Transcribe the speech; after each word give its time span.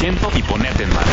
asiento 0.00 0.30
y 0.34 0.42
ponerte 0.42 0.84
en 0.84 0.88
marcha. 0.94 1.10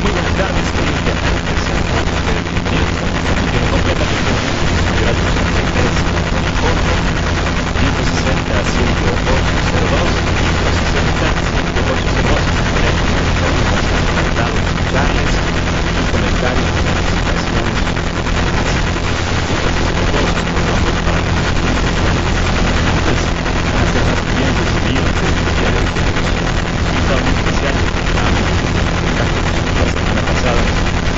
Muy 0.00 0.12
buenas 0.12 0.34
tardes, 0.36 0.70
queridos 0.72 1.04
viajantes. 1.04 1.60
Transmitiendo 3.26 3.70
completamente 3.70 4.32
gracias 5.02 5.36
a 5.36 5.60
ustedes. 5.60 5.96
160 7.80 8.64
10802 8.64 10.08
160 10.40 11.36
10802 11.52 12.40
encantado 14.08 14.54
de 14.56 14.64
escucharles 14.64 15.30
sus 15.96 16.10
comentarios, 16.10 16.68
sus 16.68 16.82
felicitaciones, 16.82 17.78
pues, 23.04 23.20
van 23.72 23.82
a 23.82 23.86
ser 23.86 24.04
más 24.04 24.22
bien 24.36 24.52
recibidos 24.56 25.12
desde 25.20 25.40
el 25.40 25.56
día 25.56 25.70
de 25.70 25.78
hoy. 25.78 25.88
Invitado 26.90 27.20
muy 27.20 27.32
especial 27.32 27.74
que 27.80 27.90
tengamos 27.96 28.44
contacto 29.00 29.38
con 29.40 29.52
nosotros 29.52 29.78
la 29.80 29.92
semana 29.92 30.22
pasada 30.22 30.62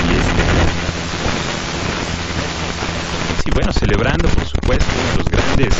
y 0.04 0.14
este 0.14 0.42
Sí, 3.42 3.50
bueno, 3.52 3.72
celebrando, 3.72 4.28
por 4.28 4.46
supuesto, 4.46 4.86
uno 5.00 5.10
de 5.10 5.16
los 5.16 5.28
grandes 5.28 5.74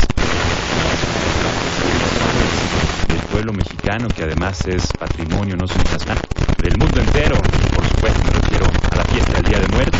del 3.07 3.21
pueblo 3.31 3.53
mexicano, 3.53 4.07
que 4.09 4.23
además 4.23 4.65
es 4.67 4.91
patrimonio 4.97 5.55
no 5.55 5.67
solo 5.67 5.83
nacional, 5.83 6.19
del 6.61 6.77
mundo 6.77 6.99
entero. 7.01 7.35
Por 7.75 7.87
supuesto, 7.87 8.23
me 8.25 8.31
refiero 8.31 8.65
a 8.91 8.95
la 8.95 9.03
fiesta 9.05 9.33
del 9.33 9.43
Día 9.43 9.59
de 9.59 9.67
Muertos. 9.69 9.99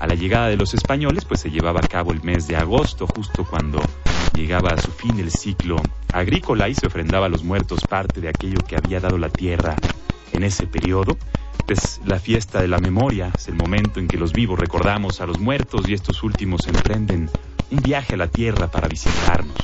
A 0.00 0.06
la 0.06 0.14
llegada 0.14 0.48
de 0.48 0.53
los 0.64 0.72
españoles, 0.72 1.26
pues 1.26 1.40
se 1.40 1.50
llevaba 1.50 1.80
a 1.80 1.86
cabo 1.86 2.10
el 2.12 2.22
mes 2.22 2.48
de 2.48 2.56
agosto, 2.56 3.06
justo 3.06 3.44
cuando 3.44 3.82
llegaba 4.34 4.70
a 4.70 4.80
su 4.80 4.90
fin 4.92 5.18
el 5.18 5.30
ciclo 5.30 5.76
agrícola 6.10 6.70
y 6.70 6.74
se 6.74 6.86
ofrendaba 6.86 7.26
a 7.26 7.28
los 7.28 7.44
muertos 7.44 7.80
parte 7.86 8.22
de 8.22 8.30
aquello 8.30 8.56
que 8.66 8.74
había 8.74 8.98
dado 8.98 9.18
la 9.18 9.28
tierra 9.28 9.76
en 10.32 10.42
ese 10.42 10.66
periodo. 10.66 11.18
Pues 11.66 12.00
la 12.06 12.18
fiesta 12.18 12.62
de 12.62 12.68
la 12.68 12.78
memoria 12.78 13.30
es 13.36 13.48
el 13.48 13.56
momento 13.56 14.00
en 14.00 14.08
que 14.08 14.16
los 14.16 14.32
vivos 14.32 14.58
recordamos 14.58 15.20
a 15.20 15.26
los 15.26 15.38
muertos 15.38 15.86
y 15.86 15.92
estos 15.92 16.22
últimos 16.22 16.66
emprenden 16.66 17.28
un 17.70 17.82
viaje 17.82 18.14
a 18.14 18.16
la 18.16 18.28
tierra 18.28 18.70
para 18.70 18.88
visitarnos. 18.88 19.58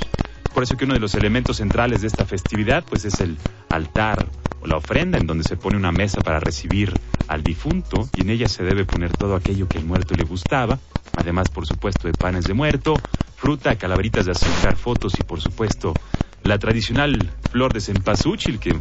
Por 0.53 0.65
eso 0.65 0.77
que 0.77 0.85
uno 0.85 0.93
de 0.93 1.01
los 1.01 1.15
elementos 1.15 1.57
centrales 1.57 2.03
de 2.03 2.09
esta 2.09 2.27
festividad 2.27 2.85
pues 2.85 3.07
es 3.07 3.21
el 3.21 3.39
altar 3.71 4.27
o 4.61 4.67
la 4.67 4.77
ofrenda 4.77 5.17
en 5.17 5.27
donde 5.27 5.45
se 5.45 5.57
pone 5.57 5.79
una 5.79 5.93
mesa 5.93 6.21
para 6.21 6.41
recibir 6.41 6.93
al 7.31 7.45
difunto 7.45 8.09
y 8.13 8.23
en 8.23 8.31
ella 8.31 8.49
se 8.49 8.65
debe 8.65 8.85
poner 8.85 9.15
todo 9.15 9.37
aquello 9.37 9.69
que 9.69 9.79
el 9.79 9.85
muerto 9.85 10.17
le 10.17 10.25
gustaba, 10.25 10.81
además 11.15 11.49
por 11.49 11.65
supuesto 11.65 12.09
de 12.09 12.15
panes 12.15 12.49
de 12.49 12.55
muerto, 12.55 13.01
fruta, 13.37 13.77
calaveritas 13.77 14.27
de 14.27 14.33
azúcar, 14.33 14.75
fotos 14.77 15.21
y 15.21 15.23
por 15.23 15.41
supuesto 15.41 15.97
la 16.43 16.59
tradicional 16.59 17.31
flor 17.53 17.73
de 17.73 17.81
cempasúchil 17.81 18.59
que 18.59 18.81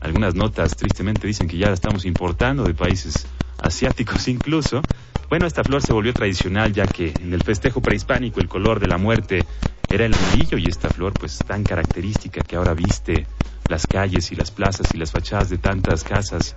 algunas 0.00 0.34
notas 0.34 0.76
tristemente 0.76 1.26
dicen 1.26 1.46
que 1.46 1.58
ya 1.58 1.68
la 1.68 1.74
estamos 1.74 2.06
importando 2.06 2.64
de 2.64 2.72
países 2.72 3.26
asiáticos 3.60 4.28
incluso. 4.36 4.82
Bueno, 5.28 5.46
esta 5.46 5.62
flor 5.62 5.82
se 5.82 5.92
volvió 5.92 6.14
tradicional 6.14 6.72
ya 6.72 6.86
que 6.86 7.08
en 7.20 7.34
el 7.34 7.42
festejo 7.42 7.82
prehispánico 7.82 8.40
el 8.40 8.48
color 8.48 8.80
de 8.80 8.88
la 8.88 8.96
muerte 8.96 9.44
era 9.90 10.06
el 10.06 10.14
amarillo 10.14 10.56
y 10.56 10.68
esta 10.68 10.88
flor 10.88 11.16
pues 11.18 11.44
tan 11.46 11.66
característica 11.66 12.40
que 12.44 12.56
ahora 12.56 12.72
viste 12.72 13.26
las 13.68 13.86
calles 13.86 14.32
y 14.32 14.36
las 14.36 14.50
plazas 14.50 14.94
y 14.94 14.96
las 14.96 15.12
fachadas 15.12 15.50
de 15.50 15.58
tantas 15.58 16.02
casas 16.02 16.56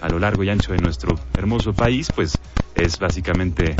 a 0.00 0.08
lo 0.08 0.18
largo 0.18 0.44
y 0.44 0.50
ancho 0.50 0.72
de 0.72 0.78
nuestro 0.78 1.18
hermoso 1.36 1.72
país, 1.72 2.10
pues 2.14 2.38
es 2.74 2.98
básicamente 2.98 3.76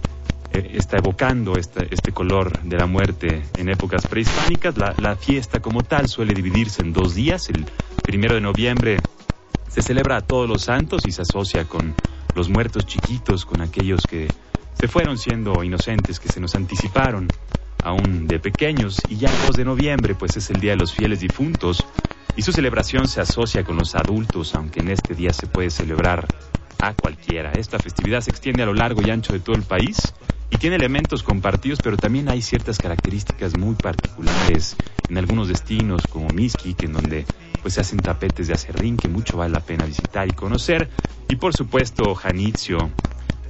eh, 0.52 0.70
está 0.74 0.98
evocando 0.98 1.56
este, 1.56 1.92
este 1.92 2.12
color 2.12 2.62
de 2.62 2.76
la 2.76 2.86
muerte 2.86 3.42
en 3.56 3.68
épocas 3.68 4.06
prehispánicas. 4.06 4.76
La, 4.76 4.94
la 4.98 5.16
fiesta 5.16 5.60
como 5.60 5.82
tal 5.82 6.08
suele 6.08 6.34
dividirse 6.34 6.82
en 6.82 6.92
dos 6.92 7.14
días. 7.14 7.48
El 7.50 7.66
primero 8.04 8.34
de 8.36 8.40
noviembre 8.40 8.96
se 9.68 9.82
celebra 9.82 10.18
a 10.18 10.20
todos 10.20 10.48
los 10.48 10.62
santos 10.62 11.06
y 11.06 11.10
se 11.10 11.22
asocia 11.22 11.64
con 11.64 11.94
los 12.34 12.48
muertos 12.48 12.86
chiquitos, 12.86 13.44
con 13.44 13.60
aquellos 13.60 14.06
que 14.06 14.28
se 14.74 14.88
fueron 14.88 15.18
siendo 15.18 15.64
inocentes, 15.64 16.20
que 16.20 16.28
se 16.28 16.40
nos 16.40 16.54
anticiparon 16.54 17.30
aún 17.82 18.26
de 18.28 18.38
pequeños. 18.38 19.04
Y 19.08 19.16
ya 19.16 19.30
el 19.30 19.46
2 19.46 19.56
de 19.56 19.64
noviembre, 19.64 20.14
pues 20.14 20.36
es 20.36 20.50
el 20.50 20.60
Día 20.60 20.72
de 20.72 20.78
los 20.78 20.92
Fieles 20.92 21.20
Difuntos, 21.20 21.86
y 22.36 22.42
su 22.42 22.52
celebración 22.52 23.08
se 23.08 23.20
asocia 23.20 23.64
con 23.64 23.76
los 23.76 23.94
adultos, 23.94 24.54
aunque 24.54 24.80
en 24.80 24.90
este 24.90 25.14
día 25.14 25.32
se 25.32 25.46
puede 25.46 25.70
celebrar 25.70 26.26
a 26.80 26.92
cualquiera. 26.94 27.52
Esta 27.52 27.78
festividad 27.78 28.20
se 28.20 28.30
extiende 28.30 28.62
a 28.62 28.66
lo 28.66 28.74
largo 28.74 29.02
y 29.02 29.10
ancho 29.10 29.32
de 29.32 29.40
todo 29.40 29.56
el 29.56 29.62
país 29.62 30.14
y 30.50 30.56
tiene 30.56 30.76
elementos 30.76 31.22
compartidos, 31.22 31.80
pero 31.80 31.96
también 31.96 32.28
hay 32.28 32.42
ciertas 32.42 32.78
características 32.78 33.56
muy 33.56 33.74
particulares 33.74 34.76
en 35.08 35.18
algunos 35.18 35.48
destinos 35.48 36.02
como 36.06 36.28
Mixquic, 36.28 36.82
en 36.82 36.92
donde 36.92 37.26
pues 37.62 37.74
se 37.74 37.80
hacen 37.80 38.00
tapetes 38.00 38.48
de 38.48 38.54
acerrín 38.54 38.96
que 38.96 39.08
mucho 39.08 39.36
vale 39.36 39.52
la 39.52 39.60
pena 39.60 39.84
visitar 39.86 40.28
y 40.28 40.32
conocer. 40.32 40.90
Y 41.28 41.36
por 41.36 41.54
supuesto, 41.54 42.14
Janitzio, 42.14 42.90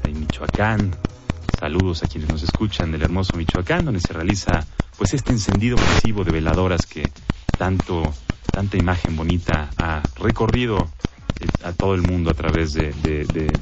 en 0.04 0.20
Michoacán. 0.20 0.94
Saludos 1.58 2.02
a 2.02 2.06
quienes 2.06 2.30
nos 2.30 2.42
escuchan 2.42 2.92
del 2.92 3.02
hermoso 3.02 3.36
Michoacán, 3.36 3.84
donde 3.84 4.00
se 4.00 4.12
realiza 4.12 4.64
pues 4.96 5.14
este 5.14 5.32
encendido 5.32 5.76
masivo 5.76 6.24
de 6.24 6.30
veladoras 6.30 6.86
que 6.86 7.10
tanto 7.56 8.14
tanta 8.54 8.76
imagen 8.76 9.16
bonita 9.16 9.68
ha 9.76 10.02
recorrido 10.20 10.88
eh, 11.40 11.48
a 11.64 11.72
todo 11.72 11.94
el 11.94 12.02
mundo 12.02 12.30
a 12.30 12.34
través 12.34 12.72
de, 12.72 13.58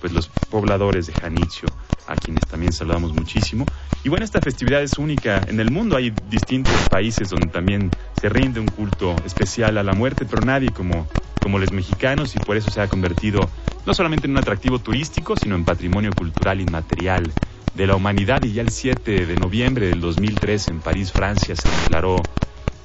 pues 0.00 0.12
los 0.12 0.28
pobladores 0.50 1.06
de 1.06 1.12
Janitzio, 1.12 1.70
a 2.08 2.16
quienes 2.16 2.44
también 2.46 2.72
saludamos 2.72 3.14
muchísimo. 3.14 3.68
Y 4.02 4.08
bueno, 4.08 4.24
esta 4.24 4.40
festividad 4.40 4.82
es 4.82 4.98
única 4.98 5.44
en 5.46 5.60
el 5.60 5.70
mundo. 5.70 5.96
Hay 5.96 6.12
distintos 6.28 6.74
países 6.90 7.30
donde 7.30 7.46
también 7.46 7.92
se 8.14 8.28
rinde 8.28 8.58
un 8.58 8.68
culto 8.68 9.16
especial 9.24 9.78
a 9.78 9.84
la 9.84 9.92
muerte, 9.92 10.26
pero 10.28 10.42
nadie 10.42 10.72
como, 10.72 11.06
como 11.40 11.60
los 11.60 11.70
mexicanos 11.70 12.34
y 12.34 12.40
por 12.40 12.56
eso 12.56 12.68
se 12.68 12.80
ha 12.80 12.88
convertido 12.88 13.48
no 13.86 13.94
solamente 13.94 14.26
en 14.26 14.32
un 14.32 14.38
atractivo 14.38 14.80
turístico, 14.80 15.36
sino 15.36 15.54
en 15.54 15.64
patrimonio 15.64 16.10
cultural 16.16 16.60
inmaterial 16.60 17.32
de 17.76 17.86
la 17.86 17.94
humanidad. 17.94 18.42
Y 18.42 18.54
ya 18.54 18.62
el 18.62 18.70
7 18.70 19.24
de 19.24 19.36
noviembre 19.36 19.86
del 19.86 20.00
2003 20.00 20.68
en 20.68 20.80
París, 20.80 21.12
Francia, 21.12 21.54
se 21.54 21.68
declaró 21.68 22.16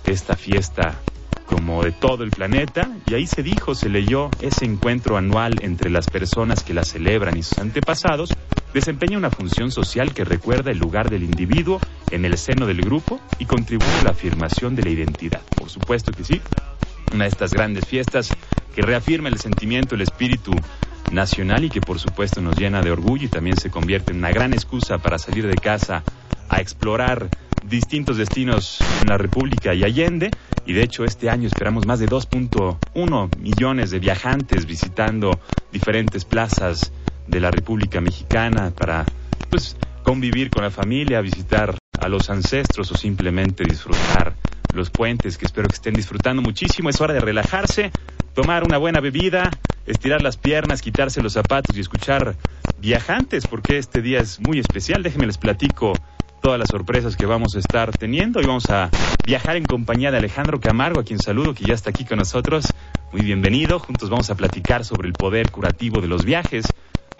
esta 0.08 0.36
fiesta 0.36 1.00
como 1.46 1.84
de 1.84 1.92
todo 1.94 2.24
el 2.24 2.32
planeta, 2.32 2.90
y 3.08 3.14
ahí 3.14 3.26
se 3.26 3.42
dijo, 3.42 3.74
se 3.74 3.90
leyó, 3.90 4.32
ese 4.42 4.66
encuentro 4.66 5.18
anual 5.18 5.60
entre 5.62 5.90
las 5.90 6.08
personas 6.08 6.64
que 6.64 6.74
la 6.74 6.84
celebran 6.84 7.38
y 7.38 7.44
sus 7.44 7.60
antepasados, 7.60 8.38
desempeña 8.74 9.18
una 9.18 9.32
función 9.32 9.72
social 9.72 10.14
que 10.14 10.26
recuerda 10.26 10.72
el 10.72 10.78
lugar 10.78 11.10
del 11.10 11.24
individuo 11.24 11.82
en 12.12 12.26
el 12.26 12.38
seno 12.38 12.66
del 12.66 12.84
grupo 12.84 13.20
y 13.40 13.46
contribuye 13.46 14.00
a 14.02 14.04
la 14.04 14.10
afirmación 14.12 14.76
de 14.76 14.84
la 14.84 14.90
identidad. 14.90 15.42
Por 15.58 15.70
supuesto 15.70 16.12
que 16.12 16.26
sí, 16.26 16.42
una 17.14 17.24
de 17.24 17.30
estas 17.30 17.54
grandes 17.54 17.86
fiestas 17.86 18.36
que 18.76 18.82
reafirma 18.82 19.30
el 19.30 19.40
sentimiento, 19.40 19.96
el 19.96 20.02
espíritu 20.02 20.54
nacional 21.12 21.64
y 21.64 21.70
que 21.70 21.82
por 21.82 22.00
supuesto 22.00 22.42
nos 22.42 22.58
llena 22.58 22.82
de 22.82 22.92
orgullo 22.92 23.26
y 23.26 23.30
también 23.30 23.56
se 23.56 23.72
convierte 23.72 24.12
en 24.12 24.18
una 24.18 24.32
gran 24.32 24.54
excusa 24.54 24.98
para 24.98 25.18
salir 25.18 25.48
de 25.48 25.56
casa 25.56 26.04
a 26.50 26.60
explorar 26.60 27.30
distintos 27.64 28.18
destinos 28.18 28.80
en 29.02 29.10
la 29.10 29.18
República 29.18 29.74
y 29.74 29.84
Allende. 29.84 30.32
Y 30.66 30.74
de 30.74 30.84
hecho 30.84 31.06
este 31.06 31.30
año 31.30 31.48
esperamos 31.48 31.86
más 31.86 32.00
de 32.00 32.08
2.1 32.08 33.38
millones 33.38 33.92
de 33.92 34.00
viajantes 34.00 34.66
visitando 34.66 35.40
diferentes 35.72 36.26
plazas 36.26 36.92
de 37.28 37.40
la 37.40 37.52
República 37.52 38.02
Mexicana 38.02 38.72
para 38.72 39.06
pues 39.50 39.76
convivir 40.04 40.50
con 40.50 40.64
la 40.64 40.72
familia, 40.72 41.22
visitar 41.22 41.76
a 42.00 42.08
los 42.08 42.30
ancestros 42.30 42.92
o 42.92 42.96
simplemente 42.96 43.64
disfrutar 43.64 44.36
los 44.74 44.90
puentes 44.90 45.38
que 45.38 45.46
espero 45.46 45.68
que 45.68 45.76
estén 45.76 45.94
disfrutando 45.94 46.42
muchísimo. 46.42 46.90
Es 46.90 47.02
hora 47.02 47.14
de 47.14 47.20
relajarse, 47.20 47.92
tomar 48.34 48.64
una 48.64 48.78
buena 48.78 49.00
bebida, 49.00 49.50
estirar 49.86 50.22
las 50.22 50.38
piernas, 50.38 50.82
quitarse 50.82 51.22
los 51.22 51.34
zapatos 51.34 51.76
y 51.76 51.80
escuchar 51.80 52.36
viajantes 52.80 53.48
porque 53.48 53.78
este 53.78 54.02
día 54.02 54.20
es 54.20 54.40
muy 54.40 54.60
especial. 54.60 55.04
Déjenme 55.04 55.28
les 55.28 55.38
platico 55.38 55.94
todas 56.42 56.60
las 56.60 56.70
sorpresas 56.70 57.16
que 57.16 57.26
vamos 57.26 57.56
a 57.56 57.60
estar 57.60 57.92
teniendo. 57.92 58.42
y 58.42 58.46
vamos 58.46 58.70
a 58.70 58.90
viajar 59.26 59.56
en 59.56 59.66
compañía 59.66 60.12
de 60.12 60.18
Alejandro 60.18 60.60
Camargo, 60.60 61.00
a 61.00 61.04
quien 61.04 61.20
saludo, 61.20 61.54
que 61.54 61.64
ya 61.64 61.74
está 61.74 61.90
aquí 61.90 62.06
con 62.06 62.18
nosotros. 62.18 62.68
Muy 63.12 63.22
bienvenido. 63.22 63.80
Juntos 63.80 64.10
vamos 64.10 64.30
a 64.30 64.36
platicar 64.36 64.86
sobre 64.86 65.08
el 65.08 65.14
poder 65.14 65.52
curativo 65.52 66.02
de 66.02 66.08
los 66.08 66.26
viajes. 66.26 66.66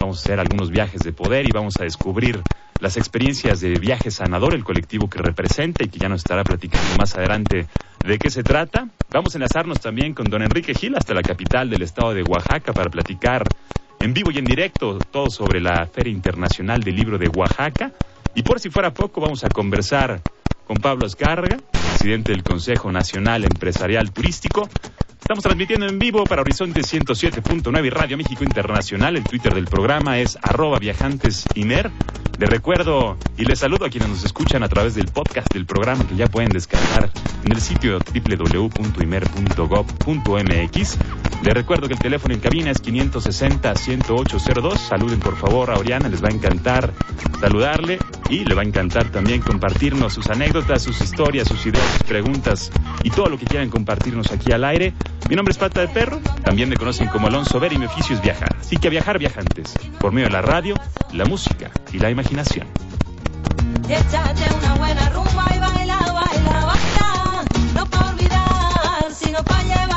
Vamos 0.00 0.18
a 0.18 0.20
hacer 0.22 0.40
algunos 0.40 0.70
viajes 0.70 1.00
de 1.00 1.12
poder 1.12 1.46
y 1.46 1.52
vamos 1.52 1.74
a 1.80 1.84
descubrir 1.84 2.40
las 2.80 2.96
experiencias 2.96 3.60
de 3.60 3.74
Viaje 3.74 4.10
Sanador, 4.10 4.54
el 4.54 4.62
colectivo 4.62 5.10
que 5.10 5.18
representa 5.18 5.84
y 5.84 5.88
que 5.88 5.98
ya 5.98 6.08
nos 6.08 6.20
estará 6.20 6.44
platicando 6.44 6.86
más 6.96 7.16
adelante 7.16 7.66
de 8.06 8.18
qué 8.18 8.30
se 8.30 8.44
trata. 8.44 8.88
Vamos 9.10 9.34
a 9.34 9.38
enlazarnos 9.38 9.80
también 9.80 10.14
con 10.14 10.26
don 10.26 10.42
Enrique 10.42 10.74
Gil 10.74 10.94
hasta 10.96 11.14
la 11.14 11.22
capital 11.22 11.68
del 11.68 11.82
estado 11.82 12.14
de 12.14 12.22
Oaxaca 12.22 12.72
para 12.72 12.90
platicar 12.90 13.42
en 14.00 14.14
vivo 14.14 14.30
y 14.30 14.38
en 14.38 14.44
directo 14.44 14.98
todo 15.10 15.28
sobre 15.28 15.60
la 15.60 15.86
Feria 15.86 16.12
Internacional 16.12 16.80
del 16.80 16.94
Libro 16.94 17.18
de 17.18 17.28
Oaxaca 17.28 17.92
Y 18.38 18.44
por 18.44 18.60
si 18.60 18.70
fuera 18.70 18.94
poco, 18.94 19.20
vamos 19.20 19.42
a 19.42 19.48
conversar 19.48 20.22
con 20.64 20.76
Pablo 20.76 21.08
Escarga, 21.08 21.56
presidente 21.72 22.30
del 22.30 22.44
Consejo 22.44 22.92
Nacional 22.92 23.42
Empresarial 23.42 24.12
Turístico. 24.12 24.68
Estamos 25.20 25.42
transmitiendo 25.42 25.88
en 25.88 25.98
vivo 25.98 26.22
para 26.22 26.42
Horizonte 26.42 26.82
107.9 26.82 27.84
y 27.84 27.90
Radio 27.90 28.16
México 28.16 28.44
Internacional. 28.44 29.16
El 29.16 29.24
Twitter 29.24 29.52
del 29.52 29.64
programa 29.64 30.20
es 30.20 30.38
arroba 30.40 30.78
viajantesimer. 30.78 31.90
De 32.38 32.46
recuerdo 32.46 33.18
y 33.36 33.44
les 33.44 33.58
saludo 33.58 33.84
a 33.84 33.88
quienes 33.88 34.10
nos 34.10 34.24
escuchan 34.24 34.62
a 34.62 34.68
través 34.68 34.94
del 34.94 35.06
podcast 35.06 35.52
del 35.52 35.66
programa 35.66 36.06
que 36.06 36.14
ya 36.14 36.28
pueden 36.28 36.50
descargar 36.50 37.10
en 37.44 37.50
el 37.50 37.60
sitio 37.60 37.98
www.imer.gov.mx. 37.98 40.98
Les 41.42 41.54
recuerdo 41.54 41.88
que 41.88 41.94
el 41.94 41.98
teléfono 41.98 42.34
en 42.34 42.40
cabina 42.40 42.70
es 42.70 42.80
560-10802. 42.80 44.76
Saluden 44.76 45.18
por 45.18 45.36
favor 45.36 45.72
a 45.72 45.78
Oriana, 45.78 46.08
les 46.08 46.22
va 46.22 46.28
a 46.28 46.32
encantar 46.32 46.92
saludarle 47.40 47.98
y 48.28 48.44
le 48.44 48.54
va 48.54 48.62
a 48.62 48.64
encantar 48.64 49.10
también 49.10 49.40
compartirnos 49.40 50.12
sus 50.12 50.30
anécdotas, 50.30 50.82
sus 50.82 51.00
historias, 51.00 51.48
sus 51.48 51.66
ideas, 51.66 51.84
sus 51.92 52.04
preguntas 52.04 52.70
y 53.02 53.10
todo 53.10 53.26
lo 53.26 53.38
que 53.38 53.46
quieran 53.46 53.68
compartirnos 53.68 54.30
aquí 54.30 54.52
al 54.52 54.62
aire. 54.64 54.94
Mi 55.28 55.34
nombre 55.34 55.50
es 55.50 55.58
Pata 55.58 55.80
de 55.80 55.88
Perro, 55.88 56.20
también 56.44 56.68
me 56.68 56.76
conocen 56.76 57.08
como 57.08 57.26
Alonso 57.26 57.58
Ver 57.58 57.72
y 57.72 57.78
mi 57.78 57.86
oficio 57.86 58.14
es 58.14 58.22
viajar. 58.22 58.54
Así 58.60 58.76
que 58.76 58.90
viajar 58.90 59.18
viajantes, 59.18 59.74
por 59.98 60.12
medio 60.12 60.28
de 60.28 60.34
la 60.34 60.42
radio, 60.42 60.76
la 61.12 61.24
música 61.24 61.72
y 61.92 61.98
la 61.98 62.10
imaginación. 62.10 62.27
Una 64.58 64.74
buena 64.74 65.08
rumba 65.10 65.46
y 65.54 65.58
baila, 65.58 65.96
baila, 65.96 66.64
baila. 66.66 67.44
No 67.74 67.86
para 67.86 68.10
olvidar, 68.10 69.12
sino 69.14 69.42
para 69.44 69.62
llevar 69.62 69.87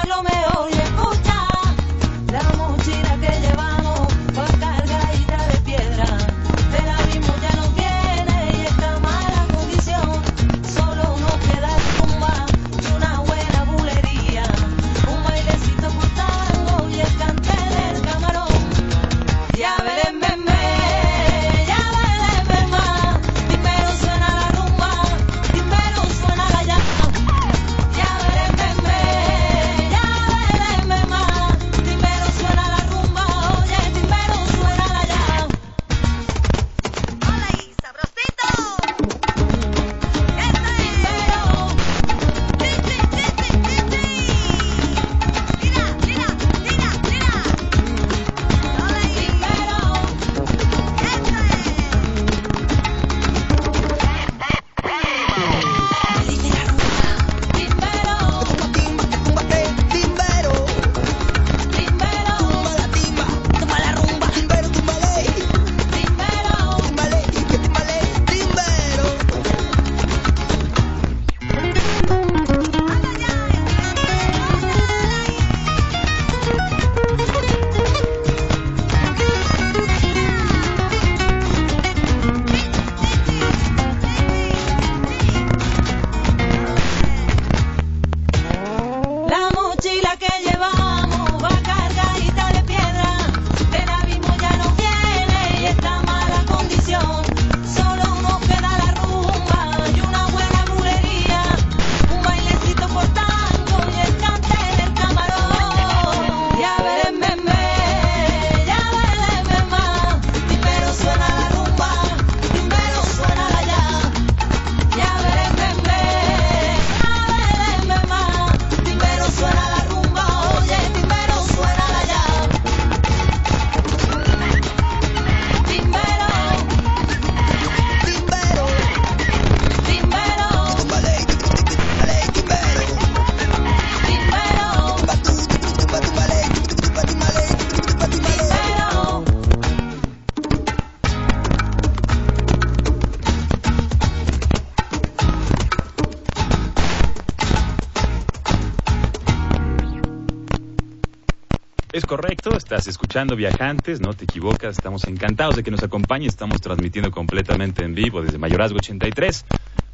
escuchando 153.11 153.35
Viajantes, 153.35 153.99
no 153.99 154.13
te 154.13 154.23
equivocas, 154.23 154.77
estamos 154.77 155.03
encantados 155.03 155.57
de 155.57 155.63
que 155.63 155.71
nos 155.71 155.83
acompañes, 155.83 156.29
estamos 156.29 156.61
transmitiendo 156.61 157.11
completamente 157.11 157.83
en 157.83 157.93
vivo 157.93 158.21
desde 158.21 158.37
Mayorazgo 158.37 158.77
83 158.77 159.43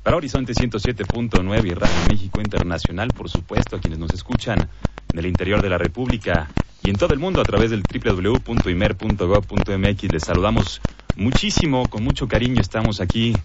para 0.03 0.17
Horizonte 0.17 0.53
107.9 0.53 1.65
y 1.65 1.73
Radio 1.73 1.95
México 2.09 2.41
Internacional, 2.41 3.07
por 3.17 3.27
supuesto, 3.27 3.75
a 3.75 3.79
quienes 3.79 3.97
nos 3.97 4.13
escuchan 4.13 4.69
en 5.11 5.17
el 5.17 5.25
interior 5.25 5.63
de 5.63 5.69
la 5.69 5.79
República 5.79 6.47
y 6.83 6.91
en 6.91 6.95
todo 6.95 7.15
el 7.15 7.19
mundo 7.19 7.41
a 7.41 7.43
través 7.43 7.71
del 7.71 7.81
www.imer.gov.mx. 7.81 10.11
Les 10.11 10.23
saludamos 10.23 10.79
muchísimo, 11.15 11.89
con 11.89 12.03
mucho 12.03 12.27
cariño, 12.27 12.61
estamos 12.61 13.01
aquí 13.01 13.35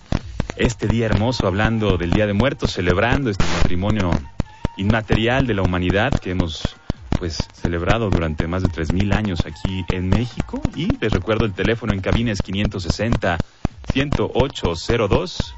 este 0.58 0.86
día 0.86 1.06
hermoso 1.06 1.46
hablando 1.46 1.96
del 1.96 2.10
Día 2.10 2.26
de 2.26 2.34
Muertos, 2.34 2.72
celebrando 2.72 3.30
este 3.30 3.46
patrimonio 3.62 4.10
inmaterial 4.76 5.46
de 5.46 5.54
la 5.54 5.62
humanidad 5.62 6.12
que 6.12 6.32
hemos 6.32 6.76
pues 7.18 7.38
celebrado 7.62 8.10
durante 8.10 8.46
más 8.48 8.62
de 8.62 8.68
3.000 8.68 9.14
años 9.14 9.46
aquí 9.46 9.84
en 9.90 10.08
México. 10.08 10.60
Y 10.74 10.96
les 11.00 11.12
recuerdo 11.12 11.44
el 11.46 11.52
teléfono 11.52 11.92
en 11.92 12.00
cabina 12.00 12.32
es 12.32 12.42
560 12.42 13.38
10802 13.92 15.54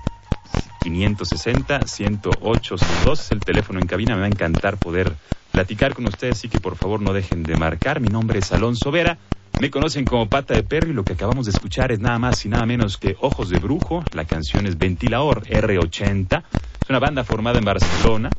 560 0.82 1.80
10802 1.80 3.20
es 3.20 3.32
el 3.32 3.40
teléfono 3.40 3.80
en 3.80 3.86
cabina. 3.86 4.14
Me 4.14 4.20
va 4.20 4.26
a 4.26 4.28
encantar 4.28 4.76
poder 4.76 5.12
platicar 5.50 5.94
con 5.94 6.06
ustedes, 6.06 6.36
así 6.36 6.48
que 6.48 6.60
por 6.60 6.76
favor 6.76 7.00
no 7.00 7.12
dejen 7.14 7.42
de 7.42 7.56
marcar. 7.56 8.00
Mi 8.00 8.08
nombre 8.08 8.38
es 8.40 8.52
Alonso 8.52 8.90
Vera. 8.90 9.16
Me 9.60 9.70
conocen 9.70 10.04
como 10.04 10.28
Pata 10.28 10.52
de 10.52 10.62
Perro 10.62 10.90
y 10.90 10.92
lo 10.92 11.04
que 11.04 11.14
acabamos 11.14 11.46
de 11.46 11.52
escuchar 11.52 11.90
es 11.90 12.00
nada 12.00 12.18
más 12.18 12.44
y 12.44 12.48
nada 12.48 12.66
menos 12.66 12.98
que 12.98 13.16
Ojos 13.20 13.48
de 13.48 13.58
Brujo. 13.58 14.04
La 14.12 14.26
canción 14.26 14.66
es 14.66 14.76
Ventilador 14.76 15.44
R80. 15.46 16.42
Es 16.82 16.90
una 16.90 16.98
banda 16.98 17.24
formada 17.24 17.58
en 17.58 17.64
Barcelona 17.64 18.30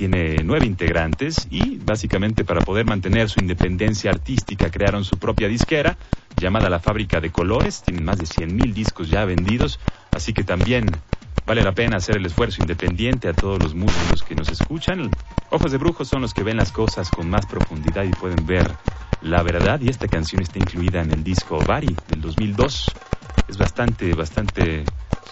tiene 0.00 0.36
nueve 0.42 0.64
integrantes 0.64 1.46
y 1.50 1.76
básicamente 1.76 2.42
para 2.42 2.62
poder 2.62 2.86
mantener 2.86 3.28
su 3.28 3.38
independencia 3.38 4.10
artística 4.10 4.70
crearon 4.70 5.04
su 5.04 5.18
propia 5.18 5.46
disquera 5.46 5.98
llamada 6.38 6.70
La 6.70 6.78
Fábrica 6.78 7.20
de 7.20 7.28
Colores, 7.28 7.82
tienen 7.82 8.06
más 8.06 8.16
de 8.16 8.24
100.000 8.24 8.72
discos 8.72 9.10
ya 9.10 9.26
vendidos, 9.26 9.78
así 10.12 10.32
que 10.32 10.42
también 10.42 10.86
vale 11.46 11.62
la 11.62 11.72
pena 11.72 11.98
hacer 11.98 12.16
el 12.16 12.24
esfuerzo 12.24 12.62
independiente 12.62 13.28
a 13.28 13.34
todos 13.34 13.62
los 13.62 13.74
músicos 13.74 14.22
que 14.22 14.34
nos 14.34 14.48
escuchan. 14.48 15.10
Ojos 15.50 15.70
de 15.70 15.76
Brujo 15.76 16.06
son 16.06 16.22
los 16.22 16.32
que 16.32 16.44
ven 16.44 16.56
las 16.56 16.72
cosas 16.72 17.10
con 17.10 17.28
más 17.28 17.44
profundidad 17.44 18.04
y 18.04 18.10
pueden 18.12 18.46
ver 18.46 18.70
la 19.22 19.42
verdad 19.42 19.80
y 19.80 19.88
esta 19.88 20.08
canción 20.08 20.42
está 20.42 20.58
incluida 20.58 21.00
en 21.00 21.10
el 21.10 21.22
disco 21.22 21.58
Bari 21.66 21.94
del 22.08 22.20
2002. 22.20 22.92
Es 23.48 23.58
bastante, 23.58 24.14
bastante 24.14 24.84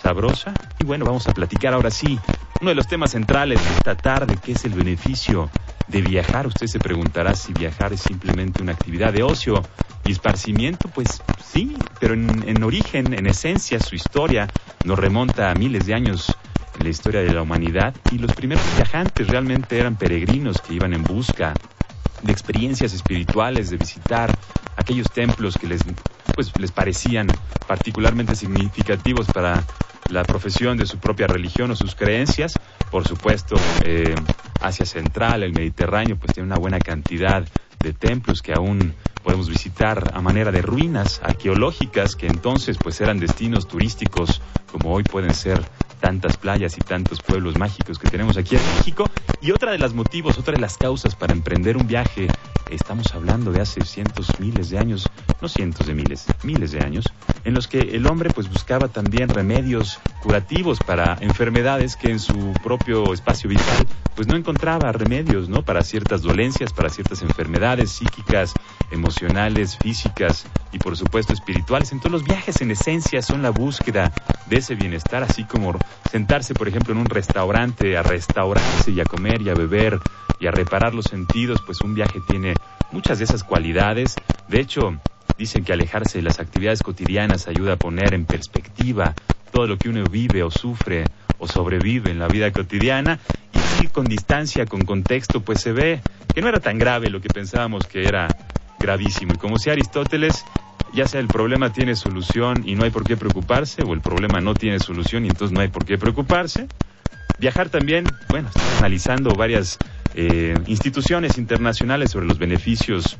sabrosa. 0.03 0.55
Y 0.79 0.85
bueno, 0.85 1.05
vamos 1.05 1.27
a 1.29 1.35
platicar 1.35 1.75
ahora 1.75 1.91
sí 1.91 2.19
uno 2.61 2.71
de 2.71 2.75
los 2.75 2.87
temas 2.89 3.13
centrales 3.13 3.63
de 3.63 3.71
esta 3.77 3.95
tarde, 3.95 4.39
que 4.43 4.53
es 4.53 4.65
el 4.65 4.73
beneficio 4.73 5.51
de 5.87 6.03
viajar. 6.03 6.47
Usted 6.47 6.67
se 6.67 6.81
preguntará 6.81 7.35
si 7.35 7.53
viajar 7.53 7.93
es 7.93 8.01
simplemente 8.01 8.63
una 8.63 8.73
actividad 8.73 9.13
de 9.13 9.23
ocio 9.23 9.65
y 10.05 10.13
esparcimiento. 10.13 10.89
Pues 10.89 11.23
sí, 11.43 11.77
pero 12.01 12.15
en, 12.15 12.45
en 12.49 12.63
origen, 12.63 13.15
en 13.15 13.27
esencia, 13.27 13.81
su 13.81 13.95
historia 13.95 14.49
nos 14.85 14.99
remonta 14.99 15.51
a 15.51 15.55
miles 15.55 15.87
de 15.87 15.95
años 15.95 16.37
en 16.77 16.85
la 16.85 16.91
historia 16.91 17.21
de 17.21 17.33
la 17.33 17.43
humanidad 17.43 17.95
y 18.11 18.19
los 18.19 18.33
primeros 18.33 18.65
viajantes 18.77 19.29
realmente 19.29 19.79
eran 19.79 19.97
peregrinos 19.97 20.61
que 20.61 20.75
iban 20.75 20.93
en 20.93 21.03
busca 21.05 21.55
de 22.23 22.33
experiencias 22.33 22.93
espirituales, 22.93 23.71
de 23.71 23.77
visitar 23.77 24.35
aquellos 24.77 25.11
templos 25.11 25.57
que 25.57 25.67
les, 25.67 25.83
pues, 26.35 26.57
les 26.59 26.73
parecían 26.73 27.27
particularmente 27.67 28.35
significativos 28.35 29.27
para 29.27 29.63
la 30.09 30.25
profesión 30.25 30.79
de 30.79 30.87
su 30.87 30.99
propia 30.99 31.27
religión 31.27 31.71
o 31.71 31.77
sus 31.77 31.95
creencias. 31.95 32.55
Por 32.91 33.07
supuesto, 33.07 33.57
eh, 33.85 34.15
Asia 34.61 34.87
Central, 34.87 35.43
el 35.43 35.53
Mediterráneo, 35.53 36.17
pues 36.17 36.33
tiene 36.33 36.47
una 36.47 36.59
buena 36.59 36.79
cantidad 36.79 37.45
templos 37.99 38.43
que 38.43 38.53
aún 38.53 38.95
podemos 39.23 39.49
visitar 39.49 40.13
a 40.15 40.21
manera 40.21 40.51
de 40.53 40.63
ruinas 40.63 41.21
arqueológicas 41.23 42.17
que 42.17 42.27
entonces 42.27 42.79
pues 42.79 43.01
eran 43.01 43.19
destinos 43.19 43.67
turísticos 43.67 44.41
como 44.71 44.93
hoy 44.93 45.03
pueden 45.03 45.35
ser 45.35 45.63
tantas 45.99 46.37
playas 46.37 46.77
y 46.79 46.81
tantos 46.81 47.21
pueblos 47.21 47.57
mágicos 47.57 47.99
que 47.99 48.09
tenemos 48.09 48.37
aquí 48.37 48.57
en 48.57 48.63
México. 48.77 49.05
Y 49.41 49.51
otra 49.51 49.73
de 49.73 49.79
las 49.79 49.95
motivos, 49.95 50.39
otra 50.39 50.55
de 50.55 50.61
las 50.61 50.77
causas 50.77 51.15
para 51.15 51.33
emprender 51.33 51.77
un 51.77 51.87
viaje, 51.87 52.29
estamos 52.71 53.15
hablando 53.15 53.53
de 53.53 53.61
hace 53.61 53.85
cientos, 53.85 54.29
miles 54.39 54.71
de 54.71 54.79
años, 54.79 55.09
no 55.41 55.49
cientos 55.49 55.87
de 55.87 55.95
miles, 55.95 56.27
miles 56.43 56.73
de 56.73 56.81
años, 56.81 57.05
en 57.45 57.55
los 57.55 57.69
que 57.69 57.79
el 57.79 58.07
hombre 58.07 58.31
pues 58.31 58.49
buscaba 58.49 58.89
también 58.89 59.29
remedios 59.29 59.99
curativos 60.23 60.79
para 60.81 61.17
enfermedades 61.21 61.97
que 61.97 62.11
en 62.11 62.19
su 62.19 62.53
propio 62.63 63.13
espacio 63.13 63.49
vital 63.49 63.87
pues 64.15 64.27
no 64.27 64.37
encontraba 64.37 64.91
remedios, 64.91 65.49
¿no? 65.49 65.63
Para 65.63 65.83
ciertas 65.83 66.23
dolencias, 66.23 66.73
para 66.73 66.89
ciertas 66.89 67.23
enfermedades 67.23 67.68
psíquicas, 67.77 68.55
emocionales, 68.91 69.77
físicas 69.77 70.47
y 70.73 70.79
por 70.79 70.97
supuesto 70.97 71.33
espirituales. 71.33 71.93
Entonces 71.93 72.13
los 72.13 72.25
viajes 72.25 72.61
en 72.63 72.71
esencia 72.71 73.23
son 73.23 73.43
la 73.43 73.51
búsqueda 73.51 74.13
de 74.47 74.57
ese 74.57 74.75
bienestar, 74.75 75.23
así 75.23 75.45
como 75.45 75.79
sentarse, 76.11 76.55
por 76.55 76.69
ejemplo, 76.69 76.95
en 76.95 77.01
un 77.01 77.07
restaurante 77.07 77.97
a 77.97 78.03
restaurarse 78.03 78.91
y 78.91 79.01
a 79.01 79.05
comer 79.05 79.43
y 79.43 79.51
a 79.51 79.55
beber 79.55 79.99
y 80.41 80.47
a 80.47 80.51
reparar 80.51 80.95
los 80.95 81.07
sentidos, 81.07 81.61
pues 81.65 81.81
un 81.83 81.95
viaje 81.95 82.21
tiene 82.27 82.55
muchas 82.93 83.19
de 83.19 83.25
esas 83.25 83.45
cualidades. 83.45 84.15
De 84.49 84.61
hecho, 84.61 84.99
dicen 85.37 85.65
que 85.65 85.73
alejarse 85.73 86.19
de 86.19 86.25
las 86.25 86.41
actividades 86.41 86.83
cotidianas 86.83 87.49
ayuda 87.49 87.75
a 87.75 87.77
poner 87.77 88.15
en 88.15 88.25
perspectiva 88.25 89.15
todo 89.51 89.67
lo 89.67 89.79
que 89.79 89.89
uno 89.89 90.09
vive 90.09 90.43
o 90.43 90.51
sufre 90.51 91.05
o 91.39 91.47
sobrevive 91.47 92.11
en 92.11 92.19
la 92.19 92.29
vida 92.29 92.51
cotidiana 92.53 93.19
y 93.53 93.59
así 93.59 93.89
con 93.89 94.07
distancia, 94.07 94.67
con 94.67 94.85
contexto, 94.85 95.41
pues 95.41 95.61
se 95.61 95.73
ve 95.73 96.01
que 96.35 96.43
no 96.43 96.49
era 96.49 96.61
tan 96.61 96.79
grave 96.79 97.11
lo 97.11 97.21
que 97.21 97.29
pensábamos 97.29 97.87
que 97.87 98.07
era 98.07 98.37
gravísimo. 98.81 99.35
Y 99.35 99.39
como 99.39 99.57
decía 99.57 99.73
Aristóteles, 99.73 100.45
ya 100.93 101.07
sea 101.07 101.21
el 101.21 101.29
problema 101.29 101.73
tiene 101.73 101.95
solución 101.97 102.63
y 102.67 102.75
no 102.75 102.85
hay 102.85 102.91
por 102.91 103.07
qué 103.07 103.17
preocuparse, 103.17 103.83
o 103.83 103.93
el 103.93 104.01
problema 104.01 104.41
no 104.41 104.55
tiene 104.55 104.79
solución 104.81 105.25
y 105.25 105.29
entonces 105.29 105.53
no 105.53 105.61
hay 105.61 105.69
por 105.69 105.85
qué 105.85 105.99
preocuparse. 105.99 106.69
Viajar 107.39 107.69
también, 107.69 108.11
bueno, 108.29 108.49
estoy 108.49 108.79
analizando 108.79 109.35
varias 109.37 109.79
eh, 110.15 110.59
instituciones 110.67 111.39
internacionales 111.39 112.11
sobre 112.11 112.27
los 112.27 112.39
beneficios, 112.39 113.17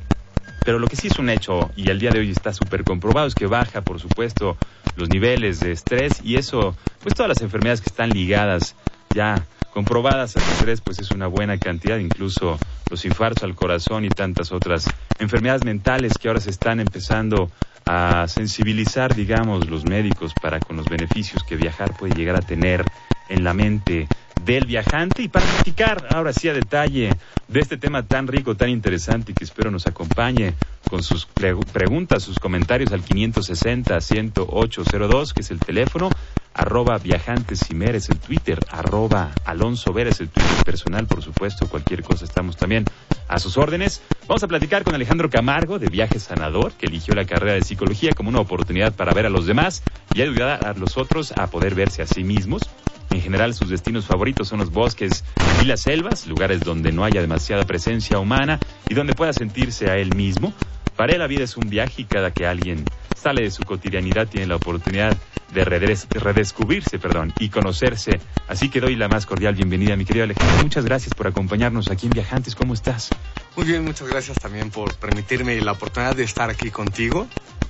pero 0.69 0.77
lo 0.77 0.87
que 0.87 0.95
sí 0.95 1.07
es 1.07 1.17
un 1.17 1.31
hecho 1.31 1.71
y 1.75 1.89
al 1.89 1.97
día 1.97 2.11
de 2.11 2.19
hoy 2.19 2.29
está 2.29 2.53
súper 2.53 2.83
comprobado 2.83 3.25
es 3.25 3.33
que 3.33 3.47
baja, 3.47 3.81
por 3.81 3.99
supuesto, 3.99 4.55
los 4.97 5.09
niveles 5.09 5.61
de 5.61 5.71
estrés 5.71 6.21
y 6.23 6.37
eso, 6.37 6.75
pues 7.01 7.15
todas 7.15 7.27
las 7.27 7.41
enfermedades 7.41 7.81
que 7.81 7.87
están 7.87 8.13
ligadas 8.13 8.75
ya 9.11 9.47
comprobadas 9.73 10.37
al 10.37 10.43
estrés, 10.43 10.79
pues 10.81 10.99
es 10.99 11.09
una 11.09 11.25
buena 11.25 11.57
cantidad, 11.57 11.97
incluso 11.97 12.59
los 12.91 13.03
infartos 13.03 13.41
al 13.41 13.55
corazón 13.55 14.05
y 14.05 14.09
tantas 14.09 14.51
otras 14.51 14.93
enfermedades 15.17 15.63
mentales 15.63 16.19
que 16.19 16.27
ahora 16.27 16.39
se 16.39 16.51
están 16.51 16.79
empezando 16.79 17.49
a 17.87 18.27
sensibilizar, 18.27 19.15
digamos, 19.15 19.71
los 19.71 19.85
médicos 19.85 20.35
para 20.39 20.59
con 20.59 20.77
los 20.77 20.87
beneficios 20.87 21.43
que 21.43 21.55
viajar 21.55 21.97
puede 21.97 22.13
llegar 22.13 22.35
a 22.35 22.41
tener 22.41 22.85
en 23.27 23.43
la 23.43 23.55
mente 23.55 24.07
del 24.45 24.65
viajante. 24.65 25.23
Y 25.23 25.27
para 25.27 25.45
platicar 25.45 26.07
ahora 26.09 26.33
sí 26.33 26.47
a 26.49 26.53
detalle 26.53 27.11
de 27.47 27.59
este 27.59 27.77
tema 27.77 28.03
tan 28.03 28.27
rico, 28.27 28.55
tan 28.55 28.69
interesante 28.69 29.31
y 29.31 29.35
que 29.35 29.43
espero 29.43 29.71
nos 29.71 29.87
acompañe 29.87 30.53
con 30.87 31.03
sus 31.03 31.25
pre- 31.25 31.55
preguntas, 31.71 32.23
sus 32.23 32.39
comentarios 32.39 32.91
al 32.91 33.03
560-10802, 33.03 35.33
que 35.33 35.41
es 35.41 35.51
el 35.51 35.59
teléfono, 35.59 36.09
arroba 36.59 36.97
viajantes 36.97 37.59
Cimer 37.65 37.95
es 37.95 38.09
el 38.09 38.19
Twitter, 38.19 38.59
arroba 38.69 39.31
Alonso 39.45 39.93
Vera 39.93 40.09
es 40.09 40.19
el 40.19 40.27
Twitter 40.27 40.65
personal, 40.65 41.07
por 41.07 41.23
supuesto, 41.23 41.69
cualquier 41.69 42.03
cosa 42.03 42.25
estamos 42.25 42.57
también 42.57 42.83
a 43.29 43.39
sus 43.39 43.57
órdenes. 43.57 44.01
Vamos 44.27 44.43
a 44.43 44.47
platicar 44.49 44.83
con 44.83 44.93
Alejandro 44.93 45.29
Camargo 45.29 45.79
de 45.79 45.87
Viaje 45.87 46.19
Sanador, 46.19 46.73
que 46.73 46.87
eligió 46.87 47.15
la 47.15 47.23
carrera 47.23 47.53
de 47.53 47.61
psicología 47.61 48.11
como 48.11 48.29
una 48.29 48.41
oportunidad 48.41 48.93
para 48.93 49.13
ver 49.13 49.25
a 49.25 49.29
los 49.29 49.45
demás 49.45 49.83
y 50.13 50.21
ayudar 50.21 50.67
a 50.67 50.73
los 50.73 50.97
otros 50.97 51.31
a 51.37 51.47
poder 51.47 51.75
verse 51.75 52.01
a 52.01 52.07
sí 52.07 52.25
mismos. 52.25 52.63
En 53.11 53.21
general, 53.21 53.53
sus 53.53 53.69
destinos 53.69 54.05
favoritos 54.05 54.49
son 54.49 54.59
los 54.59 54.69
bosques 54.69 55.23
y 55.63 55.65
las 55.65 55.81
selvas, 55.81 56.27
lugares 56.27 56.59
donde 56.59 56.91
no 56.91 57.05
haya 57.05 57.21
demasiada 57.21 57.63
presencia 57.63 58.19
humana 58.19 58.59
y 58.89 58.95
donde 58.95 59.13
pueda 59.13 59.31
sentirse 59.31 59.89
a 59.89 59.95
él 59.95 60.13
mismo. 60.13 60.53
Para 60.97 61.13
él 61.13 61.19
la 61.19 61.27
vida 61.27 61.45
es 61.45 61.55
un 61.55 61.69
viaje 61.69 62.01
y 62.01 62.05
cada 62.05 62.31
que 62.31 62.45
alguien 62.45 62.83
sale 63.15 63.43
de 63.43 63.51
su 63.51 63.63
cotidianidad 63.63 64.27
tiene 64.27 64.47
la 64.47 64.57
oportunidad 64.57 65.17
de 65.53 65.65
redes- 65.65 66.07
redescubrirse 66.09 66.99
perdón, 66.99 67.33
y 67.39 67.49
conocerse. 67.49 68.19
Así 68.47 68.69
que 68.69 68.79
doy 68.81 68.95
la 68.95 69.07
más 69.07 69.25
cordial 69.25 69.55
bienvenida, 69.55 69.95
mi 69.95 70.05
querido 70.05 70.23
Alejandro. 70.25 70.63
Muchas 70.63 70.85
gracias 70.85 71.13
por 71.13 71.27
acompañarnos 71.27 71.89
aquí 71.89 72.07
en 72.07 72.11
Viajantes. 72.13 72.55
¿Cómo 72.55 72.73
estás? 72.73 73.09
Muy 73.55 73.65
bien, 73.65 73.83
muchas 73.83 74.07
gracias 74.07 74.37
también 74.39 74.69
por 74.69 74.93
permitirme 74.95 75.59
la 75.61 75.71
oportunidad 75.73 76.15
de 76.15 76.23
estar 76.23 76.49
aquí 76.49 76.69
contigo 76.71 77.27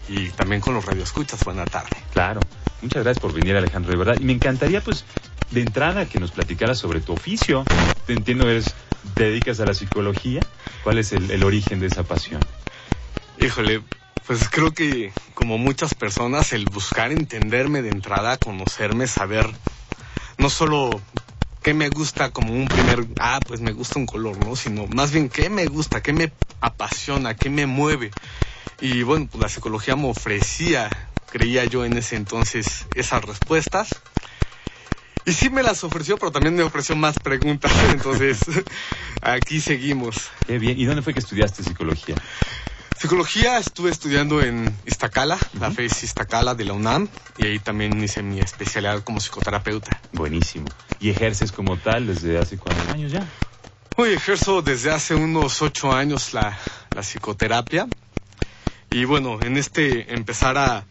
y 0.07 0.29
también 0.29 0.61
con 0.61 0.73
los 0.73 0.85
radioescuchas. 0.85 1.43
Buena 1.43 1.65
tarde. 1.65 1.95
Claro. 2.13 2.41
Muchas 2.81 3.03
gracias 3.03 3.21
por 3.21 3.33
venir, 3.33 3.55
Alejandro, 3.57 3.91
de 3.91 3.97
verdad. 3.97 4.15
Y 4.19 4.23
me 4.23 4.31
encantaría, 4.33 4.81
pues, 4.81 5.03
de 5.51 5.61
entrada 5.61 6.05
que 6.05 6.19
nos 6.19 6.31
platicaras 6.31 6.77
sobre 6.77 7.01
tu 7.01 7.11
oficio. 7.13 7.65
Te 8.05 8.13
entiendo, 8.13 8.49
eres, 8.49 8.73
te 9.15 9.23
dedicas 9.25 9.59
a 9.59 9.65
la 9.65 9.73
psicología. 9.73 10.39
¿Cuál 10.83 10.97
es 10.97 11.11
el, 11.11 11.29
el 11.29 11.43
origen 11.43 11.79
de 11.81 11.87
esa 11.87 12.03
pasión? 12.03 12.39
Híjole, 13.41 13.81
pues 14.25 14.49
creo 14.49 14.73
que 14.73 15.11
como 15.33 15.57
muchas 15.57 15.93
personas 15.93 16.53
el 16.53 16.67
buscar 16.67 17.11
entenderme 17.11 17.81
de 17.81 17.89
entrada, 17.89 18.37
conocerme, 18.37 19.07
saber 19.07 19.49
no 20.37 20.49
solo 20.49 21.01
qué 21.61 21.73
me 21.73 21.89
gusta 21.89 22.31
como 22.31 22.53
un 22.53 22.67
primer, 22.67 23.05
ah, 23.19 23.41
pues 23.45 23.61
me 23.61 23.71
gusta 23.73 23.99
un 23.99 24.05
color, 24.05 24.37
¿no? 24.37 24.55
Sino 24.55 24.87
más 24.87 25.11
bien 25.11 25.29
qué 25.29 25.49
me 25.49 25.67
gusta, 25.67 26.01
qué 26.01 26.13
me 26.13 26.31
apasiona, 26.61 27.35
qué 27.35 27.49
me 27.49 27.65
mueve. 27.65 28.11
Y 28.81 29.03
bueno, 29.03 29.27
pues 29.29 29.41
la 29.41 29.49
psicología 29.49 29.95
me 29.95 30.07
ofrecía, 30.07 30.89
creía 31.29 31.65
yo 31.65 31.83
en 31.83 31.97
ese 31.97 32.15
entonces, 32.15 32.85
esas 32.95 33.23
respuestas. 33.23 34.01
Y 35.25 35.33
sí 35.33 35.49
me 35.49 35.63
las 35.63 35.83
ofreció, 35.83 36.17
pero 36.17 36.31
también 36.31 36.55
me 36.55 36.63
ofreció 36.63 36.95
más 36.95 37.19
preguntas. 37.19 37.71
Entonces, 37.91 38.39
aquí 39.21 39.59
seguimos. 39.59 40.29
Qué 40.47 40.57
bien. 40.57 40.79
¿Y 40.79 40.85
dónde 40.85 41.01
fue 41.01 41.13
que 41.13 41.19
estudiaste 41.19 41.61
psicología? 41.61 42.15
Psicología 42.99 43.57
estuve 43.59 43.91
estudiando 43.91 44.41
en 44.41 44.77
Iztacala, 44.85 45.37
la. 45.57 45.71
FES 45.71 46.03
Iztacala 46.03 46.53
de 46.53 46.65
la 46.65 46.73
UNAM, 46.73 47.07
y 47.37 47.45
ahí 47.45 47.57
también 47.57 48.03
hice 48.03 48.21
mi 48.21 48.41
especialidad 48.41 49.01
como 49.05 49.21
psicoterapeuta. 49.21 50.01
Buenísimo. 50.11 50.67
¿Y 50.99 51.09
ejerces 51.09 51.53
como 51.53 51.77
tal 51.77 52.07
desde 52.07 52.37
hace 52.37 52.57
cuántos 52.57 52.89
años 52.89 53.13
ya? 53.13 53.25
Hoy 53.95 54.09
ejerzo 54.09 54.61
desde 54.61 54.91
hace 54.91 55.15
unos 55.15 55.61
ocho 55.61 55.93
años 55.93 56.33
la, 56.33 56.57
la 56.93 57.01
psicoterapia. 57.01 57.87
Y 58.91 59.05
bueno, 59.05 59.41
en 59.41 59.55
este 59.55 60.13
empezar 60.13 60.57
a, 60.57 60.83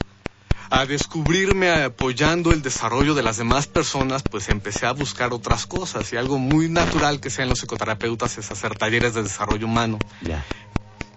a 0.71 0.87
descubrirme 0.87 1.71
apoyando 1.71 2.53
el 2.53 2.63
desarrollo 2.63 3.15
de 3.15 3.23
las 3.23 3.37
demás 3.37 3.67
personas, 3.67 4.23
pues 4.23 4.49
empecé 4.49 4.87
a 4.87 4.93
buscar 4.93 5.35
otras 5.35 5.67
cosas. 5.67 6.11
Y 6.13 6.17
algo 6.17 6.39
muy 6.39 6.71
natural 6.71 7.21
que 7.21 7.29
sean 7.29 7.51
los 7.51 7.59
psicoterapeutas 7.59 8.39
es 8.39 8.51
hacer 8.51 8.77
talleres 8.77 9.13
de 9.13 9.25
desarrollo 9.25 9.67
humano. 9.67 9.99
Ya. 10.23 10.45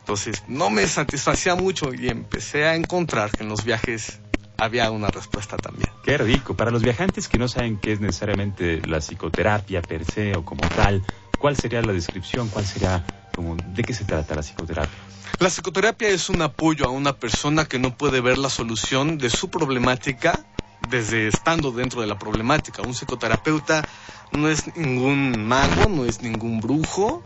Entonces 0.01 0.43
no 0.47 0.69
me 0.69 0.87
satisfacía 0.87 1.55
mucho 1.55 1.93
y 1.93 2.09
empecé 2.09 2.65
a 2.65 2.75
encontrar 2.75 3.31
que 3.31 3.43
en 3.43 3.49
los 3.49 3.63
viajes 3.63 4.19
había 4.57 4.91
una 4.91 5.09
respuesta 5.09 5.57
también. 5.57 5.89
Qué 6.03 6.17
rico. 6.17 6.55
Para 6.55 6.69
los 6.69 6.83
viajantes 6.83 7.27
que 7.27 7.39
no 7.39 7.47
saben 7.47 7.77
qué 7.77 7.93
es 7.93 7.99
necesariamente 7.99 8.81
la 8.85 8.99
psicoterapia 8.99 9.81
per 9.81 10.05
se 10.05 10.35
o 10.35 10.45
como 10.45 10.69
tal, 10.69 11.03
¿cuál 11.39 11.55
sería 11.55 11.81
la 11.81 11.93
descripción? 11.93 12.47
¿Cuál 12.49 12.65
sería 12.65 13.31
como 13.35 13.55
de 13.55 13.83
qué 13.83 13.93
se 13.93 14.05
trata 14.05 14.35
la 14.35 14.41
psicoterapia? 14.41 14.97
La 15.39 15.49
psicoterapia 15.49 16.09
es 16.09 16.29
un 16.29 16.41
apoyo 16.43 16.85
a 16.85 16.91
una 16.91 17.13
persona 17.13 17.65
que 17.65 17.79
no 17.79 17.97
puede 17.97 18.21
ver 18.21 18.37
la 18.37 18.49
solución 18.49 19.17
de 19.17 19.29
su 19.29 19.49
problemática 19.49 20.45
desde 20.89 21.27
estando 21.27 21.71
dentro 21.71 22.01
de 22.01 22.07
la 22.07 22.19
problemática. 22.19 22.83
Un 22.83 22.93
psicoterapeuta 22.93 23.85
no 24.31 24.47
es 24.47 24.75
ningún 24.75 25.47
mago, 25.47 25.89
no 25.89 26.05
es 26.05 26.21
ningún 26.21 26.59
brujo, 26.59 27.23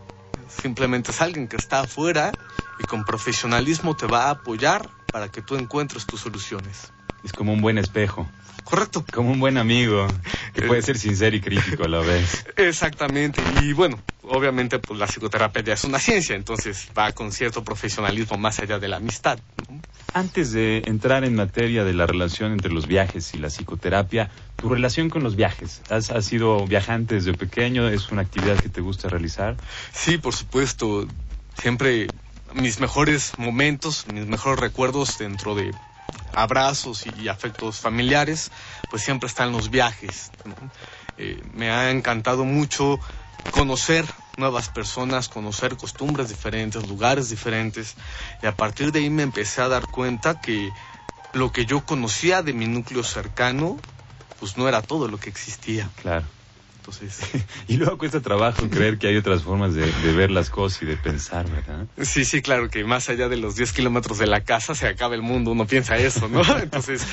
simplemente 0.48 1.10
es 1.10 1.20
alguien 1.20 1.48
que 1.48 1.56
está 1.56 1.80
afuera 1.80 2.32
y 2.78 2.84
con 2.84 3.04
profesionalismo 3.04 3.96
te 3.96 4.06
va 4.06 4.24
a 4.26 4.30
apoyar 4.30 4.88
para 5.10 5.30
que 5.30 5.42
tú 5.42 5.56
encuentres 5.56 6.06
tus 6.06 6.20
soluciones. 6.20 6.92
Es 7.24 7.32
como 7.32 7.52
un 7.52 7.60
buen 7.60 7.78
espejo, 7.78 8.28
Correcto. 8.64 9.04
como 9.12 9.30
un 9.32 9.40
buen 9.40 9.56
amigo. 9.58 10.06
Que 10.52 10.62
puede 10.62 10.82
ser 10.82 10.98
sincero 10.98 11.34
y 11.36 11.40
crítico 11.40 11.84
a 11.84 11.88
la 11.88 12.00
vez. 12.00 12.46
Exactamente. 12.56 13.40
Y 13.62 13.72
bueno, 13.72 13.98
obviamente 14.22 14.78
pues 14.78 14.98
la 14.98 15.06
psicoterapia 15.06 15.62
ya 15.62 15.72
es 15.74 15.84
una 15.84 15.98
ciencia, 15.98 16.36
entonces 16.36 16.88
va 16.96 17.12
con 17.12 17.32
cierto 17.32 17.64
profesionalismo 17.64 18.36
más 18.38 18.60
allá 18.60 18.78
de 18.78 18.88
la 18.88 18.96
amistad. 18.96 19.38
¿no? 19.68 19.80
Antes 20.14 20.52
de 20.52 20.82
entrar 20.86 21.24
en 21.24 21.34
materia 21.34 21.84
de 21.84 21.92
la 21.92 22.06
relación 22.06 22.52
entre 22.52 22.72
los 22.72 22.86
viajes 22.86 23.34
y 23.34 23.38
la 23.38 23.48
psicoterapia, 23.50 24.30
tu 24.56 24.68
relación 24.68 25.10
con 25.10 25.22
los 25.22 25.36
viajes. 25.36 25.82
¿Has, 25.90 26.10
has 26.10 26.24
sido 26.24 26.66
viajante 26.66 27.16
desde 27.16 27.34
pequeño? 27.34 27.88
¿Es 27.88 28.10
una 28.10 28.22
actividad 28.22 28.58
que 28.58 28.68
te 28.68 28.80
gusta 28.80 29.08
realizar? 29.08 29.56
Sí, 29.92 30.16
por 30.18 30.34
supuesto. 30.34 31.06
Siempre 31.54 32.08
mis 32.52 32.80
mejores 32.80 33.34
momentos, 33.36 34.06
mis 34.06 34.26
mejores 34.26 34.60
recuerdos 34.60 35.18
dentro 35.18 35.54
de 35.54 35.74
abrazos 36.34 37.06
y 37.06 37.28
afectos 37.28 37.78
familiares, 37.78 38.50
pues 38.90 39.02
siempre 39.02 39.26
están 39.26 39.52
los 39.52 39.70
viajes. 39.70 40.30
Eh, 41.18 41.42
me 41.54 41.70
ha 41.70 41.90
encantado 41.90 42.44
mucho 42.44 43.00
conocer 43.50 44.06
nuevas 44.36 44.68
personas, 44.68 45.28
conocer 45.28 45.76
costumbres 45.76 46.28
diferentes, 46.28 46.88
lugares 46.88 47.30
diferentes, 47.30 47.94
y 48.42 48.46
a 48.46 48.54
partir 48.54 48.92
de 48.92 48.98
ahí 48.98 49.10
me 49.10 49.22
empecé 49.22 49.62
a 49.62 49.68
dar 49.68 49.86
cuenta 49.86 50.38
que 50.40 50.72
lo 51.32 51.52
que 51.52 51.64
yo 51.64 51.84
conocía 51.84 52.42
de 52.42 52.52
mi 52.52 52.66
núcleo 52.66 53.02
cercano, 53.02 53.78
pues 54.38 54.58
no 54.58 54.68
era 54.68 54.82
todo 54.82 55.08
lo 55.08 55.18
que 55.18 55.30
existía. 55.30 55.88
Claro. 56.02 56.26
Entonces, 56.86 57.18
Y 57.68 57.78
luego 57.78 57.98
cuesta 57.98 58.20
trabajo 58.20 58.68
creer 58.70 58.98
que 58.98 59.08
hay 59.08 59.16
otras 59.16 59.42
formas 59.42 59.74
de, 59.74 59.90
de 59.90 60.12
ver 60.12 60.30
las 60.30 60.50
cosas 60.50 60.82
y 60.82 60.86
de 60.86 60.96
pensar, 60.96 61.44
¿verdad? 61.50 61.86
Sí, 62.00 62.24
sí, 62.24 62.42
claro 62.42 62.70
que 62.70 62.84
más 62.84 63.08
allá 63.08 63.28
de 63.28 63.36
los 63.36 63.56
10 63.56 63.72
kilómetros 63.72 64.18
de 64.18 64.28
la 64.28 64.42
casa 64.42 64.74
se 64.76 64.86
acaba 64.86 65.16
el 65.16 65.22
mundo, 65.22 65.50
uno 65.50 65.66
piensa 65.66 65.96
eso, 65.96 66.28
¿no? 66.28 66.42
Entonces, 66.62 67.04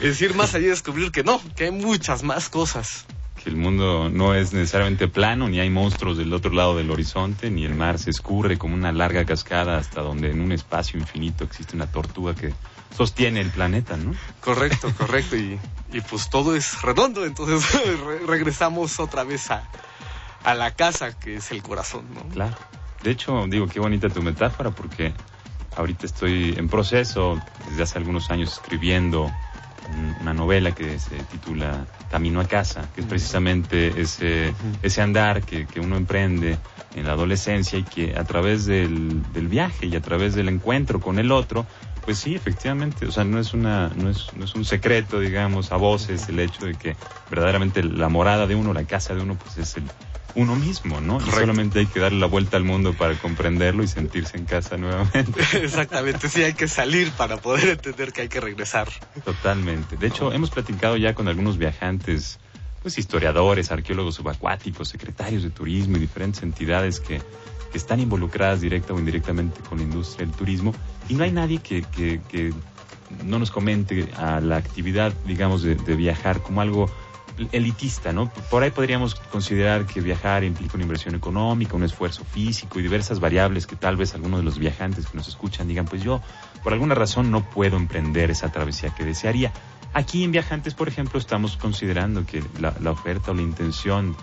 decir, 0.00 0.34
más 0.34 0.54
allá 0.54 0.64
de 0.64 0.70
descubrir 0.70 1.12
que 1.12 1.22
no, 1.22 1.40
que 1.54 1.64
hay 1.64 1.70
muchas 1.70 2.24
más 2.24 2.48
cosas. 2.48 3.06
Que 3.42 3.50
el 3.50 3.56
mundo 3.56 4.08
no 4.08 4.34
es 4.34 4.52
necesariamente 4.52 5.06
plano, 5.06 5.48
ni 5.48 5.60
hay 5.60 5.70
monstruos 5.70 6.18
del 6.18 6.32
otro 6.32 6.52
lado 6.52 6.76
del 6.76 6.90
horizonte, 6.90 7.48
ni 7.48 7.64
el 7.64 7.76
mar 7.76 8.00
se 8.00 8.10
escurre 8.10 8.58
como 8.58 8.74
una 8.74 8.90
larga 8.90 9.24
cascada 9.24 9.78
hasta 9.78 10.00
donde 10.00 10.30
en 10.30 10.40
un 10.40 10.50
espacio 10.50 10.98
infinito 10.98 11.44
existe 11.44 11.76
una 11.76 11.86
tortuga 11.86 12.34
que 12.34 12.52
sostiene 12.96 13.40
el 13.40 13.50
planeta, 13.50 13.96
¿no? 13.96 14.14
Correcto, 14.40 14.92
correcto, 14.96 15.36
y, 15.36 15.58
y 15.92 16.00
pues 16.02 16.28
todo 16.30 16.54
es 16.56 16.82
redondo, 16.82 17.24
entonces 17.24 17.72
re- 18.06 18.26
regresamos 18.26 18.98
otra 19.00 19.24
vez 19.24 19.50
a, 19.50 19.62
a 20.44 20.54
la 20.54 20.72
casa, 20.72 21.18
que 21.18 21.36
es 21.36 21.50
el 21.52 21.62
corazón, 21.62 22.04
¿no? 22.14 22.22
Claro. 22.32 22.54
De 23.02 23.10
hecho, 23.10 23.46
digo, 23.48 23.66
qué 23.68 23.80
bonita 23.80 24.08
tu 24.08 24.22
metáfora 24.22 24.70
porque 24.70 25.12
ahorita 25.76 26.06
estoy 26.06 26.54
en 26.56 26.68
proceso, 26.68 27.40
desde 27.68 27.82
hace 27.82 27.98
algunos 27.98 28.30
años, 28.30 28.52
escribiendo 28.52 29.24
un- 29.24 30.16
una 30.20 30.32
novela 30.34 30.72
que 30.72 30.98
se 30.98 31.16
titula 31.24 31.86
Camino 32.10 32.40
a 32.40 32.44
casa, 32.46 32.88
que 32.94 33.00
es 33.00 33.06
precisamente 33.06 34.00
ese, 34.00 34.54
ese 34.82 35.02
andar 35.02 35.42
que, 35.42 35.66
que 35.66 35.80
uno 35.80 35.96
emprende 35.96 36.58
en 36.94 37.06
la 37.06 37.12
adolescencia 37.14 37.78
y 37.78 37.84
que 37.84 38.14
a 38.16 38.24
través 38.24 38.66
del, 38.66 39.22
del 39.32 39.48
viaje 39.48 39.86
y 39.86 39.96
a 39.96 40.00
través 40.02 40.34
del 40.34 40.48
encuentro 40.50 41.00
con 41.00 41.18
el 41.18 41.32
otro, 41.32 41.66
pues 42.04 42.18
sí, 42.18 42.34
efectivamente, 42.34 43.06
o 43.06 43.12
sea, 43.12 43.24
no 43.24 43.38
es 43.38 43.54
una, 43.54 43.88
no 43.94 44.10
es, 44.10 44.32
no 44.34 44.44
es 44.44 44.54
un 44.54 44.64
secreto, 44.64 45.20
digamos, 45.20 45.72
a 45.72 45.76
voces 45.76 46.28
el 46.28 46.40
hecho 46.40 46.66
de 46.66 46.74
que 46.74 46.96
verdaderamente 47.28 47.82
la 47.82 48.08
morada 48.08 48.46
de 48.46 48.54
uno, 48.54 48.72
la 48.72 48.84
casa 48.84 49.14
de 49.14 49.22
uno, 49.22 49.36
pues 49.36 49.56
es 49.58 49.76
el 49.76 49.84
uno 50.34 50.56
mismo, 50.56 51.00
¿no? 51.00 51.18
Y 51.18 51.30
solamente 51.30 51.80
hay 51.80 51.86
que 51.86 52.00
darle 52.00 52.18
la 52.18 52.26
vuelta 52.26 52.56
al 52.56 52.64
mundo 52.64 52.94
para 52.94 53.14
comprenderlo 53.16 53.82
y 53.82 53.88
sentirse 53.88 54.36
en 54.36 54.46
casa 54.46 54.76
nuevamente. 54.76 55.40
Exactamente, 55.62 56.28
sí 56.28 56.42
hay 56.42 56.54
que 56.54 56.68
salir 56.68 57.10
para 57.12 57.36
poder 57.36 57.68
entender 57.68 58.12
que 58.12 58.22
hay 58.22 58.28
que 58.28 58.40
regresar. 58.40 58.88
Totalmente. 59.24 59.96
De 59.96 60.06
hecho, 60.06 60.32
hemos 60.32 60.50
platicado 60.50 60.96
ya 60.96 61.14
con 61.14 61.28
algunos 61.28 61.58
viajantes, 61.58 62.38
pues 62.80 62.98
historiadores, 62.98 63.70
arqueólogos 63.70 64.16
subacuáticos, 64.16 64.88
secretarios 64.88 65.42
de 65.42 65.50
turismo 65.50 65.98
y 65.98 66.00
diferentes 66.00 66.42
entidades 66.42 66.98
que, 66.98 67.20
que 67.72 67.78
están 67.78 67.98
involucradas 67.98 68.60
directa 68.60 68.92
o 68.94 68.98
indirectamente 68.98 69.60
con 69.68 69.78
la 69.78 69.84
industria 69.84 70.26
del 70.26 70.34
turismo 70.36 70.72
y 71.08 71.14
no 71.14 71.24
hay 71.24 71.32
nadie 71.32 71.58
que, 71.58 71.82
que- 71.82 72.20
que 72.28 72.52
no 73.24 73.38
nos 73.38 73.50
comente 73.50 74.10
a 74.16 74.40
la 74.40 74.56
actividad, 74.56 75.12
digamos, 75.26 75.62
de, 75.62 75.74
de 75.74 75.96
viajar 75.96 76.40
como 76.42 76.60
algo 76.60 76.88
elitista, 77.50 78.12
¿no? 78.12 78.30
Por 78.50 78.62
ahí 78.62 78.70
podríamos 78.70 79.14
considerar 79.14 79.86
que 79.86 80.00
viajar 80.00 80.44
implica 80.44 80.74
una 80.74 80.82
inversión 80.84 81.14
económica, 81.14 81.74
un 81.76 81.82
esfuerzo 81.82 82.24
físico 82.24 82.78
y 82.78 82.82
diversas 82.82 83.20
variables 83.20 83.66
que 83.66 83.74
tal 83.76 83.96
vez 83.96 84.14
algunos 84.14 84.40
de 84.40 84.44
los 84.44 84.58
viajantes 84.58 85.06
que 85.06 85.16
nos 85.16 85.28
escuchan 85.28 85.66
digan, 85.68 85.86
pues 85.86 86.02
yo 86.02 86.20
por 86.62 86.72
alguna 86.72 86.94
razón 86.94 87.30
no 87.30 87.42
puedo 87.42 87.76
emprender 87.76 88.30
esa 88.30 88.52
travesía 88.52 88.94
que 88.94 89.04
desearía. 89.04 89.52
Aquí 89.94 90.24
en 90.24 90.32
Viajantes, 90.32 90.74
por 90.74 90.88
ejemplo, 90.88 91.18
estamos 91.18 91.56
considerando 91.56 92.24
que 92.24 92.42
la, 92.60 92.74
la 92.80 92.90
oferta 92.92 93.32
o 93.32 93.34
la 93.34 93.42
intención 93.42 94.16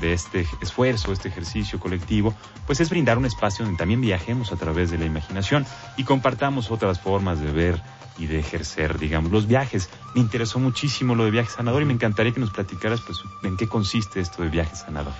de 0.00 0.12
este 0.12 0.46
esfuerzo, 0.60 1.12
este 1.12 1.28
ejercicio 1.28 1.78
colectivo, 1.78 2.34
pues 2.66 2.80
es 2.80 2.90
brindar 2.90 3.18
un 3.18 3.26
espacio 3.26 3.64
donde 3.64 3.78
también 3.78 4.00
viajemos 4.00 4.52
a 4.52 4.56
través 4.56 4.90
de 4.90 4.98
la 4.98 5.04
imaginación 5.04 5.66
y 5.96 6.04
compartamos 6.04 6.70
otras 6.70 7.00
formas 7.00 7.40
de 7.40 7.52
ver 7.52 7.82
y 8.18 8.26
de 8.26 8.38
ejercer, 8.38 8.98
digamos, 8.98 9.30
los 9.32 9.46
viajes. 9.46 9.88
Me 10.14 10.20
interesó 10.20 10.58
muchísimo 10.58 11.14
lo 11.14 11.24
de 11.24 11.30
viaje 11.30 11.50
sanador 11.50 11.82
y 11.82 11.86
me 11.86 11.94
encantaría 11.94 12.32
que 12.32 12.40
nos 12.40 12.50
platicaras, 12.50 13.00
pues, 13.00 13.18
en 13.42 13.56
qué 13.56 13.66
consiste 13.66 14.20
esto 14.20 14.42
de 14.42 14.48
viaje 14.48 14.76
sanador. 14.76 15.12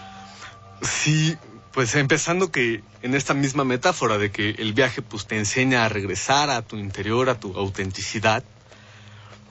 Sí, 0.82 1.36
pues 1.72 1.94
empezando 1.94 2.50
que 2.50 2.82
en 3.02 3.14
esta 3.14 3.34
misma 3.34 3.64
metáfora 3.64 4.18
de 4.18 4.30
que 4.30 4.50
el 4.50 4.74
viaje 4.74 5.00
pues 5.00 5.26
te 5.26 5.38
enseña 5.38 5.84
a 5.84 5.88
regresar 5.88 6.50
a 6.50 6.62
tu 6.62 6.76
interior, 6.76 7.30
a 7.30 7.40
tu 7.40 7.56
autenticidad, 7.56 8.44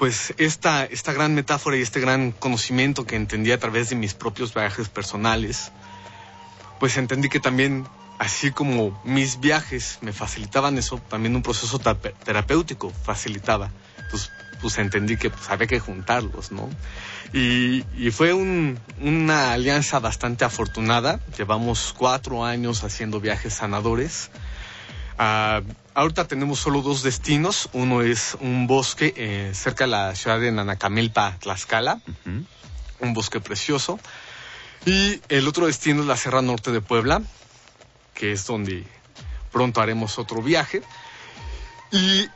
pues 0.02 0.34
esta, 0.40 0.84
esta 0.86 1.14
gran 1.14 1.36
metáfora 1.36 1.78
y 1.78 1.82
este 1.84 2.00
gran 2.00 2.32
conocimiento 2.32 3.06
que 3.06 3.16
entendí 3.16 3.52
a 3.52 3.60
través 3.60 3.92
de 3.92 3.96
mis 3.96 4.16
propios 4.16 4.52
viajes 4.52 4.90
personales, 4.90 5.72
pues 6.80 6.98
entendí 6.98 7.30
que 7.30 7.40
también, 7.40 7.86
así 8.18 8.50
como 8.50 9.00
mis 9.04 9.40
viajes 9.40 10.00
me 10.02 10.12
facilitaban 10.12 10.80
eso, 10.80 11.00
también 11.08 11.36
un 11.36 11.44
proceso 11.44 11.80
terapéutico 12.26 12.90
facilitaba. 12.90 13.70
Pues, 14.10 14.32
pues 14.60 14.80
entendí 14.80 15.18
que 15.18 15.30
pues, 15.30 15.48
había 15.52 15.68
que 15.68 15.80
juntarlos, 15.80 16.52
¿no? 16.52 16.68
Y, 17.32 17.84
fue 18.10 18.34
un- 18.34 18.80
una 19.02 19.52
alianza 19.54 20.00
bastante 20.00 20.44
afortunada. 20.46 21.20
Llevamos 21.38 21.94
cuatro 21.96 22.44
años 22.44 22.84
haciendo 22.84 23.20
viajes 23.20 23.54
sanadores. 23.54 24.32
Ah, 25.24 25.62
ahorita 25.94 26.28
tenemos 26.28 26.58
solo 26.58 26.82
dos 26.82 27.04
destinos. 27.04 27.70
Uno 27.74 28.02
es 28.02 28.36
un 28.40 28.66
bosque 28.66 29.14
eh, 29.16 29.52
cerca 29.54 29.84
de 29.84 29.92
la 29.92 30.16
ciudad 30.16 30.40
de 30.40 30.52
Nanacamelpa, 30.52 31.38
Tlaxcala, 31.40 32.02
un 33.00 33.14
bosque 33.14 33.40
precioso. 33.40 34.00
Y 34.84 35.22
el 35.30 35.48
otro 35.48 35.68
destino 35.68 36.02
es 36.02 36.08
la 36.08 36.18
Sierra 36.18 36.42
Norte 36.42 36.72
de 36.72 36.82
Puebla, 36.82 37.22
que 38.16 38.32
es 38.32 38.48
donde 38.48 38.84
pronto 39.52 39.80
haremos 39.80 40.18
otro 40.18 40.42
viaje. 40.42 40.82
Y 41.92 42.28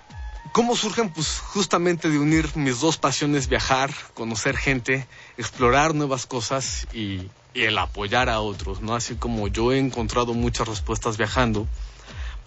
cómo 0.52 0.76
surgen, 0.76 1.12
pues 1.12 1.40
justamente 1.40 2.12
de 2.12 2.20
unir 2.20 2.56
mis 2.56 2.82
dos 2.82 2.98
pasiones, 2.98 3.50
viajar, 3.50 3.90
conocer 4.14 4.58
gente, 4.58 5.08
explorar 5.38 5.96
nuevas 5.96 6.28
cosas 6.28 6.86
y, 6.94 7.32
y 7.56 7.64
el 7.64 7.80
apoyar 7.80 8.30
a 8.30 8.42
otros, 8.42 8.82
¿no? 8.82 8.94
Así 8.94 9.16
como 9.16 9.48
yo 9.48 9.72
he 9.72 9.80
encontrado 9.80 10.36
muchas 10.36 10.68
respuestas 10.68 11.18
viajando, 11.18 11.68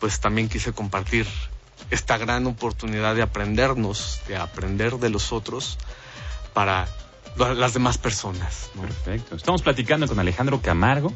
pues 0.01 0.21
también 0.21 0.49
quise 0.49 0.73
compartir 0.73 1.27
esta 1.91 2.19
gran 2.19 2.47
oportunidad 2.47 3.15
de 3.15 3.23
aprendernos, 3.23 4.21
de 4.29 4.37
aprender 4.37 4.95
de 4.97 5.11
los 5.11 5.33
otros 5.33 5.79
para 6.55 6.89
la- 7.37 7.55
las 7.55 7.75
demás 7.75 7.99
personas. 7.99 8.71
Perfecto. 8.81 9.37
Estamos 9.37 9.63
platicando 9.63 10.07
con 10.07 10.19
Alejandro 10.19 10.61
Camargo. 10.61 11.13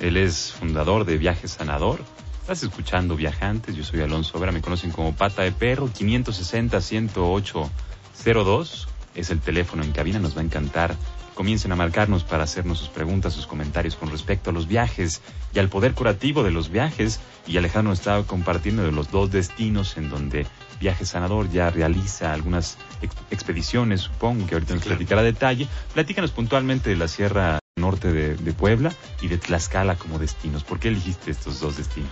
Él 0.00 0.16
es 0.16 0.52
fundador 0.52 1.04
de 1.04 1.18
Viajes 1.18 1.52
Sanador. 1.52 2.00
Estás 2.42 2.62
escuchando 2.62 3.16
Viajantes. 3.16 3.74
Yo 3.74 3.84
soy 3.84 4.00
Alonso 4.02 4.38
Vera. 4.38 4.52
Me 4.52 4.60
conocen 4.60 4.90
como 4.90 5.14
Pata 5.14 5.42
de 5.42 5.52
Perro. 5.52 5.88
560-108-02 5.88 8.86
es 9.14 9.30
el 9.30 9.40
teléfono 9.40 9.82
en 9.82 9.92
cabina. 9.92 10.18
Nos 10.18 10.36
va 10.36 10.40
a 10.40 10.44
encantar. 10.44 10.94
Comiencen 11.36 11.70
a 11.70 11.76
marcarnos 11.76 12.24
para 12.24 12.42
hacernos 12.42 12.78
sus 12.78 12.88
preguntas, 12.88 13.32
sus 13.34 13.46
comentarios 13.46 13.94
con 13.94 14.10
respecto 14.10 14.50
a 14.50 14.52
los 14.52 14.66
viajes 14.66 15.20
y 15.54 15.60
al 15.60 15.68
poder 15.68 15.92
curativo 15.92 16.42
de 16.42 16.50
los 16.50 16.70
viajes. 16.70 17.20
Y 17.46 17.56
Alejandro 17.58 17.92
estaba 17.92 18.24
compartiendo 18.24 18.82
de 18.82 18.90
los 18.90 19.12
dos 19.12 19.30
destinos 19.30 19.96
en 19.98 20.10
donde 20.10 20.46
Viajes 20.80 21.10
Sanador 21.10 21.48
ya 21.50 21.70
realiza 21.70 22.32
algunas 22.32 22.78
ex- 23.02 23.14
expediciones, 23.30 24.00
supongo 24.00 24.46
que 24.46 24.54
ahorita 24.54 24.74
nos 24.74 24.82
claro. 24.82 24.96
platicará 24.96 25.20
a 25.20 25.24
detalle. 25.24 25.68
Platícanos 25.94 26.32
puntualmente 26.32 26.90
de 26.90 26.96
la 26.96 27.06
Sierra 27.06 27.58
Norte 27.78 28.10
de, 28.12 28.34
de 28.36 28.52
Puebla 28.52 28.92
y 29.20 29.28
de 29.28 29.38
Tlaxcala 29.38 29.96
como 29.96 30.18
destinos. 30.18 30.64
¿Por 30.64 30.80
qué 30.80 30.88
elegiste 30.88 31.30
estos 31.30 31.60
dos 31.60 31.76
destinos? 31.76 32.10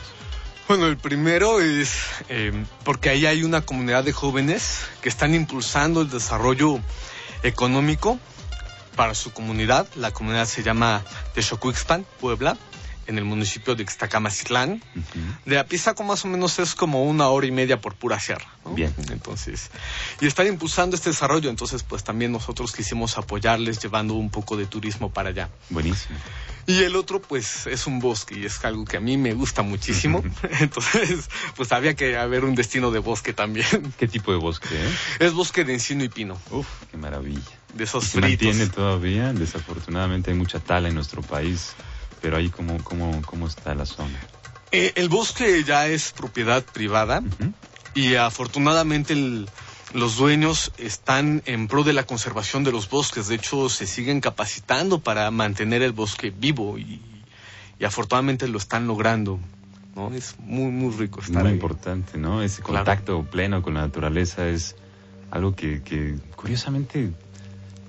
Bueno, 0.68 0.86
el 0.86 0.96
primero 0.98 1.60
es 1.60 1.94
eh, 2.28 2.52
porque 2.84 3.08
ahí 3.08 3.24
hay 3.26 3.42
una 3.42 3.62
comunidad 3.62 4.04
de 4.04 4.12
jóvenes 4.12 4.86
que 5.02 5.08
están 5.08 5.34
impulsando 5.34 6.02
el 6.02 6.10
desarrollo 6.10 6.78
económico 7.42 8.18
para 8.96 9.14
su 9.14 9.32
comunidad. 9.32 9.86
La 9.96 10.12
comunidad 10.12 10.46
se 10.46 10.62
llama 10.62 11.04
Texocuixpan, 11.34 12.06
Puebla, 12.20 12.56
en 13.06 13.18
el 13.18 13.24
municipio 13.24 13.74
de 13.74 13.82
Ixtacamacitlán. 13.82 14.82
Ujú. 14.94 15.20
De 15.50 15.58
Apizaco 15.58 16.02
más 16.04 16.24
o 16.24 16.28
menos 16.28 16.58
es 16.58 16.74
como 16.74 17.04
una 17.04 17.28
hora 17.28 17.46
y 17.46 17.50
media 17.50 17.80
por 17.80 17.94
pura 17.94 18.18
sierra. 18.20 18.46
¿no? 18.64 18.72
Bien. 18.74 18.94
Entonces, 19.10 19.70
y 20.20 20.26
están 20.26 20.46
impulsando 20.46 20.96
este 20.96 21.10
desarrollo, 21.10 21.50
entonces 21.50 21.82
pues 21.82 22.04
también 22.04 22.32
nosotros 22.32 22.72
quisimos 22.72 23.18
apoyarles 23.18 23.78
llevando 23.80 24.14
un 24.14 24.30
poco 24.30 24.56
de 24.56 24.66
turismo 24.66 25.10
para 25.12 25.30
allá. 25.30 25.48
Buenísimo. 25.70 26.18
Y 26.66 26.82
el 26.82 26.96
otro 26.96 27.20
pues 27.20 27.66
es 27.66 27.86
un 27.86 27.98
bosque 28.00 28.38
y 28.38 28.46
es 28.46 28.64
algo 28.64 28.86
que 28.86 28.96
a 28.96 29.00
mí 29.00 29.18
me 29.18 29.34
gusta 29.34 29.60
muchísimo. 29.62 30.24
Entonces, 30.60 31.28
pues 31.56 31.72
había 31.72 31.94
que 31.94 32.16
haber 32.16 32.44
un 32.44 32.54
destino 32.54 32.90
de 32.90 33.00
bosque 33.00 33.34
también. 33.34 33.66
¿Qué 33.98 34.08
tipo 34.08 34.32
de 34.32 34.38
bosque, 34.38 34.68
eh? 34.72 34.90
Es 35.18 35.34
bosque 35.34 35.64
de 35.64 35.74
encino 35.74 36.04
y 36.04 36.08
pino, 36.08 36.40
Uf, 36.50 36.66
qué 36.90 36.96
maravilla. 36.96 37.42
de 37.74 37.84
esos 37.84 38.04
Se 38.04 38.18
fritos. 38.18 38.46
mantiene 38.46 38.70
todavía, 38.70 39.34
desafortunadamente 39.34 40.30
hay 40.30 40.36
mucha 40.38 40.58
tala 40.58 40.88
en 40.88 40.94
nuestro 40.94 41.20
país, 41.20 41.74
pero 42.24 42.38
ahí 42.38 42.48
cómo, 42.48 42.82
cómo, 42.82 43.22
cómo 43.26 43.46
está 43.46 43.74
la 43.74 43.84
zona. 43.84 44.18
Eh, 44.70 44.92
el 44.96 45.10
bosque 45.10 45.62
ya 45.62 45.86
es 45.88 46.12
propiedad 46.12 46.64
privada. 46.64 47.20
Ujú. 47.20 47.52
y 47.96 48.14
afortunadamente 48.16 49.12
el- 49.12 49.46
los 49.92 50.16
dueños 50.16 50.72
están 50.78 51.42
en 51.44 51.68
pro 51.68 51.84
de 51.84 51.92
la 51.92 52.02
conservación 52.04 52.64
de 52.64 52.72
los 52.72 52.88
bosques. 52.88 53.28
De 53.28 53.36
hecho, 53.36 53.68
se 53.68 53.86
siguen 53.86 54.20
capacitando 54.20 54.98
para 55.00 55.30
mantener 55.30 55.82
el 55.82 55.92
bosque 55.92 56.30
vivo 56.36 56.76
y, 56.78 57.00
y 57.78 57.84
afortunadamente 57.84 58.48
lo 58.48 58.58
están 58.58 58.86
logrando. 58.88 59.38
¿no? 59.94 60.12
Es 60.12 60.34
muy, 60.40 60.72
muy 60.72 60.92
rico 60.96 61.20
estar 61.20 61.42
Muy 61.42 61.50
ahí. 61.52 61.54
importante, 61.54 62.18
¿no? 62.18 62.42
Ese 62.42 62.62
Claro. 62.62 62.78
contacto 62.84 63.22
pleno 63.30 63.62
con 63.62 63.74
la 63.74 63.82
naturaleza 63.82 64.48
es 64.48 64.74
algo 65.30 65.54
que, 65.54 65.82
que 65.84 66.16
curiosamente 66.34 67.12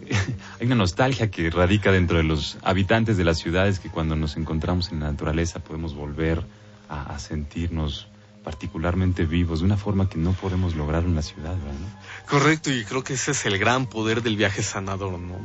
hay 0.60 0.66
una 0.66 0.76
nostalgia 0.76 1.30
que 1.30 1.50
radica 1.50 1.92
dentro 1.92 2.18
de 2.18 2.24
los 2.24 2.58
habitantes 2.64 3.18
de 3.18 3.24
las 3.24 3.40
ciudades 3.40 3.80
que 3.80 3.90
cuando 3.90 4.16
nos 4.16 4.38
encontramos 4.38 4.92
en 4.92 5.00
la 5.00 5.12
naturaleza 5.12 5.60
podemos 5.60 5.96
volver 5.96 6.44
a, 6.90 7.14
a 7.14 7.20
sentirnos 7.20 8.08
particularmente 8.46 9.26
vivos 9.26 9.60
de 9.60 9.66
una 9.66 9.76
forma 9.76 10.08
que 10.08 10.20
no 10.20 10.34
podemos 10.34 10.76
lograr 10.76 11.04
en 11.04 11.16
la 11.16 11.24
ciudad, 11.24 11.56
¿verdad? 11.56 12.28
Correcto, 12.30 12.72
y 12.72 12.86
creo 12.86 13.04
que 13.04 13.14
ese 13.14 13.32
es 13.32 13.46
el 13.48 13.58
gran 13.58 13.88
poder 13.88 14.22
del 14.22 14.38
viaje 14.38 14.62
sanador, 14.62 15.20
¿no? 15.20 15.36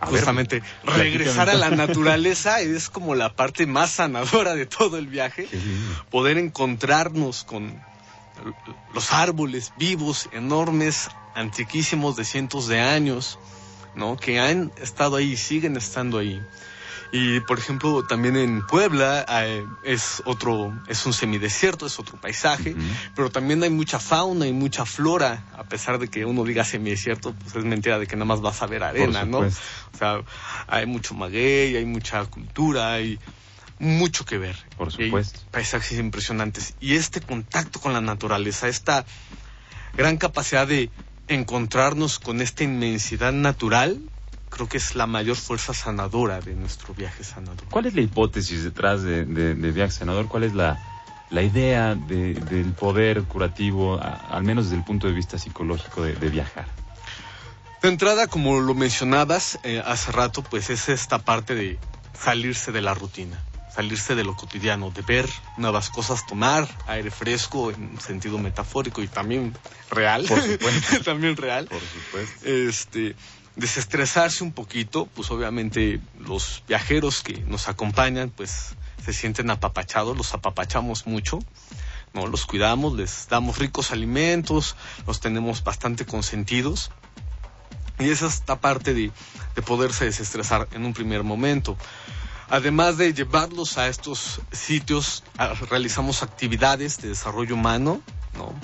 A 0.00 0.06
Justamente, 0.06 0.62
regresar 0.84 1.50
a 1.50 1.54
la 1.54 1.70
naturaleza 1.70 2.60
es 2.60 2.88
como 2.88 3.14
la 3.14 3.34
parte 3.34 3.66
más 3.66 3.90
sanadora 3.90 4.54
de 4.54 4.64
todo 4.64 4.96
el 4.96 5.08
viaje. 5.08 5.48
Poder 6.08 6.38
encontrarnos 6.38 7.42
con 7.42 7.82
los 8.94 9.12
árboles 9.12 9.72
vivos, 9.76 10.28
enormes, 10.32 11.08
antiquísimos 11.34 12.14
de 12.14 12.24
cientos 12.24 12.68
de 12.68 12.80
años, 12.80 13.40
¿no? 13.98 14.16
Que 14.16 14.40
han 14.40 14.72
estado 14.80 15.16
ahí 15.16 15.32
y 15.32 15.36
siguen 15.36 15.76
estando 15.76 16.18
ahí. 16.18 16.40
Y 17.10 17.40
por 17.40 17.58
ejemplo, 17.58 18.04
también 18.04 18.36
en 18.36 18.66
Puebla 18.66 19.24
eh, 19.28 19.64
es 19.82 20.22
otro, 20.26 20.78
es 20.88 21.06
un 21.06 21.14
semidesierto, 21.14 21.86
es 21.86 21.98
otro 21.98 22.20
paisaje, 22.20 22.76
pero 23.14 23.30
también 23.30 23.62
hay 23.62 23.70
mucha 23.70 23.98
fauna 23.98 24.46
y 24.46 24.52
mucha 24.52 24.84
flora, 24.84 25.44
a 25.56 25.64
pesar 25.64 25.98
de 25.98 26.08
que 26.08 26.26
uno 26.26 26.44
diga 26.44 26.64
semidesierto, 26.64 27.32
pues 27.32 27.56
es 27.56 27.64
mentira 27.64 27.98
de 27.98 28.06
que 28.06 28.16
nada 28.16 28.26
más 28.26 28.42
vas 28.42 28.60
a 28.60 28.66
ver 28.66 28.82
arena, 28.82 29.24
¿no? 29.24 29.38
O 29.38 29.98
sea, 29.98 30.20
hay 30.66 30.84
mucho 30.84 31.14
maguey, 31.14 31.76
hay 31.76 31.86
mucha 31.86 32.26
cultura, 32.26 32.92
hay 32.92 33.18
mucho 33.78 34.26
que 34.26 34.36
ver. 34.36 34.56
Por 34.76 34.88
hay 34.88 35.06
supuesto. 35.06 35.40
paisajes 35.50 35.98
impresionantes. 35.98 36.74
Y 36.78 36.96
este 36.96 37.22
contacto 37.22 37.80
con 37.80 37.94
la 37.94 38.02
naturaleza, 38.02 38.68
esta 38.68 39.06
gran 39.96 40.18
capacidad 40.18 40.66
de 40.66 40.90
encontrarnos 41.28 42.18
con 42.18 42.40
esta 42.40 42.64
inmensidad 42.64 43.32
natural, 43.32 44.00
creo 44.50 44.68
que 44.68 44.78
es 44.78 44.94
la 44.94 45.06
mayor 45.06 45.36
fuerza 45.36 45.74
sanadora 45.74 46.40
de 46.40 46.54
nuestro 46.54 46.94
viaje 46.94 47.22
sanador. 47.24 47.64
¿Cuál 47.70 47.86
es 47.86 47.94
la 47.94 48.00
hipótesis 48.00 48.64
detrás 48.64 49.02
de, 49.02 49.24
de, 49.24 49.54
de 49.54 49.72
Viaje 49.72 49.92
Sanador? 49.92 50.26
¿Cuál 50.26 50.44
es 50.44 50.54
la, 50.54 50.78
la 51.30 51.42
idea 51.42 51.94
de- 51.94 52.34
del 52.34 52.72
poder 52.72 53.22
curativo, 53.24 53.94
a- 54.00 54.14
al 54.30 54.42
menos 54.44 54.64
desde 54.66 54.76
el 54.78 54.84
punto 54.84 55.06
de 55.06 55.12
vista 55.12 55.38
psicológico, 55.38 56.02
de, 56.02 56.14
de 56.14 56.28
viajar? 56.30 56.66
De 57.82 57.88
entrada, 57.88 58.26
como 58.26 58.58
lo 58.60 58.74
mencionabas 58.74 59.58
eh, 59.62 59.82
hace 59.84 60.10
rato, 60.12 60.42
pues 60.42 60.70
es 60.70 60.88
esta 60.88 61.18
parte 61.18 61.54
de 61.54 61.78
salirse 62.14 62.72
de 62.72 62.80
la 62.82 62.94
rutina, 62.94 63.40
salirse 63.74 64.14
de 64.14 64.24
lo 64.24 64.34
cotidiano, 64.34 64.90
de 64.90 65.02
ver 65.02 65.28
nuevas 65.56 65.90
cosas, 65.90 66.26
tomar 66.26 66.68
aire 66.86 67.10
fresco 67.10 67.70
en 67.70 68.00
sentido 68.00 68.38
metafórico 68.38 69.02
y 69.02 69.08
también 69.08 69.56
real. 69.90 70.24
Por 70.26 70.40
supuesto. 70.42 71.00
también 71.04 71.36
real. 71.36 71.66
Por 71.66 71.80
supuesto. 71.80 72.48
este 72.48 73.16
desestresarse 73.58 74.44
un 74.44 74.52
poquito, 74.52 75.06
pues 75.06 75.30
obviamente 75.32 76.00
los 76.20 76.62
viajeros 76.68 77.22
que 77.22 77.38
nos 77.38 77.68
acompañan, 77.68 78.30
pues 78.30 78.76
se 79.04 79.12
sienten 79.12 79.50
apapachados, 79.50 80.16
los 80.16 80.32
apapachamos 80.32 81.08
mucho, 81.08 81.40
no 82.14 82.28
los 82.28 82.46
cuidamos, 82.46 82.94
les 82.94 83.26
damos 83.28 83.58
ricos 83.58 83.90
alimentos, 83.90 84.76
los 85.06 85.18
tenemos 85.18 85.64
bastante 85.64 86.06
consentidos. 86.06 86.92
Y 87.98 88.10
esa 88.10 88.26
es 88.26 88.34
esta 88.34 88.60
parte 88.60 88.94
de, 88.94 89.10
de 89.56 89.62
poderse 89.62 90.04
desestresar 90.04 90.68
en 90.70 90.84
un 90.84 90.94
primer 90.94 91.24
momento. 91.24 91.76
Además 92.50 92.96
de 92.96 93.12
llevarlos 93.12 93.76
a 93.78 93.88
estos 93.88 94.40
sitios, 94.52 95.22
a- 95.36 95.54
realizamos 95.54 96.22
actividades 96.22 96.98
de 96.98 97.08
desarrollo 97.10 97.54
humano, 97.54 98.00
¿no? 98.34 98.54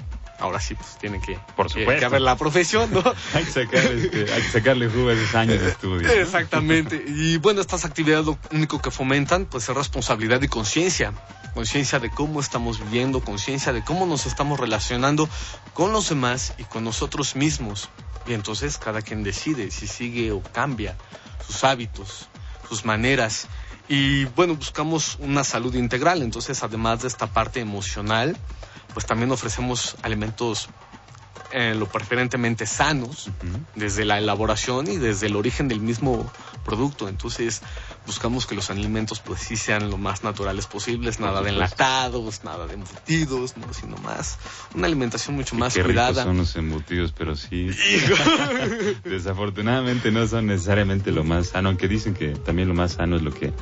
Ahora 0.40 0.60
sí, 0.60 0.74
pues 0.74 0.98
tiene 0.98 1.20
que, 1.20 1.38
Por 1.56 1.68
supuesto. 1.70 1.98
que 2.00 2.04
haber 2.04 2.20
la 2.22 2.36
profesión, 2.36 2.90
¿no? 2.92 3.02
Hay 3.34 3.44
que, 3.44 3.52
sacar, 3.52 3.84
este, 3.84 4.32
hay 4.32 4.42
que 4.42 4.48
sacarle 4.50 4.88
jugo 4.88 5.10
a 5.10 5.12
esos 5.12 5.34
años 5.34 5.60
de 5.60 5.68
estudio. 5.70 6.08
Exactamente. 6.10 7.02
Y 7.06 7.36
bueno, 7.38 7.60
estas 7.60 7.84
actividades 7.84 8.26
lo 8.26 8.38
único 8.50 8.80
que 8.82 8.90
fomentan 8.90 9.46
pues 9.46 9.68
es 9.68 9.74
responsabilidad 9.74 10.42
y 10.42 10.48
conciencia. 10.48 11.12
Conciencia 11.54 12.00
de 12.00 12.10
cómo 12.10 12.40
estamos 12.40 12.80
viviendo, 12.80 13.20
conciencia 13.20 13.72
de 13.72 13.84
cómo 13.84 14.06
nos 14.06 14.26
estamos 14.26 14.58
relacionando 14.58 15.28
con 15.72 15.92
los 15.92 16.08
demás 16.08 16.54
y 16.58 16.64
con 16.64 16.82
nosotros 16.82 17.36
mismos. 17.36 17.88
Y 18.26 18.34
entonces 18.34 18.76
cada 18.76 19.02
quien 19.02 19.22
decide 19.22 19.70
si 19.70 19.86
sigue 19.86 20.32
o 20.32 20.42
cambia 20.42 20.96
sus 21.46 21.62
hábitos, 21.62 22.28
sus 22.68 22.84
maneras. 22.84 23.46
Y 23.88 24.24
bueno, 24.24 24.54
buscamos 24.54 25.16
una 25.20 25.44
salud 25.44 25.74
integral. 25.74 26.22
Entonces, 26.22 26.62
además 26.62 27.02
de 27.02 27.08
esta 27.08 27.26
parte 27.26 27.60
emocional, 27.60 28.36
pues 28.94 29.06
también 29.06 29.30
ofrecemos 29.30 29.96
alimentos 30.02 30.68
eh, 31.52 31.74
lo 31.74 31.86
preferentemente 31.86 32.66
sanos 32.66 33.30
desde 33.74 34.04
la 34.04 34.18
elaboración 34.18 34.88
y 34.90 34.96
desde 34.96 35.26
el 35.26 35.36
origen 35.36 35.68
del 35.68 35.80
mismo 35.80 36.30
producto. 36.64 37.08
Entonces 37.08 37.62
buscamos 38.06 38.46
que 38.46 38.54
los 38.54 38.70
alimentos 38.70 39.20
pues 39.20 39.40
sí 39.40 39.56
sean 39.56 39.90
lo 39.90 39.96
más 39.96 40.24
naturales 40.24 40.66
posibles, 40.66 41.20
nada 41.20 41.42
de 41.42 41.50
enlatados, 41.50 42.44
nada 42.44 42.66
de 42.66 42.74
embutidos, 42.74 43.56
no, 43.56 43.72
sino 43.72 43.96
más 43.98 44.38
una 44.74 44.86
alimentación 44.86 45.36
mucho 45.36 45.54
más 45.54 45.74
Qué 45.74 45.82
ricos 45.82 45.94
cuidada. 45.94 46.24
son 46.24 46.36
los 46.36 46.54
embutidos, 46.56 47.12
pero 47.16 47.36
sí. 47.36 47.70
Desafortunadamente 49.04 50.10
no 50.10 50.26
son 50.26 50.46
necesariamente 50.46 51.12
lo 51.12 51.24
más 51.24 51.48
sano, 51.48 51.68
aunque 51.68 51.88
dicen 51.88 52.14
que 52.14 52.30
también 52.30 52.68
lo 52.68 52.74
más 52.74 52.92
sano 52.92 53.16
es 53.16 53.22
lo 53.22 53.32
que, 53.32 53.52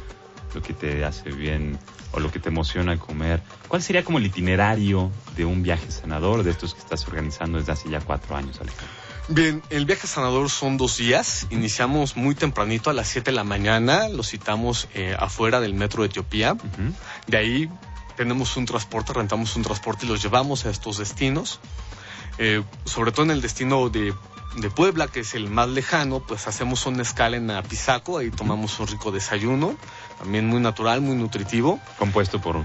lo 0.55 0.62
que 0.62 0.73
te 0.73 1.05
hace 1.05 1.31
bien 1.31 1.79
o 2.12 2.21
lo 2.21 2.31
que 2.31 2.38
te 2.38 2.49
emociona 2.49 2.99
comer. 2.99 3.43
¿Cuál 3.69 3.83
sería 3.83 4.05
como 4.05 4.19
el 4.19 4.27
itinerario 4.27 5.11
de 5.37 5.45
un 5.45 5.62
viaje 5.62 5.91
sanador 5.91 6.43
de 6.43 6.51
estos 6.51 6.75
que 6.75 6.81
estás 6.81 7.07
organizando 7.07 7.59
desde 7.59 7.73
hace 7.73 7.91
ya 7.91 8.01
cuatro 8.01 8.37
años, 8.37 8.61
Alejandro? 8.61 9.03
Bien, 9.29 9.62
el 9.71 9.87
viaje 9.87 10.07
sanador 10.07 10.51
son 10.51 10.77
dos 10.77 10.97
días. 10.97 11.47
Iniciamos 11.51 12.17
muy 12.17 12.35
tempranito 12.35 12.91
a 12.91 12.93
las 12.93 13.09
7 13.09 13.31
de 13.31 13.37
la 13.37 13.45
mañana. 13.45 14.09
Lo 14.09 14.25
citamos 14.25 14.88
eh, 14.95 15.17
afuera 15.19 15.61
del 15.61 15.75
metro 15.75 16.03
de 16.03 16.09
Etiopía. 16.09 16.55
Ujú. 16.55 16.93
De 17.29 17.37
ahí 17.37 17.71
tenemos 18.17 18.57
un 18.57 18.67
transporte, 18.67 19.12
rentamos 19.12 19.57
un 19.57 19.62
transporte 19.62 20.07
y 20.07 20.09
los 20.09 20.23
llevamos 20.23 20.67
a 20.67 20.71
estos 20.71 20.99
destinos. 20.99 21.61
Eh, 22.38 22.62
sobre 22.85 23.12
todo 23.12 23.25
en 23.25 23.31
el 23.31 23.43
destino 23.43 23.88
de, 23.88 24.12
de 24.57 24.71
Puebla, 24.71 25.07
que 25.09 25.21
es 25.21 25.35
el 25.35 25.49
más 25.49 25.69
lejano, 25.69 26.21
pues 26.21 26.47
hacemos 26.47 26.87
una 26.87 27.03
escala 27.03 27.37
en 27.37 27.51
Apizaco, 27.51 28.19
ahí 28.19 28.31
tomamos 28.31 28.79
un 28.81 28.87
rico 28.87 29.12
desayuno, 29.12 29.77
también 30.23 30.47
muy 30.47 30.61
natural, 30.61 31.01
muy 31.01 31.17
nutritivo. 31.17 31.81
Compuesto 31.99 32.41
por 32.41 32.65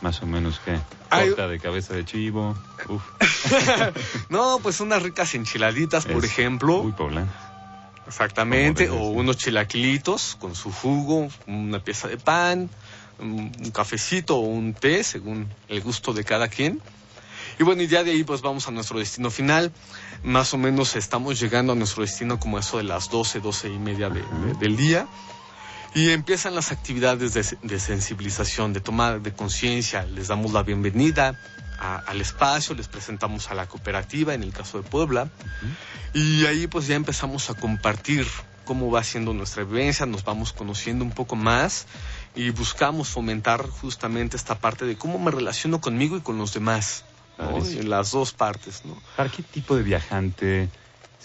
más 0.00 0.22
o 0.22 0.26
menos 0.26 0.60
qué? 0.64 0.78
Torta 1.26 1.48
de 1.48 1.58
cabeza 1.58 1.92
de 1.94 2.04
chivo. 2.04 2.56
Uf. 2.88 3.02
No, 4.28 4.58
pues 4.62 4.80
unas 4.80 5.02
ricas 5.02 5.34
enchiladitas, 5.34 6.06
por 6.06 6.24
ejemplo. 6.24 6.82
Muy 6.82 6.92
poblano. 6.92 7.26
Exactamente, 8.06 8.88
o 8.90 8.96
unos 9.08 9.36
chilaquilitos 9.38 10.36
con 10.40 10.54
su 10.54 10.70
jugo, 10.70 11.28
una 11.46 11.78
pieza 11.80 12.06
de 12.06 12.16
pan, 12.18 12.68
un, 13.18 13.50
un 13.58 13.70
cafecito 13.70 14.36
o 14.36 14.40
un 14.40 14.74
té, 14.74 15.02
según 15.02 15.48
el 15.68 15.80
gusto 15.80 16.12
de 16.12 16.22
cada 16.22 16.48
quien. 16.48 16.80
Y 17.58 17.62
bueno, 17.64 17.82
y 17.82 17.86
ya 17.88 18.04
de 18.04 18.10
ahí 18.10 18.22
pues 18.24 18.40
vamos 18.42 18.68
a 18.68 18.70
nuestro 18.72 18.98
destino 18.98 19.30
final. 19.30 19.72
Más 20.22 20.52
o 20.54 20.58
menos 20.58 20.96
estamos 20.96 21.40
llegando 21.40 21.72
a 21.72 21.76
nuestro 21.76 22.02
destino 22.02 22.38
como 22.38 22.58
eso 22.58 22.76
de 22.78 22.84
las 22.84 23.10
12, 23.10 23.40
12 23.40 23.68
y 23.70 23.78
media 23.78 24.10
de- 24.10 24.20
de- 24.22 24.54
del 24.60 24.76
día. 24.76 25.06
Y 25.94 26.10
empiezan 26.10 26.54
las 26.54 26.72
actividades 26.72 27.34
de, 27.34 27.58
de 27.62 27.78
sensibilización, 27.80 28.72
de 28.72 28.80
toma 28.80 29.18
de 29.18 29.32
conciencia. 29.32 30.04
Les 30.04 30.28
damos 30.28 30.52
la 30.52 30.62
bienvenida 30.64 31.38
a- 31.78 31.98
al 31.98 32.20
espacio, 32.20 32.74
les 32.74 32.88
presentamos 32.88 33.50
a 33.50 33.54
la 33.54 33.66
cooperativa, 33.66 34.34
en 34.34 34.42
el 34.42 34.52
caso 34.52 34.82
de 34.82 34.88
Puebla. 34.88 35.28
Y 36.12 36.46
ahí 36.46 36.66
pues 36.66 36.86
ya 36.88 36.96
empezamos 36.96 37.48
a 37.50 37.54
compartir 37.54 38.26
cómo 38.64 38.90
va 38.90 39.04
siendo 39.04 39.34
nuestra 39.34 39.62
vivencia, 39.64 40.06
nos 40.06 40.24
vamos 40.24 40.52
conociendo 40.52 41.04
un 41.04 41.10
poco 41.12 41.36
más 41.36 41.86
y 42.34 42.50
buscamos 42.50 43.08
fomentar 43.08 43.62
justamente 43.68 44.36
esta 44.36 44.54
parte 44.58 44.86
de 44.86 44.96
cómo 44.96 45.18
me 45.18 45.30
relaciono 45.30 45.80
conmigo 45.80 46.16
y 46.16 46.22
con 46.22 46.38
los 46.38 46.54
demás. 46.54 47.04
En 47.78 47.90
las 47.90 48.12
dos 48.12 48.32
partes, 48.32 48.82
¿no? 48.84 48.96
¿Para 49.16 49.28
qué 49.28 49.42
tipo 49.42 49.76
de 49.76 49.82
viajante 49.82 50.68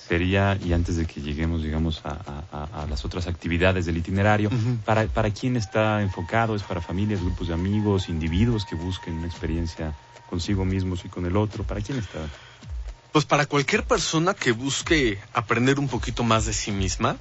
sería, 0.10 0.58
y 0.66 0.74
antes 0.74 0.98
de 0.98 1.06
que 1.06 1.22
lleguemos, 1.22 1.62
digamos, 1.62 2.02
a, 2.04 2.10
a- 2.10 2.44
a- 2.52 2.84
a 2.84 2.88
las 2.88 3.06
otras 3.06 3.28
actividades 3.28 3.86
del 3.86 3.98
itinerario, 3.98 4.50
para, 4.84 5.06
¿para 5.06 5.30
quién 5.30 5.56
está 5.56 6.02
enfocado? 6.02 6.56
¿Es 6.56 6.64
para 6.64 6.82
familias, 6.82 7.22
grupos 7.22 7.48
de 7.50 7.54
amigos, 7.54 8.10
individuos 8.10 8.66
que 8.66 8.74
busquen 8.74 9.20
una 9.20 9.28
experiencia 9.28 9.94
consigo 10.28 10.66
mismos 10.66 11.06
y 11.06 11.10
con 11.10 11.28
el 11.28 11.38
otro? 11.38 11.64
¿Para 11.64 11.82
quién 11.82 12.00
está? 12.00 12.18
Pues 13.12 13.26
para 13.26 13.46
cualquier 13.46 13.84
persona 13.84 14.34
que 14.34 14.52
busque 14.52 15.20
aprender 15.34 15.78
un 15.80 15.88
poquito 15.88 16.24
más 16.24 16.48
de 16.48 16.54
sí 16.54 16.72
misma, 16.72 17.16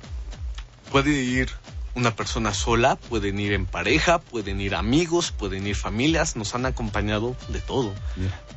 puede 0.90 1.11
ir 1.22 1.51
una 1.99 2.15
persona 2.15 2.55
sola, 2.55 2.97
pueden 2.97 3.39
ir 3.41 3.53
en 3.53 3.67
pareja, 3.67 4.21
pueden 4.21 4.61
ir 4.61 4.75
amigos, 4.75 5.33
pueden 5.33 5.67
ir 5.67 5.75
familias, 5.75 6.37
nos 6.37 6.55
han 6.55 6.65
acompañado 6.65 7.37
de 7.49 7.61
todo, 7.61 7.93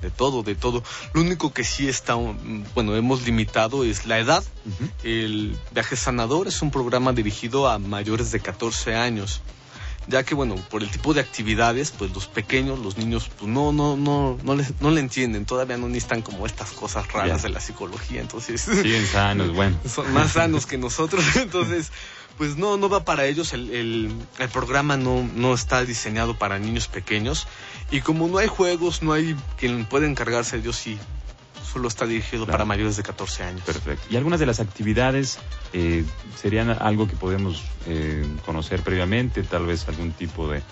de 0.01 0.11
todo, 0.11 0.43
de 0.43 0.55
todo. 0.55 0.83
Lo 1.13 1.21
único 1.21 1.51
que 1.51 1.63
sí 1.63 1.89
está, 1.89 2.15
mm, 2.15 2.65
bueno, 2.75 2.95
hemos 2.95 3.25
limitado 3.25 3.83
es 3.83 4.05
la 4.05 4.19
edad. 4.19 4.43
El 5.03 5.57
Viaje 5.71 5.95
Sanador 5.95 6.47
es 6.47 6.61
un 6.61 6.71
programa 6.71 7.13
dirigido 7.13 7.67
a 7.67 7.79
mayores 7.79 8.31
de 8.31 8.39
14 8.39 8.95
años, 8.95 9.41
ya 10.07 10.23
que 10.23 10.35
bueno, 10.35 10.55
por 10.69 10.83
el 10.83 10.89
tipo 10.89 11.13
de 11.13 11.21
actividades, 11.21 11.91
pues 11.91 12.11
los 12.13 12.27
pequeños, 12.27 12.79
los 12.79 12.97
niños, 12.97 13.29
pues 13.37 13.49
no, 13.49 13.71
no, 13.71 13.97
no, 13.97 14.37
no, 14.43 14.55
les, 14.55 14.79
no 14.81 14.91
le 14.91 14.99
entienden, 14.99 15.45
todavía 15.45 15.77
no 15.77 15.87
necesitan 15.87 16.21
como 16.21 16.45
estas 16.45 16.71
cosas 16.71 17.11
raras 17.11 17.41
de 17.41 17.49
la 17.49 17.59
psicología, 17.59 18.21
entonces 18.21 18.61
Siguen 18.61 19.05
sanos, 19.07 19.53
bueno. 19.53 19.77
son 19.87 20.11
más 20.13 20.33
sanos 20.33 20.65
que 20.65 20.77
nosotros, 20.77 21.23
entonces 21.35 21.91
pues 22.41 22.57
no, 22.57 22.75
no 22.75 22.89
va 22.89 23.05
para 23.05 23.27
ellos, 23.27 23.53
el, 23.53 23.69
el, 23.69 24.11
el 24.39 24.49
programa 24.49 24.97
no, 24.97 25.21
no 25.35 25.53
está 25.53 25.85
diseñado 25.85 26.39
para 26.39 26.57
niños 26.57 26.87
pequeños 26.87 27.45
y 27.91 28.01
como 28.01 28.27
no 28.27 28.39
hay 28.39 28.47
juegos, 28.47 29.03
no 29.03 29.13
hay 29.13 29.35
quien 29.57 29.85
pueda 29.85 30.07
encargarse 30.07 30.55
de 30.55 30.63
ellos, 30.63 30.75
sí, 30.75 30.97
solo 31.71 31.87
está 31.87 32.07
dirigido 32.07 32.45
Claro. 32.45 32.53
para 32.53 32.65
mayores 32.65 32.97
de 32.97 33.03
14 33.03 33.43
años. 33.43 33.61
Perfecto. 33.61 34.07
¿Y 34.09 34.15
algunas 34.15 34.39
de 34.39 34.47
las 34.47 34.59
actividades 34.59 35.37
eh, 35.73 36.03
serían 36.41 36.71
algo 36.71 37.07
que 37.07 37.15
podemos 37.15 37.61
eh, 37.85 38.25
conocer 38.43 38.81
previamente? 38.81 39.43
Tal 39.43 39.67
vez 39.67 39.87
algún 39.87 40.11
tipo 40.11 40.47
de, 40.47 40.63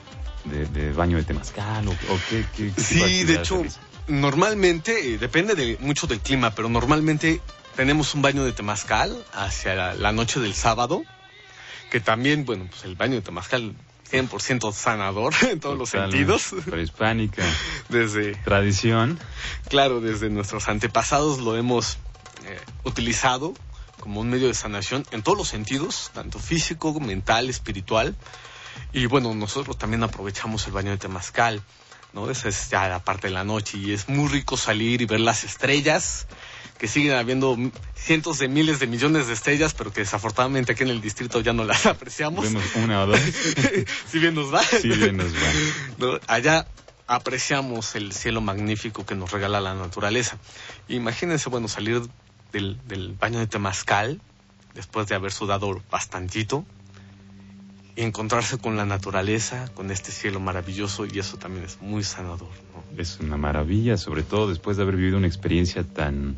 de- 0.45 0.65
de 0.65 0.91
baño 0.93 1.17
de 1.17 1.23
temazcal 1.23 1.87
o, 1.87 1.91
o 1.91 2.19
qué, 2.31 2.47
qué- 2.57 2.71
qué 2.75 2.81
Sí, 2.81 3.23
de 3.25 3.35
hecho, 3.35 3.61
normalmente, 4.07 5.13
eh, 5.13 5.17
depende 5.19 5.53
de, 5.53 5.77
mucho 5.81 6.07
del 6.07 6.19
clima, 6.19 6.49
pero 6.55 6.67
normalmente 6.67 7.41
tenemos 7.75 8.15
un 8.15 8.23
baño 8.23 8.43
de 8.43 8.53
temazcal 8.53 9.15
hacia 9.33 9.75
la, 9.75 9.93
la 9.93 10.11
noche 10.11 10.39
del 10.39 10.55
sábado, 10.55 11.03
que 11.89 11.99
también, 11.99 12.45
bueno, 12.45 12.67
pues 12.69 12.83
el 12.85 12.95
baño 12.95 13.15
de 13.15 13.21
temazcal 13.21 13.75
100% 14.11 14.73
sanador 14.73 15.33
en 15.49 15.59
todos 15.59 15.77
los 15.77 15.89
sentidos, 15.89 16.53
Prehispánica, 16.65 17.43
desde, 17.89 18.35
tradición. 18.35 19.19
claro, 19.69 20.01
desde 20.01 20.29
nuestros 20.29 20.67
antepasados 20.67 21.39
lo 21.39 21.55
hemos 21.55 21.97
eh, 22.45 22.59
utilizado 22.83 23.53
como 23.99 24.21
un 24.21 24.29
medio 24.29 24.47
de 24.47 24.53
sanación 24.53 25.05
en 25.11 25.21
todos 25.21 25.37
los 25.37 25.47
sentidos, 25.49 26.11
tanto 26.13 26.39
físico, 26.39 26.97
mental, 26.99 27.49
espiritual. 27.49 28.15
Y 28.93 29.05
bueno, 29.05 29.33
nosotros 29.35 29.77
también 29.77 30.03
aprovechamos 30.03 30.65
el 30.67 30.73
baño 30.73 30.91
de 30.91 30.97
temazcal, 30.97 31.61
¿no? 32.13 32.29
Esa 32.29 32.49
es 32.49 32.69
ya 32.69 32.87
la 32.87 32.99
parte 32.99 33.27
de 33.27 33.33
la 33.33 33.43
noche 33.43 33.77
y 33.77 33.93
es 33.93 34.07
muy 34.07 34.29
rico 34.29 34.57
salir 34.57 35.01
y 35.01 35.05
ver 35.05 35.19
las 35.19 35.43
estrellas, 35.43 36.27
que 36.77 36.87
siguen 36.87 37.13
habiendo 37.13 37.57
cientos 37.95 38.39
de 38.39 38.47
miles 38.47 38.79
de 38.79 38.87
millones 38.87 39.27
de 39.27 39.33
estrellas, 39.33 39.73
pero 39.73 39.91
que 39.91 40.01
desafortunadamente 40.01 40.71
aquí 40.71 40.83
en 40.83 40.89
el 40.89 41.01
distrito 41.01 41.41
ya 41.41 41.53
no 41.53 41.63
las 41.65 41.85
apreciamos. 41.85 42.45
Vemos 42.45 42.63
una 42.75 43.03
o 43.03 43.07
dos. 43.07 43.19
si 44.11 44.19
bien 44.19 44.35
nos 44.35 44.53
va. 44.53 44.63
Sí, 44.63 44.89
bien 44.89 45.17
nos 45.17 45.33
va. 45.33 45.53
¿no? 45.97 46.19
Allá 46.27 46.67
apreciamos 47.07 47.95
el 47.95 48.13
cielo 48.13 48.39
magnífico 48.39 49.05
que 49.05 49.15
nos 49.15 49.31
regala 49.31 49.59
la 49.59 49.73
naturaleza. 49.73 50.37
Imagínense, 50.87 51.49
bueno, 51.49 51.67
salir 51.67 52.03
del, 52.51 52.79
del 52.87 53.13
baño 53.13 53.39
de 53.39 53.47
Temazcal, 53.47 54.21
después 54.75 55.07
de 55.07 55.15
haber 55.15 55.31
sudado 55.31 55.81
bastantito, 55.89 56.65
y 57.95 58.03
encontrarse 58.03 58.59
con 58.59 58.77
la 58.77 58.85
naturaleza, 58.85 59.67
con 59.73 59.91
este 59.91 60.11
cielo 60.11 60.39
maravilloso, 60.39 61.05
y 61.05 61.19
eso 61.19 61.37
también 61.37 61.65
es 61.65 61.81
muy 61.81 62.03
sanador. 62.03 62.47
¿no? 62.73 63.01
Es 63.01 63.19
una 63.19 63.37
maravilla, 63.37 63.97
sobre 63.97 64.23
todo 64.23 64.47
después 64.47 64.77
de 64.77 64.83
haber 64.83 64.95
vivido 64.95 65.17
una 65.17 65.27
experiencia 65.27 65.83
tan, 65.83 66.37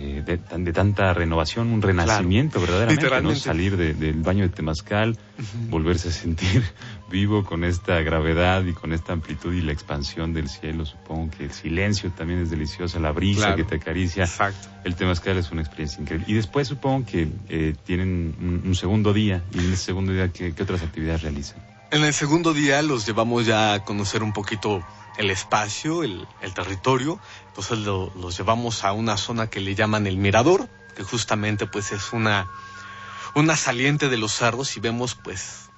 eh, 0.00 0.22
de, 0.24 0.38
tan- 0.38 0.62
de 0.64 0.72
tanta 0.72 1.12
renovación, 1.12 1.68
un 1.72 1.82
renacimiento 1.82 2.60
verdaderamente, 2.60 3.20
¿no? 3.20 3.34
Salir 3.34 3.76
de- 3.76 3.94
del 3.94 4.22
baño 4.22 4.44
de 4.44 4.50
Temazcal, 4.50 5.18
volverse 5.70 6.08
a 6.08 6.12
sentir 6.12 6.62
vivo 7.10 7.44
con 7.44 7.64
esta 7.64 8.00
gravedad 8.02 8.64
y 8.64 8.72
con 8.74 8.92
esta 8.92 9.12
amplitud 9.12 9.52
y 9.52 9.60
la 9.60 9.72
expansión 9.72 10.32
del 10.32 10.48
cielo. 10.48 10.86
Supongo 10.86 11.30
que 11.36 11.44
el 11.46 11.50
silencio 11.52 12.10
también 12.12 12.40
es 12.42 12.50
delicioso, 12.50 13.00
la 13.00 13.10
brisa 13.10 13.40
Claro. 13.40 13.56
que 13.56 13.64
te 13.64 13.74
acaricia. 13.76 14.24
Exacto. 14.24 14.68
El 14.84 14.94
Temazcal 14.94 15.36
es 15.36 15.50
una 15.50 15.62
experiencia 15.62 16.00
increíble. 16.00 16.26
Y 16.28 16.34
después 16.34 16.68
supongo 16.68 17.04
que 17.04 17.28
eh, 17.48 17.74
tienen 17.84 18.36
un, 18.40 18.62
un 18.66 18.74
segundo 18.76 19.12
día, 19.12 19.42
y 19.52 19.58
en 19.58 19.72
ese 19.72 19.84
segundo 19.86 20.12
día, 20.12 20.28
¿qué, 20.32 20.52
qué 20.54 20.62
otras 20.62 20.82
actividades 20.82 21.22
realizan? 21.22 21.56
En 21.90 22.04
el 22.04 22.12
segundo 22.12 22.52
día 22.54 22.82
los 22.82 23.06
llevamos 23.06 23.46
ya 23.46 23.72
a 23.74 23.84
conocer 23.84 24.22
un 24.22 24.32
poquito 24.32 24.84
el 25.18 25.30
espacio, 25.30 26.02
el, 26.04 26.26
el 26.40 26.54
territorio. 26.54 27.20
Entonces 27.48 27.78
lo- 27.80 28.10
los 28.16 28.36
llevamos 28.38 28.84
a 28.84 28.92
una 28.92 29.16
zona 29.16 29.48
que 29.50 29.60
le 29.60 29.74
llaman 29.74 30.06
el 30.06 30.16
Mirador, 30.16 30.68
que 30.96 31.02
justamente 31.02 31.66
pues 31.66 31.92
es 31.92 32.12
una, 32.12 32.48
una 33.34 33.56
saliente 33.56 34.08
de 34.08 34.16
los 34.16 34.32
cerros 34.32 34.76
y 34.76 34.80
vemos 34.80 35.14
pues 35.14 35.68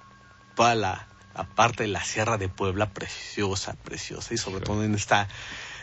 toda 0.55 0.75
la, 0.75 1.09
la 1.35 1.45
parte 1.45 1.83
de 1.85 1.89
la 1.89 2.05
Sierra 2.05 2.37
de 2.39 2.49
Puebla 2.49 2.91
preciosa, 2.91 3.75
preciosa 3.83 4.35
y 4.35 4.37
sobre 4.39 4.61
todo 4.65 4.85
en 4.85 4.95
esta 4.95 5.27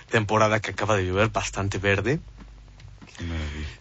temporada 0.10 0.60
que 0.60 0.72
acaba 0.72 0.96
de 0.96 1.06
llover 1.06 1.30
bastante 1.30 1.78
verde. 1.80 2.20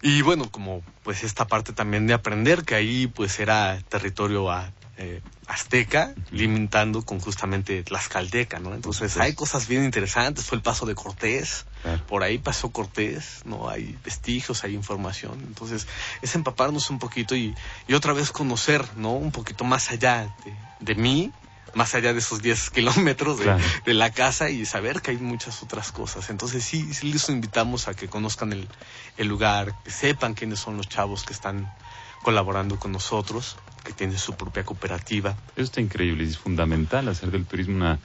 Y 0.03 0.23
bueno, 0.23 0.51
como 0.51 0.83
pues 1.03 1.23
esta 1.23 1.47
parte 1.47 1.73
también 1.73 2.07
de 2.07 2.15
aprender 2.15 2.65
que 2.65 2.75
ahí 2.75 3.07
pues 3.07 3.39
era 3.39 3.79
territorio 3.89 4.51
a- 4.51 4.73
eh, 4.99 5.21
azteca, 5.47 6.15
limitando 6.31 7.03
con 7.05 7.21
justamente 7.21 7.83
Tlaxcalteca, 7.83 8.59
¿no? 8.61 8.75
Entonces 8.75 9.17
hay 9.19 9.35
cosas 9.35 9.69
bien 9.69 9.85
interesantes, 9.85 10.45
fue 10.47 10.57
el 10.57 10.63
paso 10.63 10.87
de 10.87 10.95
Cortés, 10.95 11.67
Claro. 11.83 12.05
por 12.07 12.23
ahí 12.23 12.39
pasó 12.39 12.71
Cortés, 12.73 13.43
¿no? 13.45 13.69
Hay 13.69 13.97
vestigios, 14.05 14.65
hay 14.65 14.75
información, 14.75 15.39
entonces 15.47 15.87
es 16.23 16.35
empaparnos 16.35 16.91
un 16.91 16.99
poquito 16.99 17.37
y, 17.37 17.55
y 17.87 17.95
otra 17.95 18.13
vez 18.13 18.33
conocer, 18.33 18.85
¿no? 18.97 19.13
Un 19.13 19.33
poquito 19.33 19.65
más 19.65 19.91
allá 19.91 20.35
de, 20.45 20.57
de 20.81 20.95
mí, 20.95 21.31
más 21.75 21.95
allá 21.95 22.13
de 22.15 22.21
esos 22.21 22.41
10 22.41 22.71
kilómetros 22.71 23.39
de, 23.39 23.45
Claro. 23.45 23.63
de 23.85 23.95
la 23.95 24.11
casa 24.11 24.49
y 24.49 24.65
saber 24.65 25.03
que 25.03 25.11
hay 25.11 25.19
muchas 25.19 25.63
otras 25.63 25.93
cosas. 25.93 26.31
Entonces 26.31 26.65
sí, 26.65 26.95
sí 26.95 27.13
les 27.13 27.29
invitamos 27.29 27.87
a 27.87 27.95
que 27.95 28.09
conozcan 28.09 28.53
el, 28.55 28.67
el 29.19 29.29
lugar, 29.29 29.75
que 29.85 29.91
sepan 29.91 30.33
quiénes 30.35 30.59
son 30.59 30.79
los 30.79 30.89
chavos 30.89 31.23
que 31.25 31.35
están 31.35 31.71
colaborando 32.23 32.79
con 32.81 32.91
nosotros, 32.93 33.57
que 33.87 33.93
tienen 33.93 34.19
su 34.19 34.35
propia 34.35 34.65
cooperativa. 34.65 35.37
Eso 35.55 35.63
está 35.65 35.81
increíble 35.81 36.25
y 36.25 36.29
es 36.29 36.37
fundamental 36.39 37.09
hacer 37.09 37.31
del 37.31 37.45
turismo 37.47 37.77
una 37.77 37.99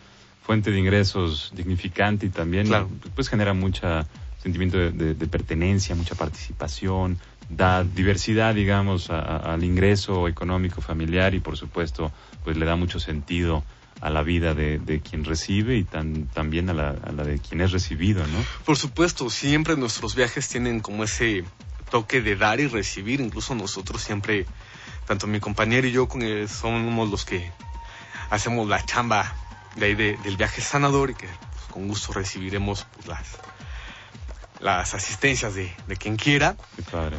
fuente 0.46 0.72
de 0.72 0.80
ingresos 0.80 1.52
dignificante 1.56 2.26
y 2.28 2.30
también 2.30 2.68
Claro. 2.68 2.90
pues 3.16 3.28
genera 3.30 3.54
mucha 3.54 4.06
sentimiento 4.42 4.78
de, 4.78 4.92
de- 4.92 5.14
de 5.14 5.28
pertenencia, 5.28 5.94
mucha 5.96 6.16
participación, 6.16 7.18
da 7.50 7.84
diversidad, 7.84 8.56
digamos, 8.56 9.10
a- 9.10 9.20
a- 9.20 9.54
al 9.54 9.64
ingreso 9.64 10.28
económico 10.28 10.82
familiar 10.82 11.34
y 11.36 11.40
por 11.40 11.58
supuesto 11.58 12.12
pues 12.44 12.58
le 12.58 12.66
da 12.66 12.76
mucho 12.76 13.00
sentido 13.00 13.64
a 14.02 14.10
la 14.10 14.24
vida 14.24 14.56
de, 14.56 14.80
de 14.80 15.00
quien 15.00 15.26
recibe 15.26 15.78
y 15.78 15.84
tan, 15.84 16.26
también 16.28 16.70
a 16.70 16.74
la, 16.74 16.90
a 16.90 17.12
la 17.12 17.24
de 17.24 17.38
quien 17.40 17.62
es 17.62 17.72
recibido, 17.72 18.22
¿no? 18.26 18.44
Por 18.66 18.78
supuesto, 18.78 19.30
siempre 19.30 19.76
nuestros 19.78 20.16
viajes 20.16 20.48
tienen 20.50 20.80
como 20.80 21.04
ese 21.04 21.44
toque 21.92 22.22
de 22.22 22.36
dar 22.36 22.60
y 22.60 22.66
recibir, 22.68 23.22
incluso 23.22 23.54
nosotros 23.54 24.02
siempre, 24.02 24.48
tanto 25.08 25.28
mi 25.28 25.40
compañero 25.40 25.88
y 25.88 25.92
yo, 25.92 26.08
con 26.08 26.22
él, 26.22 26.48
somos 26.50 27.10
los 27.10 27.26
que 27.26 27.52
hacemos 28.30 28.68
la 28.68 28.84
chamba 28.86 29.34
de 29.76 29.86
ahí 29.88 29.96
de- 29.96 30.18
del 30.18 30.38
viaje 30.38 30.62
sanador 30.62 31.10
y 31.12 31.16
que 31.16 31.28
pues, 31.28 31.64
con 31.70 31.88
gusto 31.88 32.14
recibiremos 32.14 32.86
pues, 32.96 33.08
las, 33.08 33.28
las 34.60 34.94
asistencias 34.94 35.56
de, 35.56 35.74
de 35.88 35.96
quien 35.98 36.16
quiera, 36.18 36.56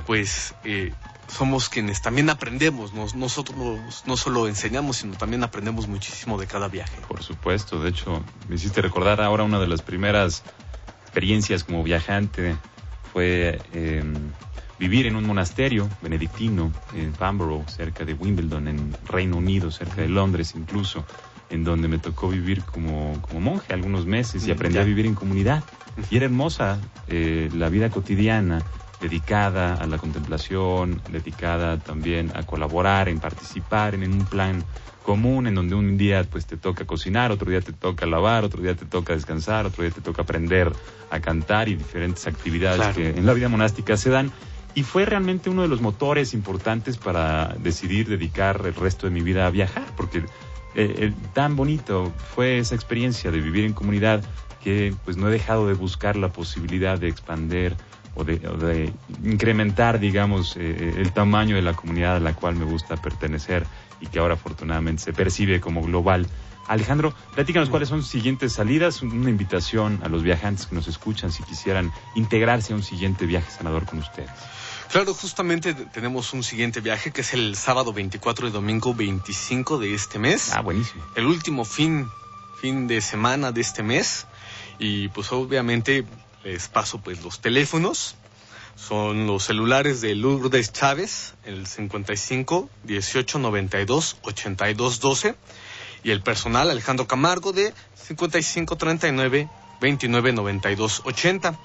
pues 0.06 0.54
eh, 0.64 0.92
somos 1.28 1.68
quienes 1.68 2.00
también 2.02 2.30
aprendemos, 2.30 2.92
nos- 2.92 3.14
nosotros 3.14 4.04
no 4.06 4.16
solo 4.16 4.48
enseñamos, 4.48 4.98
sino 4.98 5.16
también 5.16 5.42
aprendemos 5.44 5.86
muchísimo 5.88 6.38
de 6.38 6.46
cada 6.46 6.68
viaje. 6.68 6.96
Por 7.08 7.22
supuesto, 7.22 7.80
de 7.82 7.90
hecho, 7.90 8.22
me 8.48 8.56
hiciste 8.56 8.80
recordar 8.82 9.20
ahora 9.20 9.42
una 9.44 9.58
de 9.58 9.66
las 9.66 9.82
primeras 9.82 10.42
experiencias 11.04 11.64
como 11.64 11.82
viajante 11.82 12.56
fue 13.12 13.60
eh, 13.72 14.02
vivir 14.78 15.06
en 15.06 15.16
un 15.16 15.24
monasterio 15.26 15.88
benedictino 16.02 16.72
en 16.94 17.12
Bamborough, 17.18 17.68
cerca 17.68 18.04
de 18.04 18.14
Wimbledon, 18.14 18.68
en 18.68 18.94
Reino 19.06 19.36
Unido, 19.36 19.70
cerca 19.70 20.00
de 20.02 20.08
Londres 20.08 20.54
incluso, 20.56 21.04
en 21.50 21.64
donde 21.64 21.88
me 21.88 21.98
tocó 21.98 22.28
vivir 22.28 22.62
como, 22.64 23.18
como 23.22 23.40
monje 23.40 23.72
algunos 23.74 24.06
meses 24.06 24.46
y 24.46 24.50
Mm, 24.50 24.54
aprendí 24.54 24.74
ya. 24.76 24.82
a 24.82 24.84
vivir 24.84 25.06
en 25.06 25.14
comunidad. 25.14 25.62
Y 26.10 26.16
era 26.16 26.24
hermosa 26.24 26.80
eh, 27.06 27.50
la 27.52 27.68
vida 27.68 27.90
cotidiana 27.90 28.62
dedicada 29.02 29.74
a 29.74 29.86
la 29.86 29.98
contemplación, 29.98 31.02
dedicada 31.10 31.76
también 31.78 32.30
a 32.34 32.44
colaborar, 32.44 33.08
en 33.08 33.18
participar 33.18 33.94
en, 33.94 34.10
un 34.10 34.24
plan 34.24 34.64
común 35.02 35.48
en 35.48 35.56
donde 35.56 35.74
un 35.74 35.98
día 35.98 36.22
pues 36.22 36.46
te 36.46 36.56
toca 36.56 36.84
cocinar, 36.86 37.32
otro 37.32 37.50
día 37.50 37.60
te 37.60 37.72
toca 37.72 38.06
lavar, 38.06 38.44
otro 38.44 38.62
día 38.62 38.76
te 38.76 38.86
toca 38.86 39.12
descansar, 39.12 39.66
otro 39.66 39.82
día 39.82 39.92
te 39.92 40.00
toca 40.00 40.22
aprender 40.22 40.72
a 41.10 41.20
cantar 41.20 41.68
y 41.68 41.74
diferentes 41.74 42.26
actividades 42.28 42.76
Claro. 42.76 42.94
que 42.94 43.10
en 43.10 43.26
la 43.26 43.34
vida 43.34 43.48
monástica 43.48 43.96
se 43.96 44.10
dan. 44.10 44.30
Y 44.74 44.84
fue 44.84 45.04
realmente 45.04 45.50
uno 45.50 45.62
de 45.62 45.68
los 45.68 45.82
motores 45.82 46.32
importantes 46.32 46.96
para 46.96 47.54
decidir 47.58 48.08
dedicar 48.08 48.62
el 48.64 48.74
resto 48.74 49.06
de 49.06 49.12
mi 49.12 49.20
vida 49.20 49.46
a 49.46 49.50
viajar, 49.50 49.84
porque 49.96 50.18
eh, 50.18 50.24
eh, 50.74 51.12
tan 51.34 51.56
bonito 51.56 52.12
fue 52.34 52.58
esa 52.58 52.74
experiencia 52.74 53.30
de 53.30 53.40
vivir 53.40 53.64
en 53.64 53.74
comunidad 53.74 54.22
que 54.62 54.94
pues 55.04 55.16
no 55.16 55.28
he 55.28 55.32
dejado 55.32 55.66
de 55.66 55.74
buscar 55.74 56.16
la 56.16 56.28
posibilidad 56.28 56.98
de 56.98 57.08
expander 57.08 57.74
o 58.14 58.24
de, 58.24 58.46
o 58.46 58.56
de 58.56 58.92
incrementar, 59.24 59.98
digamos, 59.98 60.56
eh, 60.56 60.94
el 60.96 61.12
tamaño 61.12 61.56
de 61.56 61.62
la 61.62 61.74
comunidad 61.74 62.16
a 62.16 62.20
la 62.20 62.34
cual 62.34 62.56
me 62.56 62.64
gusta 62.64 62.96
pertenecer 62.96 63.66
y 64.00 64.06
que 64.06 64.18
ahora 64.18 64.34
afortunadamente 64.34 65.02
se 65.02 65.12
percibe 65.12 65.60
como 65.60 65.82
global. 65.82 66.26
Alejandro, 66.68 67.12
platícanos 67.34 67.68
cuáles 67.68 67.88
son 67.88 68.02
sus 68.02 68.10
siguientes 68.10 68.52
salidas, 68.52 69.02
una 69.02 69.30
invitación 69.30 70.00
a 70.02 70.08
los 70.08 70.22
viajantes 70.22 70.66
que 70.66 70.74
nos 70.74 70.86
escuchan 70.88 71.32
si 71.32 71.42
quisieran 71.42 71.92
integrarse 72.14 72.72
a 72.72 72.76
un 72.76 72.82
siguiente 72.82 73.26
viaje 73.26 73.50
sanador 73.50 73.84
con 73.84 73.98
ustedes. 73.98 74.30
Claro, 74.90 75.14
justamente 75.14 75.72
tenemos 75.72 76.34
un 76.34 76.42
siguiente 76.42 76.80
viaje 76.80 77.12
que 77.12 77.22
es 77.22 77.32
el 77.32 77.56
sábado 77.56 77.94
24 77.94 78.48
y 78.48 78.50
domingo 78.50 78.94
25 78.94 79.78
de 79.78 79.94
este 79.94 80.18
mes. 80.18 80.52
Ah, 80.52 80.60
buenísimo. 80.60 81.02
el 81.16 81.26
último 81.26 81.64
fin, 81.64 82.08
fin 82.60 82.86
de 82.86 83.00
semana 83.00 83.52
de 83.52 83.62
este 83.62 83.82
mes. 83.82 84.26
Y 84.78 85.08
pues 85.08 85.32
obviamente 85.32 86.04
les 86.44 86.68
paso 86.68 87.00
pues 87.00 87.22
los 87.22 87.40
teléfonos. 87.40 88.16
Son 88.76 89.26
los 89.26 89.44
celulares 89.44 90.00
de 90.00 90.14
Lourdes 90.14 90.72
Chávez, 90.72 91.34
el 91.44 91.66
55 91.66 92.70
18 92.84 93.38
92 93.38 94.16
82 94.22 95.00
12. 95.00 95.34
Y 96.04 96.10
el 96.10 96.22
personal 96.22 96.70
Alejandro 96.70 97.06
Camargo 97.06 97.52
de 97.52 97.72
55 97.94 98.76
39 98.76 99.48
29 99.80 100.32
92 100.32 101.02
80. 101.04 101.58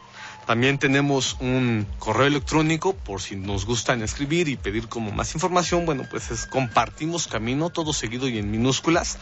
También 0.46 0.78
tenemos 0.78 1.36
un 1.42 1.86
correo 2.00 2.28
electrónico 2.28 2.94
por 2.94 3.22
si 3.22 3.36
nos 3.36 3.66
gustan 3.66 4.02
escribir 4.02 4.48
y 4.48 4.56
pedir 4.56 4.88
como 4.88 5.12
más 5.12 5.34
información. 5.34 5.86
Bueno, 5.86 6.04
pues 6.10 6.32
es 6.32 6.46
compartimos 6.46 7.28
camino, 7.28 7.70
todo 7.70 7.94
seguido 7.94 8.30
y 8.30 8.38
en 8.38 8.50
minúsculas, 8.52 9.18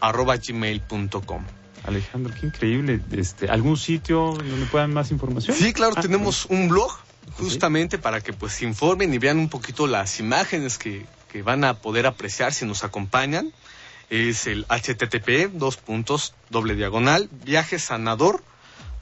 arroba 0.00 0.36
gmail.com. 0.36 1.61
Alejandro, 1.84 2.32
qué 2.38 2.46
increíble. 2.46 3.00
Este, 3.12 3.48
¿Algún 3.48 3.76
sitio 3.76 4.34
donde 4.36 4.66
puedan 4.66 4.92
más 4.92 5.10
información? 5.10 5.56
Sí, 5.56 5.72
claro, 5.72 5.94
Ah, 5.96 6.00
tenemos 6.00 6.46
un 6.46 6.68
blog 6.68 6.90
justamente 7.38 7.98
para 7.98 8.20
que 8.20 8.32
pues 8.32 8.52
se 8.54 8.64
informen 8.64 9.12
y 9.14 9.18
vean 9.18 9.38
un 9.38 9.48
poquito 9.48 9.86
las 9.86 10.18
imágenes 10.20 10.78
que, 10.78 11.06
que 11.30 11.42
van 11.42 11.64
a 11.64 11.74
poder 11.74 12.06
apreciar 12.06 12.52
si 12.52 12.64
nos 12.66 12.84
acompañan. 12.84 13.52
Es 14.10 14.46
el 14.46 14.66
http 14.66 15.50
dos 15.52 15.76
puntos 15.76 16.34
doble 16.50 16.74
diagonal 16.74 17.28
viajesanador 17.44 18.42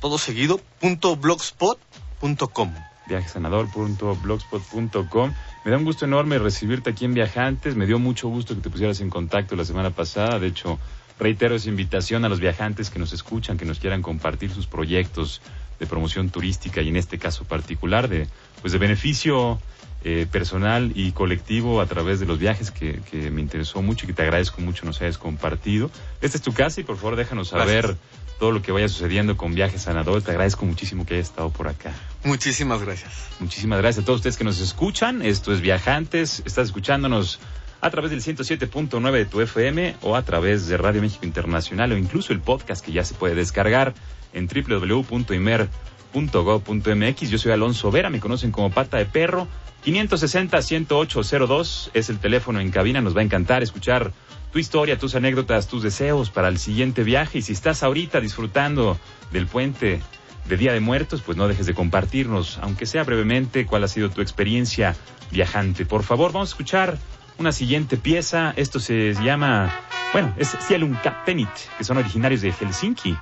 todo 0.01 0.19
seguido 0.19 0.61
punto 0.81 1.17
blogspot 1.17 1.79
punto 2.21 2.49
com. 2.49 2.73
viajesanador.blogspot.com. 3.09 5.35
Me 5.65 5.71
da 5.71 5.77
un 5.77 5.85
gusto 5.85 6.05
enorme 6.07 6.39
recibirte 6.39 6.91
aquí 6.91 7.05
en 7.05 7.13
Viajantes. 7.15 7.77
Me 7.77 7.87
dio 7.87 7.99
mucho 7.99 8.29
gusto 8.29 8.55
que 8.55 8.61
te 8.63 8.71
pusieras 8.71 9.01
en 9.01 9.11
contacto 9.11 9.57
la 9.57 9.65
semana 9.65 9.91
pasada. 9.91 10.39
De 10.39 10.47
hecho, 10.47 10.79
reitero 11.21 11.55
esa 11.55 11.69
invitación 11.69 12.25
a 12.25 12.29
los 12.29 12.41
viajantes 12.41 12.91
que 12.91 12.99
nos 12.99 13.13
escuchan, 13.13 13.59
que 13.59 13.65
nos 13.65 13.79
quieran 13.79 14.03
compartir 14.03 14.51
sus 14.51 14.67
proyectos 14.67 15.41
de 15.79 15.87
promoción 15.87 16.31
turística 16.31 16.83
y 16.83 16.89
en 16.89 16.97
este 16.97 17.19
caso 17.19 17.45
particular 17.45 18.09
de, 18.09 18.27
pues 18.61 18.73
de 18.73 18.79
beneficio 18.79 19.61
eh, 20.03 20.27
personal 20.31 20.93
y 20.95 21.13
colectivo 21.13 21.81
a 21.81 21.87
través 21.87 22.21
de 22.21 22.27
los 22.27 22.39
viajes 22.39 22.71
que, 22.71 23.01
que 23.11 23.31
me 23.31 23.41
interesó 23.43 23.83
mucho 23.83 24.05
y 24.05 24.09
que 24.09 24.15
te 24.15 24.23
agradezco 24.23 24.61
mucho 24.63 24.87
nos 24.87 25.01
hayas 25.03 25.19
compartido. 25.19 25.91
Esta 26.21 26.39
es 26.39 26.43
tu 26.43 26.53
casa 26.53 26.81
y 26.81 26.85
por 26.85 26.97
favor 26.97 27.17
déjanos 27.17 27.49
saber 27.49 27.87
Gracias. 27.87 27.99
todo 28.39 28.53
lo 28.53 28.63
que 28.63 28.73
vaya 28.73 28.89
sucediendo 28.89 29.37
con 29.37 29.55
Viajes 29.55 29.83
Sanador. 29.83 30.23
Te 30.23 30.31
agradezco 30.31 30.65
muchísimo 30.65 31.05
que 31.05 31.15
hayas 31.15 31.29
estado 31.29 31.51
por 31.51 31.69
acá. 31.69 31.93
Muchísimas 32.25 32.83
gracias. 32.83 33.13
Muchísimas 33.41 33.79
gracias 33.79 34.03
a 34.03 34.07
todos 34.07 34.21
ustedes 34.21 34.39
que 34.39 34.45
nos 34.45 34.61
escuchan. 34.61 35.21
Esto 35.21 35.53
es 35.53 35.61
Viajantes. 35.61 36.43
Estás 36.47 36.69
escuchándonos 36.69 37.39
a 37.81 37.91
través 37.91 38.11
del 38.11 38.21
107.9 38.21 39.13
de 39.13 39.25
tu 39.25 39.41
FM 39.41 39.97
o 40.03 40.17
a 40.17 40.23
través 40.23 40.67
de 40.67 40.77
Radio 40.77 41.01
México 41.01 41.25
Internacional 41.25 41.93
o 41.93 41.97
incluso 41.97 42.33
el 42.33 42.41
podcast 42.41 42.85
que 42.85 42.91
ya 42.93 43.05
se 43.05 43.15
puede 43.15 43.35
descargar 43.35 43.95
en 44.33 44.47
www.imer.gov.mx. 44.47 47.31
Yo 47.31 47.39
soy 47.39 47.53
Alonso 47.53 47.91
Vera, 47.91 48.11
me 48.11 48.21
conocen 48.21 48.53
como 48.53 48.71
Pata 48.71 48.99
de 48.99 49.07
Perro. 49.07 49.49
560-10802 49.85 51.91
es 51.95 52.11
el 52.11 52.19
teléfono 52.19 52.61
en 52.61 52.71
cabina. 52.71 53.01
Nos 53.01 53.17
va 53.17 53.23
a 53.23 53.25
encantar 53.25 53.63
escuchar 53.63 54.13
tu 54.53 54.59
historia, 54.59 54.99
tus 54.99 55.15
anécdotas, 55.15 55.69
tus 55.69 55.83
deseos 55.83 56.29
para 56.31 56.49
el 56.49 56.59
siguiente 56.59 57.03
viaje. 57.03 57.39
Y 57.39 57.43
si 57.43 57.53
estás 57.53 57.83
ahorita 57.83 58.21
disfrutando 58.21 58.99
del 59.33 59.47
puente 59.47 60.03
de 60.49 60.57
Día 60.57 60.75
de 60.75 60.81
Muertos, 60.81 61.23
pues 61.23 61.39
no 61.39 61.49
dejes 61.49 61.65
de 61.67 61.75
compartirnos, 61.75 62.59
aunque 62.61 62.85
sea 62.85 63.05
brevemente, 63.05 63.65
cuál 63.65 63.85
ha 63.85 63.89
sido 63.89 64.11
tu 64.11 64.21
experiencia 64.21 64.97
viajante. 65.31 65.87
Por 65.87 66.03
favor, 66.03 66.33
vamos 66.33 66.51
a 66.51 66.53
escuchar 66.53 66.99
una 67.41 67.53
siguiente 67.53 67.97
pieza. 67.97 68.53
Esto 68.57 68.79
se 68.79 69.15
llama, 69.15 69.73
bueno, 70.13 70.33
es 70.37 70.57
Cielum 70.61 70.95
Captenit, 71.03 71.49
que 71.79 71.85
son 71.85 71.97
originarios 71.97 72.43
de 72.43 72.53
Helsinki. 72.53 73.17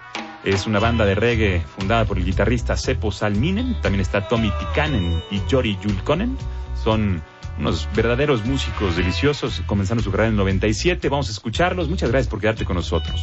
Es 0.45 0.67
una 0.67 0.81
banda 0.81 1.07
de 1.07 1.15
reggae 1.15 1.61
fundada 1.77 2.05
por 2.05 2.19
el 2.19 2.25
guitarrista 2.25 2.77
Seppo 2.77 3.13
Salminen. 3.13 3.81
También 3.81 4.01
está 4.01 4.27
Tommy 4.27 4.51
Tikanen 4.59 5.23
y 5.31 5.41
Jori 5.49 5.79
Julkonen. 5.83 6.37
Son 6.83 7.23
unos 7.59 7.89
verdaderos 7.95 8.45
músicos 8.45 8.97
deliciosos, 8.97 9.63
comenzando 9.67 10.03
su 10.03 10.11
carrera 10.11 10.29
en 10.29 10.35
el 10.35 10.39
97. 10.39 11.09
Vamos 11.09 11.29
a 11.29 11.33
escucharlos. 11.33 11.89
Muchas 11.89 12.11
gracias 12.11 12.29
por 12.29 12.41
quedarte 12.41 12.65
con 12.65 12.77
nosotros. 12.77 13.21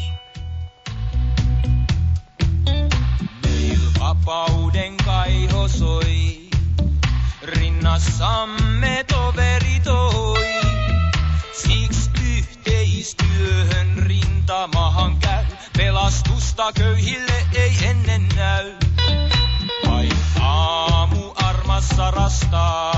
Rinnassamme 7.42 9.04
pelastusta 16.56 16.72
köyhille 16.74 17.46
ei 17.54 17.72
ennen 17.84 18.28
näy. 18.36 18.76
Vain 19.88 20.12
aamu 20.42 21.34
armassa 21.36 22.12
rastaa, 22.12 22.95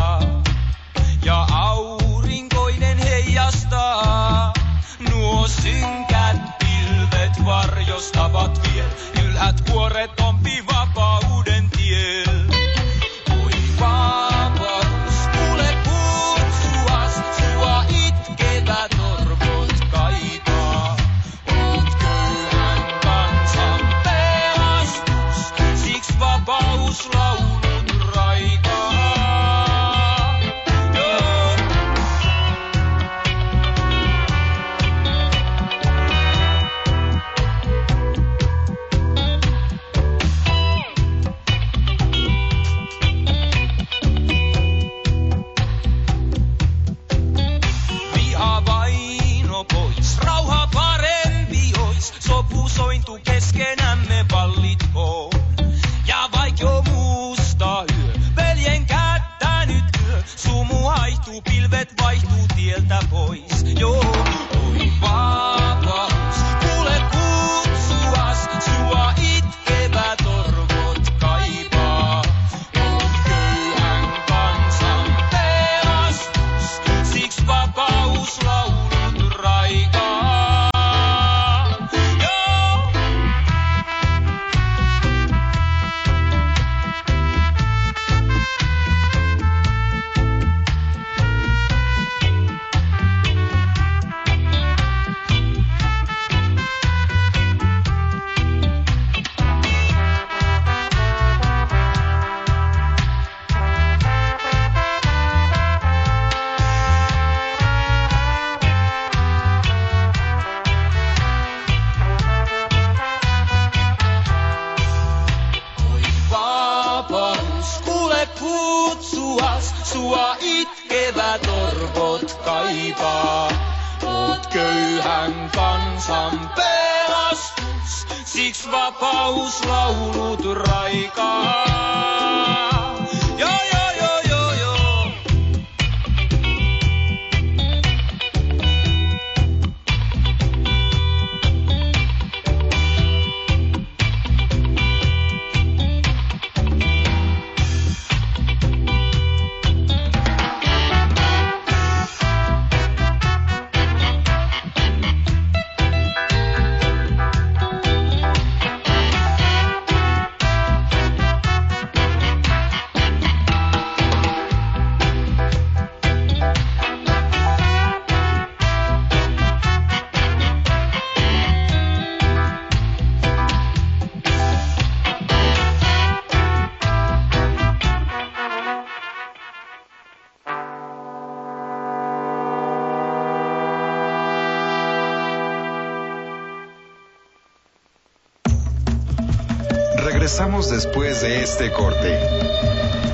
este 191.60 191.72
corte. 191.72 192.20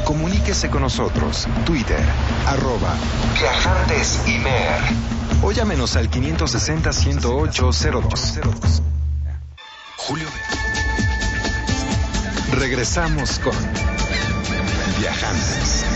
Comuníquese 0.03 0.69
con 0.69 0.81
nosotros. 0.81 1.47
Twitter, 1.65 2.03
arroba 2.45 2.93
Viajantes 3.39 4.19
Imer. 4.27 4.81
O 5.43 5.53
llámenos 5.53 5.95
al 5.95 6.11
560-108-02. 6.11 8.81
Julio. 9.95 10.27
Regresamos 12.51 13.39
con 13.39 13.55
Viajantes. 14.99 15.92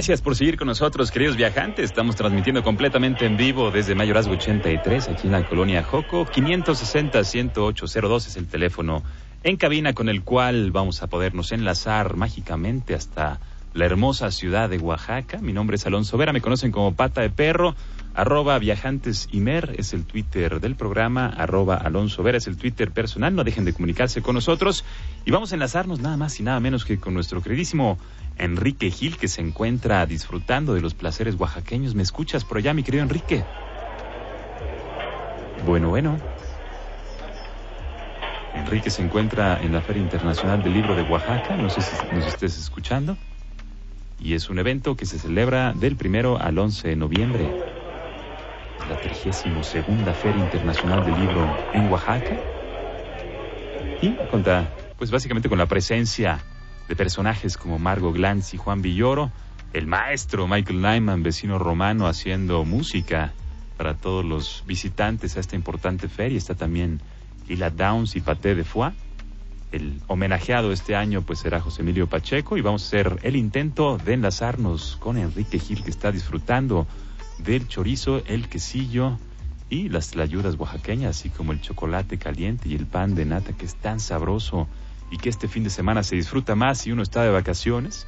Gracias 0.00 0.22
por 0.22 0.34
seguir 0.34 0.56
con 0.56 0.66
nosotros, 0.66 1.10
queridos 1.10 1.36
viajantes. 1.36 1.84
Estamos 1.84 2.16
transmitiendo 2.16 2.62
completamente 2.62 3.26
en 3.26 3.36
vivo 3.36 3.70
desde 3.70 3.94
Mayorazgo 3.94 4.32
83, 4.32 5.08
aquí 5.08 5.26
en 5.26 5.32
la 5.32 5.44
colonia 5.44 5.82
Joco. 5.82 6.24
560-108-02 6.24 8.16
es 8.16 8.36
el 8.38 8.46
teléfono 8.46 9.02
en 9.42 9.58
cabina 9.58 9.92
con 9.92 10.08
el 10.08 10.22
cual 10.22 10.70
vamos 10.70 11.02
a 11.02 11.08
podernos 11.08 11.52
enlazar 11.52 12.16
mágicamente 12.16 12.94
hasta 12.94 13.40
la 13.74 13.84
hermosa 13.84 14.30
ciudad 14.30 14.70
de 14.70 14.78
Oaxaca. 14.78 15.36
Mi 15.42 15.52
nombre 15.52 15.76
es 15.76 15.84
Alonso 15.84 16.16
Vera, 16.16 16.32
me 16.32 16.40
conocen 16.40 16.72
como 16.72 16.94
Pata 16.94 17.20
de 17.20 17.28
Perro. 17.28 17.76
Arroba 18.14 18.58
Viajantes 18.58 19.28
Imer 19.30 19.76
es 19.78 19.92
el 19.92 20.04
Twitter 20.04 20.60
del 20.60 20.74
programa, 20.74 21.26
arroba 21.26 21.76
Alonso 21.76 22.22
Vera 22.22 22.38
es 22.38 22.46
el 22.48 22.56
Twitter 22.56 22.90
personal. 22.90 23.34
No 23.34 23.44
dejen 23.44 23.64
de 23.64 23.72
comunicarse 23.72 24.20
con 24.20 24.34
nosotros 24.34 24.84
y 25.24 25.30
vamos 25.30 25.52
a 25.52 25.54
enlazarnos 25.54 26.00
nada 26.00 26.16
más 26.16 26.40
y 26.40 26.42
nada 26.42 26.58
menos 26.60 26.84
que 26.84 26.98
con 26.98 27.14
nuestro 27.14 27.40
queridísimo 27.40 27.98
Enrique 28.36 28.90
Gil, 28.90 29.16
que 29.16 29.28
se 29.28 29.42
encuentra 29.42 30.04
disfrutando 30.06 30.74
de 30.74 30.80
los 30.80 30.94
placeres 30.94 31.36
oaxaqueños. 31.38 31.94
¿Me 31.94 32.02
escuchas 32.02 32.44
por 32.44 32.58
allá, 32.58 32.74
mi 32.74 32.82
querido 32.82 33.04
Enrique? 33.04 33.44
Bueno, 35.64 35.90
bueno. 35.90 36.18
Enrique 38.54 38.90
se 38.90 39.02
encuentra 39.02 39.60
en 39.62 39.72
la 39.72 39.82
Feria 39.82 40.02
Internacional 40.02 40.62
del 40.62 40.72
Libro 40.72 40.96
de 40.96 41.02
Oaxaca, 41.02 41.56
no 41.56 41.70
sé 41.70 41.82
si 41.82 41.94
nos 42.12 42.26
estés 42.26 42.58
escuchando. 42.58 43.16
Y 44.18 44.34
es 44.34 44.50
un 44.50 44.58
evento 44.58 44.96
que 44.96 45.06
se 45.06 45.18
celebra 45.18 45.72
del 45.72 45.96
primero 45.96 46.38
al 46.40 46.58
11 46.58 46.88
de 46.88 46.96
noviembre. 46.96 47.79
La 48.88 48.96
32 48.96 49.66
segunda 49.66 50.14
Feria 50.14 50.40
Internacional 50.40 51.04
del 51.04 51.14
Libro 51.14 51.56
en 51.72 51.90
Oaxaca. 51.90 52.38
Y 54.00 54.14
conta, 54.30 54.68
pues 54.98 55.10
básicamente 55.10 55.48
con 55.48 55.58
la 55.58 55.66
presencia 55.66 56.40
de 56.88 56.96
personajes 56.96 57.56
como 57.56 57.78
Margot 57.78 58.14
Glantz 58.14 58.54
y 58.54 58.56
Juan 58.56 58.82
Villoro, 58.82 59.30
el 59.72 59.86
maestro 59.86 60.48
Michael 60.48 60.80
Nyman, 60.80 61.22
vecino 61.22 61.58
romano, 61.58 62.06
haciendo 62.06 62.64
música 62.64 63.32
para 63.76 63.94
todos 63.94 64.24
los 64.24 64.64
visitantes 64.66 65.36
a 65.36 65.40
esta 65.40 65.56
importante 65.56 66.08
feria. 66.08 66.36
Está 66.36 66.54
también 66.54 67.00
Lila 67.48 67.70
Downs 67.70 68.16
y 68.16 68.20
Paté 68.20 68.54
de 68.54 68.64
Foix. 68.64 68.94
El 69.72 70.00
homenajeado 70.08 70.72
este 70.72 70.96
año 70.96 71.22
pues 71.22 71.38
será 71.38 71.60
José 71.60 71.82
Emilio 71.82 72.08
Pacheco 72.08 72.56
y 72.56 72.60
vamos 72.60 72.82
a 72.82 72.86
hacer 72.86 73.18
el 73.22 73.36
intento 73.36 73.98
de 73.98 74.14
enlazarnos 74.14 74.96
con 74.96 75.16
Enrique 75.16 75.60
Gil 75.60 75.84
que 75.84 75.90
está 75.90 76.10
disfrutando 76.10 76.88
del 77.44 77.68
chorizo, 77.68 78.22
el 78.26 78.48
quesillo 78.48 79.18
y 79.68 79.88
las 79.88 80.10
tlayudas 80.10 80.56
oaxaqueñas, 80.58 81.18
así 81.18 81.30
como 81.30 81.52
el 81.52 81.60
chocolate 81.60 82.18
caliente 82.18 82.68
y 82.68 82.74
el 82.74 82.86
pan 82.86 83.14
de 83.14 83.24
nata 83.24 83.52
que 83.52 83.64
es 83.66 83.76
tan 83.76 84.00
sabroso 84.00 84.68
y 85.10 85.18
que 85.18 85.28
este 85.28 85.48
fin 85.48 85.64
de 85.64 85.70
semana 85.70 86.02
se 86.02 86.16
disfruta 86.16 86.54
más 86.54 86.78
si 86.78 86.92
uno 86.92 87.02
está 87.02 87.22
de 87.22 87.30
vacaciones. 87.30 88.06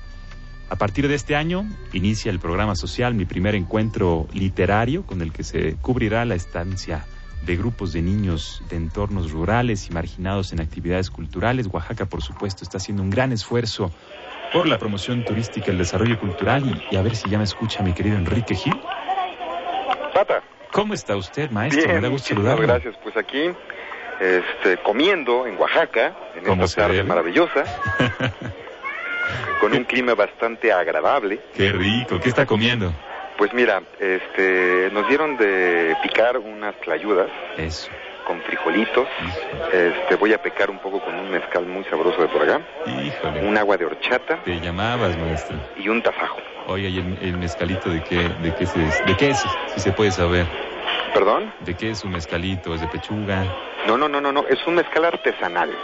A 0.68 0.76
partir 0.76 1.06
de 1.08 1.14
este 1.14 1.36
año 1.36 1.66
inicia 1.92 2.30
el 2.30 2.40
programa 2.40 2.76
social 2.76 3.14
Mi 3.14 3.26
primer 3.26 3.54
encuentro 3.54 4.26
literario 4.32 5.04
con 5.04 5.20
el 5.20 5.32
que 5.32 5.44
se 5.44 5.76
cubrirá 5.76 6.24
la 6.24 6.34
estancia 6.34 7.04
de 7.44 7.56
grupos 7.56 7.92
de 7.92 8.02
niños 8.02 8.62
de 8.70 8.76
entornos 8.76 9.32
rurales 9.32 9.88
y 9.88 9.92
marginados 9.92 10.52
en 10.52 10.60
actividades 10.60 11.10
culturales. 11.10 11.66
Oaxaca, 11.66 12.06
por 12.06 12.22
supuesto, 12.22 12.64
está 12.64 12.78
haciendo 12.78 13.02
un 13.02 13.10
gran 13.10 13.32
esfuerzo 13.32 13.92
por 14.50 14.66
la 14.68 14.78
promoción 14.78 15.24
turística, 15.24 15.70
el 15.70 15.78
desarrollo 15.78 16.18
cultural 16.18 16.64
y, 16.66 16.84
y 16.88 16.96
a 16.96 17.02
ver 17.02 17.16
si 17.16 17.28
ya 17.28 17.38
me 17.38 17.44
escucha 17.44 17.82
mi 17.82 17.94
querido 17.94 18.16
Enrique 18.16 18.54
Gil. 18.54 18.80
¿Cómo 20.72 20.94
está 20.94 21.16
usted, 21.16 21.50
maestro? 21.50 21.82
Bien, 21.84 21.96
me 21.96 22.00
da 22.02 22.08
gusto 22.08 22.28
saludarlo. 22.28 22.66
gracias. 22.66 22.94
Pues 23.02 23.16
aquí, 23.16 23.50
este, 24.20 24.78
comiendo 24.82 25.46
en 25.46 25.58
Oaxaca, 25.58 26.14
en 26.36 26.44
¿Cómo 26.44 26.64
esta 26.64 26.82
tarde 26.82 26.96
debe? 26.96 27.08
maravillosa, 27.08 27.64
con 29.60 29.72
un 29.74 29.84
clima 29.84 30.14
bastante 30.14 30.72
agradable. 30.72 31.40
Qué 31.54 31.70
rico. 31.72 32.18
¿Qué 32.20 32.28
está 32.28 32.46
comiendo? 32.46 32.92
Pues 33.36 33.52
mira, 33.52 33.82
este, 33.98 34.90
nos 34.92 35.08
dieron 35.08 35.36
de 35.36 35.96
picar 36.02 36.38
unas 36.38 36.74
tlayudas 36.80 37.28
Eso. 37.56 37.90
con 38.26 38.40
frijolitos. 38.42 39.08
Este, 39.72 40.14
voy 40.16 40.32
a 40.32 40.38
pecar 40.42 40.70
un 40.70 40.78
poco 40.78 41.00
con 41.00 41.14
un 41.14 41.30
mezcal 41.30 41.64
muy 41.66 41.82
sabroso 41.84 42.20
de 42.22 42.28
por 42.28 42.42
acá, 42.42 42.60
Híjole. 42.86 43.40
un 43.46 43.56
agua 43.56 43.76
de 43.76 43.86
horchata 43.86 44.38
Te 44.44 44.60
llamabas, 44.60 45.16
maestro. 45.18 45.56
y 45.76 45.88
un 45.88 46.02
tasajo. 46.02 46.38
Oye, 46.66 46.88
¿y 46.88 46.98
el, 46.98 47.18
el 47.20 47.38
mezcalito 47.38 47.90
de 47.90 48.02
qué, 48.02 48.30
de 48.38 48.54
qué, 48.54 48.64
es, 48.64 49.04
de 49.04 49.16
qué 49.16 49.30
es? 49.30 49.58
Si 49.66 49.80
se 49.80 49.92
puede 49.92 50.12
saber. 50.12 50.46
¿Perdón? 51.12 51.52
¿De 51.60 51.74
qué 51.74 51.90
es 51.90 51.98
su 51.98 52.08
mezcalito? 52.08 52.74
¿Es 52.74 52.80
de 52.80 52.88
pechuga? 52.88 53.46
No, 53.84 53.98
no, 53.98 54.08
no, 54.08 54.20
no, 54.20 54.32
no, 54.32 54.46
es 54.46 54.64
un 54.66 54.76
mezcal 54.76 55.04
artesanal. 55.04 55.76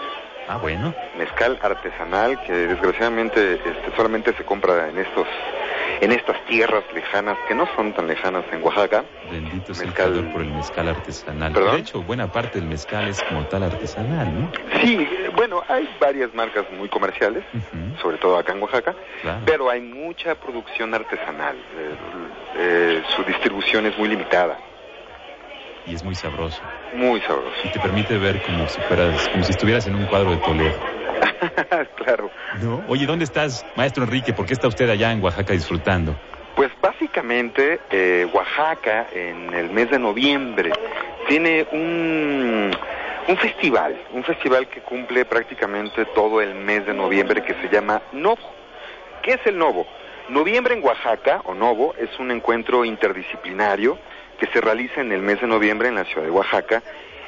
Ah, 0.49 0.57
bueno. 0.57 0.95
mezcal 1.17 1.59
artesanal 1.63 2.41
que 2.43 2.53
desgraciadamente 2.53 3.55
este, 3.55 3.97
solamente 3.97 4.33
se 4.35 4.45
compra 4.45 4.89
en 4.89 4.99
estos 4.99 5.27
en 6.01 6.13
estas 6.13 6.37
tierras 6.47 6.85
lejanas 6.95 7.37
que 7.49 7.55
no 7.57 7.67
son 7.75 7.93
tan 7.93 8.07
lejanas 8.07 8.45
en 8.53 8.63
Oaxaca. 8.63 9.05
Bendito 9.33 9.75
sea 9.75 9.83
el 9.83 9.89
Mezcal. 9.91 10.13
creador 10.13 10.33
por 10.33 10.43
el 10.43 10.51
mezcal 10.53 10.89
artesanal. 10.89 11.53
¿Perdón? 11.53 11.73
De 11.75 11.81
hecho, 11.81 12.03
buena 12.03 12.31
parte 12.31 12.61
del 12.61 12.69
mezcal 12.69 13.09
es 13.09 13.21
como 13.25 13.45
tal 13.47 13.65
artesanal, 13.65 14.33
¿no? 14.43 14.53
Sí, 14.81 15.09
bueno, 15.35 15.61
hay 15.69 15.89
varias 16.01 16.33
marcas 16.35 16.67
muy 16.79 16.89
comerciales, 16.89 17.43
sobre 18.01 18.17
todo 18.19 18.39
acá 18.39 18.53
en 18.53 18.63
Oaxaca, 18.63 18.95
claro. 19.23 19.41
pero 19.45 19.71
hay 19.71 19.81
mucha 19.81 20.37
producción 20.37 20.95
artesanal. 20.95 21.57
Eh, 21.57 21.95
eh, 22.59 23.03
su 23.17 23.25
distribución 23.25 23.87
es 23.87 23.99
muy 23.99 24.09
limitada, 24.09 24.57
Y 25.89 25.95
es 25.95 26.05
muy 26.05 26.15
sabroso. 26.15 26.61
muy 26.93 27.21
sabroso. 27.23 27.57
Y 27.65 27.69
te 27.71 27.81
permite 27.81 28.19
ver 28.19 28.43
como 28.43 28.69
si 28.69 28.81
fueras, 28.83 29.27
como 29.29 29.43
si 29.43 29.53
estuvieras 29.53 29.87
en 29.87 29.95
un 29.95 30.05
cuadro 30.07 30.33
de 30.33 30.37
Toledo. 30.39 30.79
claro. 31.97 32.31
¿No? 32.61 32.83
Oye, 32.89 33.07
¿dónde 33.07 33.25
estás, 33.25 33.65
maestro 33.75 34.05
Enrique? 34.05 34.33
¿Por 34.35 34.45
qué 34.45 34.53
está 34.53 34.69
usted 34.69 34.89
allá 34.91 35.13
en 35.13 35.23
Oaxaca 35.23 35.55
disfrutando? 35.55 36.15
Pues 36.57 36.71
básicamente 36.83 37.81
eh, 37.91 38.27
Oaxaca 38.33 39.07
en 39.15 39.55
el 39.55 39.71
mes 39.71 39.91
de 39.91 39.99
noviembre 39.99 40.73
tiene 41.27 41.67
un, 41.73 42.71
un 43.29 43.37
festival, 43.39 43.97
un 44.13 44.25
festival 44.25 44.69
que 44.69 44.81
cumple 44.81 45.25
prácticamente 45.25 46.05
todo 46.07 46.43
el 46.43 46.55
mes 46.55 46.85
de 46.85 46.93
noviembre 46.93 47.43
que 47.43 47.55
se 47.55 47.69
llama 47.69 48.03
Novo. 48.13 48.53
¿Qué 49.23 49.33
es 49.33 49.47
el 49.47 49.57
Novo? 49.57 49.87
Noviembre 50.29 50.75
en 50.75 50.85
Oaxaca, 50.85 51.41
o 51.45 51.55
Novo, 51.55 51.95
es 51.97 52.11
un 52.19 52.31
encuentro 52.31 52.85
interdisciplinario 52.85 53.99
que 54.39 54.47
se 54.47 54.61
realiza 54.61 55.01
en 55.01 55.13
el 55.13 55.21
mes 55.21 55.41
de 55.41 55.47
noviembre 55.47 55.89
en 55.89 55.97
la 55.97 56.05
ciudad 56.05 56.23
de 56.23 56.31
Oaxaca 56.31 56.83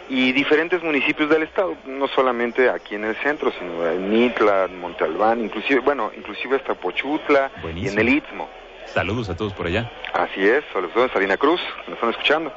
y 0.09 0.33
diferentes 0.33 0.83
municipios 0.83 1.31
del 1.31 1.45
estado, 1.45 1.77
no 1.87 2.09
solamente 2.09 2.69
aquí 2.69 2.97
en 2.97 3.05
el 3.05 3.17
centro, 3.17 3.53
sino 3.59 3.87
en 3.89 4.11
Mitla, 4.11 4.65
en 4.65 4.81
Monte 4.81 5.05
Albán, 5.05 5.41
inclusive, 5.41 5.81
bueno, 5.81 6.11
inclusive 6.17 6.57
hasta 6.57 6.75
Pochutla 6.75 7.51
y 7.77 7.89
en 7.89 7.99
el 7.99 8.09
Istmo. 8.09 8.49
Saludos 8.87 9.31
a 9.31 9.37
todos 9.37 9.53
por 9.53 9.67
allá. 9.67 9.91
Así 10.13 10.45
es, 10.45 10.65
sobre 10.73 10.89
todo 10.89 11.05
en 11.05 11.13
Salina 11.13 11.37
Cruz, 11.37 11.61
nos 11.87 11.95
están 11.95 12.11
escuchando. 12.11 12.53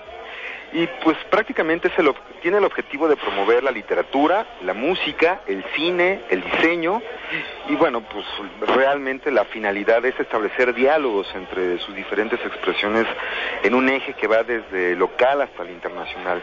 Y 0.74 0.88
pues 1.04 1.18
prácticamente 1.30 1.88
es 1.88 2.00
el 2.00 2.12
tiene 2.42 2.58
el 2.58 2.66
objetivo 2.66 3.08
de 3.08 3.16
promover 3.16 3.64
la 3.64 3.72
literatura, 3.72 4.46
la 4.64 4.74
música, 4.74 5.42
el 5.48 5.64
cine, 5.76 6.22
el 6.30 6.44
diseño 6.44 7.02
y 7.70 7.76
bueno, 7.76 8.02
pues 8.02 8.26
realmente 8.76 9.32
la 9.32 9.46
finalidad 9.46 10.04
es 10.06 10.20
establecer 10.20 10.74
diálogos 10.74 11.28
entre 11.36 11.78
sus 11.80 11.96
diferentes 11.96 12.40
expresiones 12.46 13.06
en 13.64 13.74
un 13.76 13.88
eje 13.88 14.14
que 14.14 14.28
va 14.28 14.44
desde 14.44 14.96
local 14.96 15.42
hasta 15.42 15.64
el 15.64 15.70
internacional. 15.70 16.42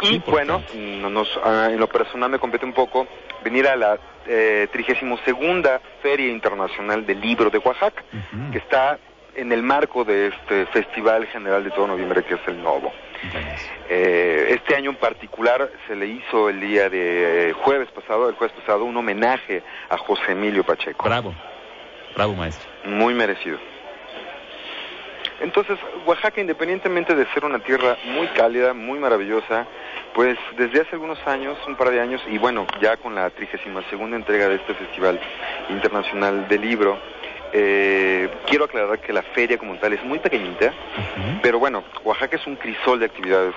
Y 0.00 0.18
bueno, 0.20 0.62
no 0.74 1.10
nos, 1.10 1.38
ah, 1.44 1.68
en 1.70 1.78
lo 1.78 1.88
personal 1.88 2.30
me 2.30 2.38
compete 2.38 2.64
un 2.64 2.72
poco 2.72 3.06
venir 3.44 3.66
a 3.68 3.76
la 3.76 3.98
eh, 4.26 4.68
32 4.72 5.20
Feria 6.02 6.28
Internacional 6.28 7.04
del 7.04 7.20
Libro 7.20 7.50
de 7.50 7.58
Oaxaca 7.58 8.02
que 8.52 8.58
está 8.58 8.98
en 9.34 9.52
el 9.52 9.62
marco 9.62 10.04
de 10.04 10.28
este 10.28 10.66
Festival 10.66 11.26
General 11.26 11.62
de 11.62 11.70
todo 11.70 11.86
noviembre 11.86 12.22
que 12.22 12.34
es 12.34 12.40
el 12.46 12.62
Novo. 12.62 12.92
Eh, 13.88 14.46
este 14.50 14.74
año 14.74 14.90
en 14.90 14.96
particular 14.96 15.70
se 15.86 15.94
le 15.94 16.06
hizo 16.06 16.48
el 16.48 16.60
día 16.60 16.88
de 16.88 17.50
eh, 17.50 17.52
jueves 17.52 17.88
pasado, 17.90 18.28
el 18.28 18.34
jueves 18.34 18.56
pasado, 18.58 18.84
un 18.84 18.96
homenaje 18.96 19.62
a 19.90 19.96
José 19.98 20.32
Emilio 20.32 20.64
Pacheco. 20.64 21.04
Bravo. 21.04 21.34
Bravo, 22.14 22.34
maestro. 22.34 22.68
Muy 22.84 23.14
merecido. 23.14 23.58
Entonces, 25.40 25.76
Oaxaca, 26.06 26.40
independientemente 26.40 27.14
de 27.14 27.26
ser 27.32 27.44
una 27.44 27.58
tierra 27.58 27.96
muy 28.04 28.28
cálida, 28.28 28.74
muy 28.74 29.00
maravillosa, 29.00 29.66
pues 30.14 30.38
desde 30.56 30.82
hace 30.82 30.90
algunos 30.92 31.18
años, 31.26 31.58
un 31.66 31.74
par 31.74 31.90
de 31.90 32.00
años, 32.00 32.22
y 32.28 32.38
bueno, 32.38 32.66
ya 32.80 32.96
con 32.96 33.14
la 33.14 33.28
32 33.30 33.84
segunda 33.90 34.16
entrega 34.16 34.48
de 34.48 34.56
este 34.56 34.74
Festival 34.74 35.18
Internacional 35.68 36.46
del 36.46 36.60
Libro, 36.60 36.96
eh, 37.52 38.28
quiero 38.46 38.64
aclarar 38.64 38.98
que 39.00 39.12
la 39.12 39.22
feria 39.22 39.58
como 39.58 39.76
tal 39.76 39.92
es 39.92 40.02
muy 40.04 40.18
pequeñita, 40.18 40.72
pero 41.42 41.58
bueno, 41.58 41.84
Oaxaca 42.04 42.36
es 42.36 42.46
un 42.46 42.56
crisol 42.56 43.00
de 43.00 43.06
actividades 43.06 43.54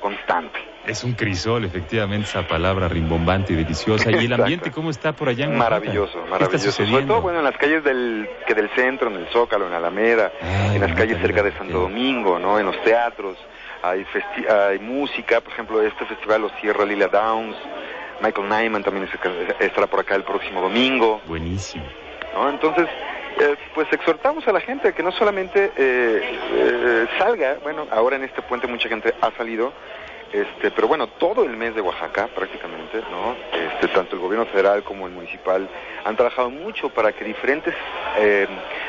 constante. 0.00 0.58
Es 0.86 1.02
un 1.04 1.12
crisol, 1.14 1.64
efectivamente, 1.64 2.26
esa 2.28 2.46
palabra 2.46 2.88
rimbombante 2.88 3.52
y 3.52 3.56
deliciosa. 3.56 4.10
¿Y 4.10 4.24
el 4.26 4.32
ambiente 4.32 4.70
cómo 4.70 4.90
está 4.90 5.12
por 5.12 5.28
allá 5.28 5.44
en 5.44 5.50
Oaxaca? 5.52 5.70
Maravilloso, 5.70 6.12
¿Qué 6.12 6.18
está 6.18 6.30
maravilloso. 6.30 6.72
Sobre 6.86 7.02
todo, 7.06 7.20
bueno, 7.20 7.38
en 7.40 7.44
las 7.44 7.56
calles 7.58 7.84
del, 7.84 8.28
que 8.46 8.54
del 8.54 8.70
centro, 8.70 9.10
en 9.10 9.16
el 9.16 9.26
Zócalo, 9.28 9.66
en 9.66 9.74
Alameda, 9.74 10.32
Ay, 10.40 10.76
en 10.76 10.80
las 10.80 10.92
calles 10.94 11.18
cerca 11.20 11.42
de 11.42 11.52
Santo. 11.52 11.80
Domingo, 11.80 12.38
¿no? 12.38 12.58
En 12.58 12.66
los 12.66 12.80
teatros, 12.84 13.36
hay, 13.82 14.04
festi- 14.04 14.48
hay 14.50 14.78
música, 14.78 15.40
por 15.40 15.52
ejemplo, 15.52 15.82
este 15.82 16.06
festival 16.06 16.42
lo 16.42 16.48
cierra 16.60 16.84
Lila 16.84 17.08
Downs, 17.08 17.56
Michael 18.22 18.48
Nyman 18.48 18.82
también 18.82 19.04
es- 19.12 19.60
estará 19.60 19.86
por 19.88 20.00
acá 20.00 20.14
el 20.14 20.24
próximo 20.24 20.60
domingo, 20.62 21.20
Buenísimo. 21.26 21.84
¿no? 22.34 22.48
Entonces, 22.48 22.86
eh, 23.40 23.56
pues 23.74 23.88
exhortamos 23.92 24.46
a 24.48 24.52
la 24.52 24.60
gente 24.60 24.88
a 24.88 24.92
que 24.92 25.02
no 25.02 25.12
solamente 25.12 25.72
eh, 25.76 26.38
eh, 26.52 27.06
salga, 27.18 27.58
bueno, 27.62 27.86
ahora 27.90 28.16
en 28.16 28.24
este 28.24 28.42
puente 28.42 28.66
mucha 28.66 28.88
gente 28.88 29.14
ha 29.20 29.30
salido, 29.32 29.72
este, 30.32 30.70
pero 30.70 30.88
bueno, 30.88 31.06
todo 31.06 31.44
el 31.44 31.56
mes 31.56 31.74
de 31.74 31.80
Oaxaca 31.80 32.28
prácticamente, 32.34 33.00
¿no? 33.10 33.34
Este, 33.52 33.88
tanto 33.88 34.16
el 34.16 34.20
gobierno 34.20 34.46
federal 34.46 34.82
como 34.82 35.06
el 35.06 35.12
municipal 35.12 35.68
han 36.04 36.16
trabajado 36.16 36.50
mucho 36.50 36.90
para 36.90 37.12
que 37.12 37.24
diferentes 37.24 37.74
eh, 38.18 38.46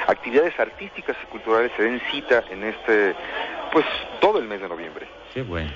actividades 0.08 0.60
artísticas 0.60 1.16
y 1.24 1.26
culturales 1.28 1.72
se 1.78 1.84
den 1.84 2.02
cita 2.12 2.44
en 2.50 2.64
este, 2.66 3.16
pues 3.72 3.86
todo 4.20 4.40
el 4.40 4.48
mes 4.48 4.60
de 4.62 4.68
noviembre. 4.68 5.08
Qué 5.34 5.42
bueno. 5.42 5.72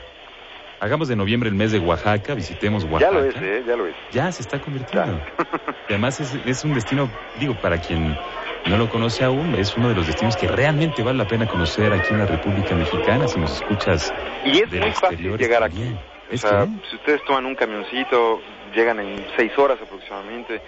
Hagamos 0.81 1.07
de 1.07 1.15
noviembre 1.15 1.47
el 1.47 1.55
mes 1.55 1.71
de 1.71 1.79
Oaxaca, 1.79 2.33
visitemos 2.33 2.83
Oaxaca. 2.83 3.05
Ya 3.05 3.11
lo 3.11 3.23
es, 3.23 3.35
¿eh? 3.37 3.63
Ya 3.65 3.75
lo 3.77 3.87
es. 3.87 3.95
Ya 4.11 4.29
se 4.33 4.41
está 4.41 4.59
convirtiendo. 4.59 5.17
Y 5.87 5.93
además 5.93 6.19
es, 6.19 6.37
es 6.45 6.65
un 6.65 6.73
destino, 6.73 7.09
digo, 7.39 7.55
para 7.55 7.79
quien 7.79 8.17
no 8.65 8.77
lo 8.77 8.89
conoce 8.89 9.23
aún, 9.23 9.55
es 9.55 9.75
uno 9.75 9.89
de 9.89 9.95
los 9.95 10.07
destinos 10.07 10.37
que 10.37 10.47
realmente 10.47 11.03
vale 11.03 11.17
la 11.17 11.27
pena 11.27 11.47
conocer 11.47 11.91
aquí 11.91 12.13
en 12.13 12.19
la 12.19 12.25
República 12.25 12.75
Mexicana. 12.75 13.27
Si 13.27 13.39
nos 13.39 13.61
escuchas 13.61 14.13
Y 14.45 14.63
es 14.63 14.71
del 14.71 14.81
muy 14.81 14.91
fácil 14.91 15.37
llegar 15.37 15.63
aquí. 15.63 15.95
O 16.31 16.33
¿Es 16.33 16.41
sea, 16.41 16.65
si 16.89 16.95
ustedes 16.95 17.23
toman 17.25 17.45
un 17.45 17.55
camioncito, 17.55 18.41
llegan 18.73 18.99
en 18.99 19.25
seis 19.35 19.51
horas 19.57 19.77
aproximadamente. 19.81 20.61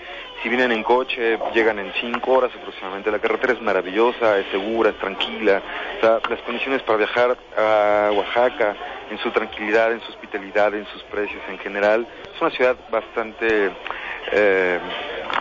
Si 0.44 0.50
vienen 0.50 0.72
en 0.72 0.84
coche, 0.84 1.40
llegan 1.54 1.80
en 1.80 1.92
cinco 2.00 2.34
horas 2.34 2.52
aproximadamente. 2.56 3.10
La 3.10 3.20
carretera 3.20 3.54
es 3.54 3.62
maravillosa, 3.62 4.38
es 4.38 4.46
segura, 4.52 4.92
es 4.92 5.00
tranquila. 5.00 5.62
O 5.98 6.02
sea, 6.02 6.20
las 6.30 6.42
condiciones 6.42 6.82
para 6.84 6.98
viajar 7.00 7.38
a 7.58 8.12
Oaxaca, 8.14 8.76
en 9.10 9.18
su 9.20 9.32
tranquilidad, 9.32 9.92
en 9.92 10.02
su 10.02 10.12
hospitalidad, 10.12 10.74
en 10.74 10.86
sus 10.88 11.02
precios 11.04 11.42
en 11.50 11.58
general, 11.60 12.08
es 12.34 12.42
una 12.42 12.52
ciudad 12.52 12.76
bastante 12.92 13.72
eh, 14.32 14.80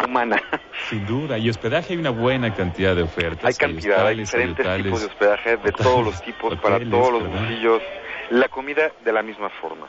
humana. 0.07 0.43
Sin 0.89 1.07
duda. 1.07 1.39
Y 1.39 1.49
hospedaje 1.49 1.95
hay 1.95 1.99
una 1.99 2.11
buena 2.11 2.55
cantidad 2.55 2.95
de 2.95 3.03
ofertas. 3.03 3.45
Hay 3.45 3.55
cantidad, 3.55 4.07
hay 4.07 4.23
hostales, 4.23 4.31
diferentes 4.31 4.77
tipos 4.77 5.01
de 5.01 5.07
hospedaje 5.07 5.57
de 5.57 5.73
todos 5.73 6.05
los 6.05 6.23
tipos, 6.23 6.59
para 6.61 6.79
todos 6.79 7.13
los 7.13 7.29
bolsillos. 7.29 7.83
La 8.31 8.49
comida 8.49 8.91
de 9.05 9.13
la 9.13 9.23
misma 9.23 9.51
forma. 9.51 9.87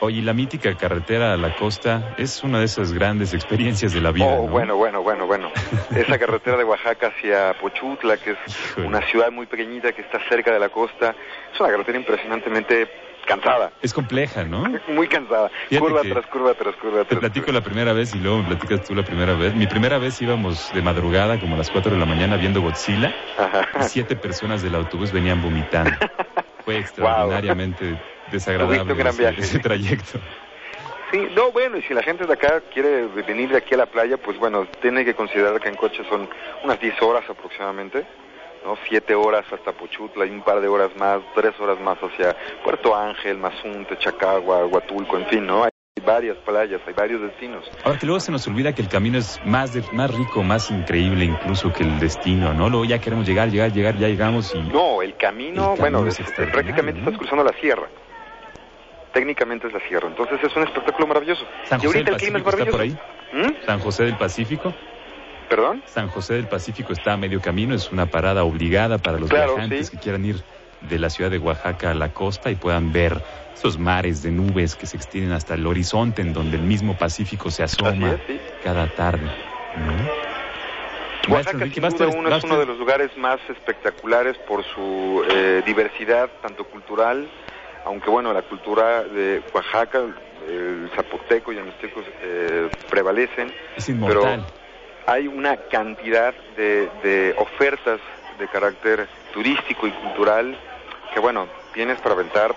Oye, 0.00 0.20
la 0.22 0.32
mítica 0.34 0.76
carretera 0.76 1.32
a 1.32 1.36
la 1.36 1.54
costa 1.56 2.14
es 2.18 2.42
una 2.42 2.58
de 2.58 2.66
esas 2.66 2.92
grandes 2.92 3.32
experiencias 3.32 3.92
de 3.92 4.00
la 4.00 4.10
vida. 4.10 4.26
Oh, 4.26 4.44
¿no? 4.46 4.50
bueno, 4.52 4.76
bueno, 4.76 5.02
bueno, 5.02 5.26
bueno. 5.26 5.50
Esa 5.96 6.18
carretera 6.18 6.56
de 6.58 6.64
Oaxaca 6.64 7.08
hacia 7.08 7.54
Pochutla, 7.60 8.16
que 8.18 8.32
es 8.32 8.38
Híjole. 8.70 8.88
una 8.88 9.00
ciudad 9.06 9.30
muy 9.30 9.46
pequeñita 9.46 9.92
que 9.92 10.02
está 10.02 10.18
cerca 10.28 10.52
de 10.52 10.58
la 10.58 10.68
costa, 10.68 11.14
es 11.52 11.60
una 11.60 11.70
carretera 11.70 11.98
impresionantemente 11.98 12.88
cansada, 13.24 13.72
Es 13.80 13.94
compleja, 13.94 14.44
¿no? 14.44 14.64
muy 14.88 15.08
cansada. 15.08 15.48
Fíjate 15.68 15.80
curva 15.80 16.02
tras 16.02 16.26
curva 16.26 16.54
tras 16.54 16.76
curva 16.76 16.98
Te 17.04 17.06
tras 17.06 17.20
platico 17.20 17.46
curva. 17.46 17.60
la 17.60 17.64
primera 17.64 17.92
vez 17.94 18.14
y 18.14 18.18
luego 18.18 18.38
me 18.38 18.48
platicas 18.48 18.84
tú 18.84 18.94
la 18.94 19.04
primera 19.04 19.32
vez. 19.34 19.54
Mi 19.54 19.66
primera 19.66 19.96
vez 19.98 20.20
íbamos 20.20 20.70
de 20.74 20.82
madrugada, 20.82 21.40
como 21.40 21.54
a 21.54 21.58
las 21.58 21.70
4 21.70 21.92
de 21.92 21.98
la 21.98 22.04
mañana, 22.04 22.36
viendo 22.36 22.60
Godzilla 22.60 23.14
Ajá. 23.38 23.66
y 23.80 23.84
siete 23.84 24.16
personas 24.16 24.60
del 24.62 24.74
autobús 24.74 25.12
venían 25.12 25.40
vomitando. 25.40 25.92
Fue 26.66 26.78
extraordinariamente 26.78 27.98
desagradable 28.30 28.76
Tuviste 28.78 28.92
un 28.92 28.98
gran 28.98 29.12
ese, 29.14 29.22
viaje. 29.22 29.40
ese 29.40 29.58
trayecto. 29.58 30.18
Sí, 31.10 31.28
no, 31.36 31.52
bueno, 31.52 31.76
y 31.76 31.82
si 31.82 31.94
la 31.94 32.02
gente 32.02 32.26
de 32.26 32.32
acá 32.32 32.60
quiere 32.72 33.06
venir 33.06 33.50
de 33.50 33.58
aquí 33.58 33.74
a 33.74 33.78
la 33.78 33.86
playa, 33.86 34.16
pues 34.16 34.38
bueno, 34.38 34.66
tiene 34.82 35.04
que 35.04 35.14
considerar 35.14 35.60
que 35.60 35.68
en 35.68 35.76
coche 35.76 36.02
son 36.08 36.28
unas 36.64 36.80
10 36.80 37.00
horas 37.02 37.22
aproximadamente, 37.28 38.04
¿no? 38.64 38.76
7 38.88 39.14
horas 39.14 39.44
hasta 39.52 39.72
Pochutla 39.72 40.26
y 40.26 40.30
un 40.30 40.42
par 40.42 40.60
de 40.60 40.66
horas 40.68 40.90
más, 40.96 41.20
3 41.36 41.52
horas 41.60 41.78
más 41.80 41.98
hacia 41.98 42.34
Puerto 42.64 42.96
Ángel, 42.96 43.38
Mazunte, 43.38 43.96
Chacagua, 43.98 44.66
Huatulco, 44.66 45.16
en 45.18 45.26
fin, 45.26 45.46
¿no? 45.46 45.62
Hay 45.64 45.70
varias 46.04 46.36
playas, 46.38 46.80
hay 46.86 46.94
varios 46.94 47.20
destinos. 47.20 47.64
Ahora 47.84 47.98
que 47.98 48.06
luego 48.06 48.18
se 48.18 48.32
nos 48.32 48.46
olvida 48.48 48.74
que 48.74 48.82
el 48.82 48.88
camino 48.88 49.18
es 49.18 49.40
más, 49.44 49.72
de- 49.72 49.84
más 49.92 50.12
rico, 50.12 50.42
más 50.42 50.68
increíble 50.72 51.26
incluso 51.26 51.72
que 51.72 51.84
el 51.84 52.00
destino, 52.00 52.52
¿no? 52.54 52.68
Luego 52.68 52.86
ya 52.86 52.98
queremos 52.98 53.24
llegar, 53.26 53.50
llegar, 53.50 53.72
llegar, 53.72 53.96
ya 53.98 54.08
llegamos 54.08 54.52
y... 54.54 54.58
No, 54.62 55.00
el 55.00 55.16
camino, 55.16 55.74
El 55.74 55.78
camino 55.78 56.00
bueno, 56.00 56.06
es 56.08 56.18
prácticamente 56.50 57.00
¿no? 57.00 57.10
estás 57.10 57.18
cruzando 57.18 57.44
la 57.44 57.52
sierra. 57.60 57.86
Técnicamente 59.14 59.68
es 59.68 59.72
la 59.72 59.80
sierra, 59.88 60.08
entonces 60.08 60.38
es 60.42 60.54
un 60.56 60.64
espectáculo 60.64 61.06
maravilloso. 61.06 61.46
San 61.64 61.80
y 61.80 61.86
José 61.86 61.98
ahorita 61.98 62.10
del 62.10 62.14
el 62.14 62.20
clima 62.20 62.38
es 62.38 62.44
Pacífico 62.44 62.50
está 62.50 62.70
por 62.70 62.80
maravilloso. 62.80 63.02
ahí. 63.32 63.42
¿Mm? 63.62 63.64
San 63.66 63.78
José 63.80 64.04
del 64.04 64.16
Pacífico. 64.16 64.74
¿Perdón? 65.48 65.82
San 65.86 66.08
José 66.08 66.34
del 66.34 66.48
Pacífico 66.48 66.92
está 66.92 67.12
a 67.12 67.16
medio 67.16 67.40
camino, 67.40 67.74
es 67.74 67.92
una 67.92 68.06
parada 68.06 68.44
obligada 68.44 68.98
para 68.98 69.18
los 69.18 69.30
Claro, 69.30 69.52
viajantes 69.54 69.86
sí. 69.86 69.96
que 69.96 70.02
quieran 70.02 70.24
ir 70.24 70.36
de 70.80 70.98
la 70.98 71.08
ciudad 71.10 71.30
de 71.30 71.38
Oaxaca 71.38 71.92
a 71.92 71.94
la 71.94 72.12
costa 72.12 72.50
y 72.50 72.56
puedan 72.56 72.92
ver 72.92 73.22
esos 73.54 73.78
mares 73.78 74.22
de 74.22 74.32
nubes 74.32 74.74
que 74.74 74.86
se 74.86 74.96
extienden 74.96 75.32
hasta 75.32 75.54
el 75.54 75.66
horizonte 75.66 76.20
en 76.20 76.32
donde 76.32 76.56
el 76.56 76.62
mismo 76.62 76.96
Pacífico 76.98 77.50
se 77.50 77.62
asoma 77.62 78.12
es, 78.14 78.20
sí. 78.26 78.40
cada 78.64 78.88
tarde. 78.88 79.30
Maestro 81.28 81.58
Oaxaca, 81.58 81.58
sin 81.72 81.84
¿va 81.84 81.88
a 81.88 81.90
duda, 81.90 82.08
uno 82.18 82.36
es 82.36 82.44
uno 82.44 82.58
de 82.58 82.66
los 82.66 82.78
lugares 82.78 83.16
más 83.16 83.38
espectaculares 83.48 84.36
por 84.48 84.64
su 84.64 85.24
eh, 85.30 85.62
diversidad, 85.64 86.28
tanto 86.42 86.64
cultural, 86.64 87.28
aunque 87.84 88.10
bueno, 88.10 88.32
la 88.32 88.42
cultura 88.42 89.02
de 89.04 89.42
Oaxaca, 89.52 90.00
el 90.48 90.90
zapoteco 90.94 91.52
y 91.52 91.58
el 91.58 91.64
mixteco 91.64 92.02
eh, 92.22 92.68
prevalecen, 92.90 93.52
Es 93.76 93.88
inmortal. 93.88 94.44
hay 95.06 95.26
una 95.26 95.56
cantidad 95.56 96.34
de, 96.56 96.88
de 97.02 97.34
ofertas 97.38 98.00
de 98.38 98.48
carácter 98.48 99.08
turístico 99.32 99.86
y 99.86 99.90
cultural 99.92 100.58
que 101.12 101.20
bueno, 101.20 101.46
tienes 101.72 102.00
para 102.00 102.14
aventar 102.14 102.54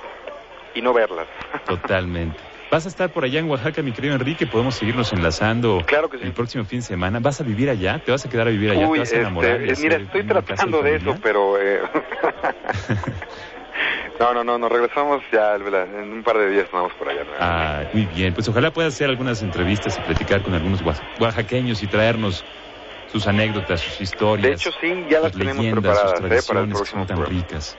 y 0.73 0.81
no 0.81 0.93
verlas. 0.93 1.27
Totalmente. 1.65 2.37
¿Vas 2.69 2.85
a 2.85 2.89
estar 2.89 3.09
por 3.11 3.23
allá 3.23 3.39
en 3.39 3.49
Oaxaca, 3.49 3.81
mi 3.81 3.93
querido 3.93 4.13
Enrique? 4.15 4.45
¿Podemos 4.45 4.75
seguirnos 4.75 5.13
enlazando 5.13 5.81
Claro 5.85 6.09
que 6.09 6.17
sí. 6.17 6.25
el 6.25 6.33
próximo 6.33 6.65
fin 6.65 6.79
de 6.79 6.85
semana? 6.85 7.19
¿Vas 7.21 7.39
a 7.39 7.45
vivir 7.45 7.69
allá? 7.69 7.99
¿Te 8.03 8.11
vas 8.11 8.25
a 8.25 8.29
quedar 8.29 8.47
a 8.47 8.49
vivir 8.49 8.71
allá? 8.71 8.87
Uy, 8.87 8.97
¿Te 8.97 8.99
vas 9.03 9.13
a 9.13 9.15
enamorar? 9.17 9.61
este, 9.61 9.71
eh, 9.71 9.75
mira, 9.83 9.95
estoy 10.03 10.23
tratando 10.25 10.81
de 10.81 10.95
eso, 10.97 11.15
pero... 11.21 11.57
eh, 11.61 11.79
no, 14.19 14.33
no, 14.33 14.43
no, 14.43 14.57
nos 14.57 14.71
regresamos 14.71 15.21
ya 15.31 15.55
en 15.55 16.13
un 16.13 16.23
par 16.23 16.37
de 16.37 16.49
días, 16.49 16.63
nos 16.71 16.81
vamos 16.81 16.93
por 16.97 17.09
allá. 17.09 17.23
Ah, 17.39 17.85
muy 17.91 18.05
bien. 18.05 18.33
Pues 18.33 18.47
ojalá 18.47 18.71
pueda 18.71 18.87
hacer 18.87 19.09
algunas 19.09 19.41
entrevistas 19.41 19.97
y 19.97 20.01
platicar 20.01 20.41
con 20.41 20.53
algunos 20.53 20.81
oax- 20.81 21.03
oaxaqueños 21.19 21.83
y 21.83 21.87
traernos 21.87 22.45
sus 23.05 23.27
anécdotas, 23.27 23.81
sus 23.81 23.99
historias. 24.01 24.49
de 24.49 24.55
hecho, 24.55 24.71
sí, 24.81 25.05
ya 25.09 25.19
las 25.19 25.31
tenemos 25.31 25.57
leyendas, 25.57 25.81
preparadas 25.81 26.01
sus 26.01 26.11
¿eh? 26.11 26.21
para 26.21 26.35
el 26.61 26.69
tradiciones 26.69 26.69
que 26.69 26.73
próximo 26.77 26.99
son 27.01 27.07
tan 27.07 27.17
programa. 27.17 27.39
ricas. 27.41 27.77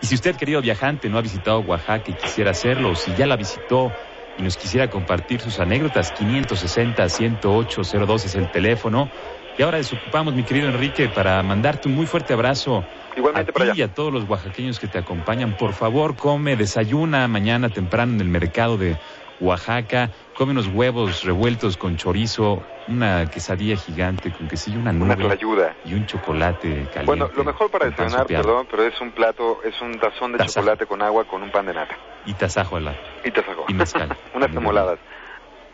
Y 0.00 0.06
si 0.06 0.14
usted, 0.16 0.36
querido 0.36 0.60
viajante, 0.60 1.08
no 1.08 1.18
ha 1.18 1.22
visitado 1.22 1.60
Oaxaca 1.60 2.10
y 2.10 2.14
quisiera 2.14 2.50
hacerlo, 2.50 2.90
o 2.90 2.96
si 2.96 3.14
ya 3.14 3.26
la 3.26 3.36
visitó 3.36 3.92
y 4.36 4.42
nos 4.42 4.56
quisiera 4.56 4.88
compartir 4.88 5.40
sus 5.40 5.60
anécdotas, 5.60 6.12
560-108-02 6.12 8.24
es 8.26 8.34
el 8.34 8.50
teléfono. 8.50 9.10
Y 9.56 9.62
ahora 9.62 9.78
desocupamos, 9.78 10.34
mi 10.34 10.44
querido 10.44 10.68
Enrique, 10.68 11.08
para 11.08 11.42
mandarte 11.42 11.88
un 11.88 11.94
muy 11.94 12.06
fuerte 12.06 12.32
abrazo 12.32 12.84
Igualmente 13.16 13.50
a 13.50 13.54
para 13.54 13.72
ti 13.72 13.80
y 13.80 13.82
a 13.82 13.88
todos 13.92 14.12
los 14.12 14.24
oaxaqueños 14.24 14.80
que 14.80 14.88
te 14.88 14.98
acompañan. 14.98 15.54
Por 15.54 15.74
favor, 15.74 16.16
come, 16.16 16.56
desayuna 16.56 17.28
mañana 17.28 17.70
temprano 17.70 18.14
en 18.14 18.20
el 18.20 18.28
mercado 18.28 18.76
de 18.76 18.98
Oaxaca. 19.38 20.10
Come 20.32 20.52
unos 20.52 20.66
huevos 20.66 21.22
revueltos 21.22 21.76
con 21.76 21.96
chorizo, 21.96 22.66
una 22.88 23.26
quesadilla 23.26 23.76
gigante 23.76 24.32
con 24.32 24.48
quesillo, 24.48 24.80
una 24.80 24.90
Una 24.90 25.14
nube 25.14 25.32
ayuda. 25.32 25.76
y 25.84 25.94
un 25.94 26.06
chocolate 26.06 26.88
caliente. 26.88 27.04
Bueno, 27.04 27.30
lo 27.36 27.44
mejor 27.44 27.70
para 27.70 27.88
desayunar, 27.88 28.26
perdón, 28.26 28.66
pero 28.68 28.84
es 28.84 29.00
un 29.00 29.12
plato, 29.12 29.60
es 29.62 29.80
un 29.80 29.98
tazón 30.00 30.32
de 30.32 30.44
chocolate 30.46 30.86
con 30.86 31.00
agua 31.00 31.24
con 31.24 31.42
un 31.44 31.50
pan 31.50 31.66
de 31.66 31.74
nata. 31.74 31.96
Y 32.26 32.34
tasajo 32.34 32.76
al 32.76 32.86
lado. 32.86 32.96
Y 33.24 33.30
te 33.30 33.40
sacó. 33.44 33.66
Y 33.68 33.74
mezcal. 33.74 34.16
Unas 34.34 34.50
temoladas. 34.50 34.98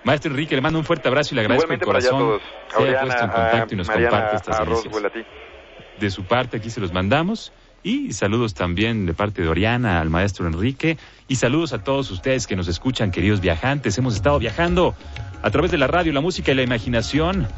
Maestro 0.05 0.31
Enrique, 0.31 0.55
le 0.55 0.61
mando 0.61 0.79
un 0.79 0.85
fuerte 0.85 1.09
abrazo 1.09 1.35
y 1.35 1.37
le 1.37 1.43
agradezco 1.43 1.73
el 1.73 1.81
corazón. 1.81 2.41
Se 2.69 2.83
haya 2.83 3.01
puesto 3.01 3.25
en 3.25 3.31
contacto 3.31 3.75
y 3.75 3.75
a 3.75 3.79
nos 3.79 3.89
Mariana, 3.89 4.11
comparte 4.11 4.37
estas 4.37 5.13
ti. 5.13 5.21
de 5.99 6.11
su 6.11 6.25
parte, 6.25 6.57
aquí 6.57 6.71
se 6.71 6.81
los 6.81 6.93
mandamos. 6.93 7.53
Y 7.83 8.13
saludos 8.13 8.53
también 8.53 9.07
de 9.07 9.15
parte 9.15 9.41
de 9.41 9.49
Oriana 9.49 10.01
al 10.01 10.11
maestro 10.11 10.47
Enrique. 10.47 10.99
Y 11.29 11.37
saludos 11.37 11.73
a 11.73 11.83
todos 11.83 12.11
ustedes 12.11 12.47
que 12.47 12.55
nos 12.55 12.69
escuchan, 12.69 13.11
queridos 13.11 13.41
viajantes. 13.41 13.97
Hemos 13.97 14.15
estado 14.15 14.39
viajando 14.39 14.95
a 15.43 15.51
través 15.51 15.71
de 15.71 15.79
la 15.79 15.87
radio, 15.87 16.13
la 16.13 16.21
música 16.21 16.53
y 16.53 16.55
la 16.55 16.63
imaginación 16.63 17.49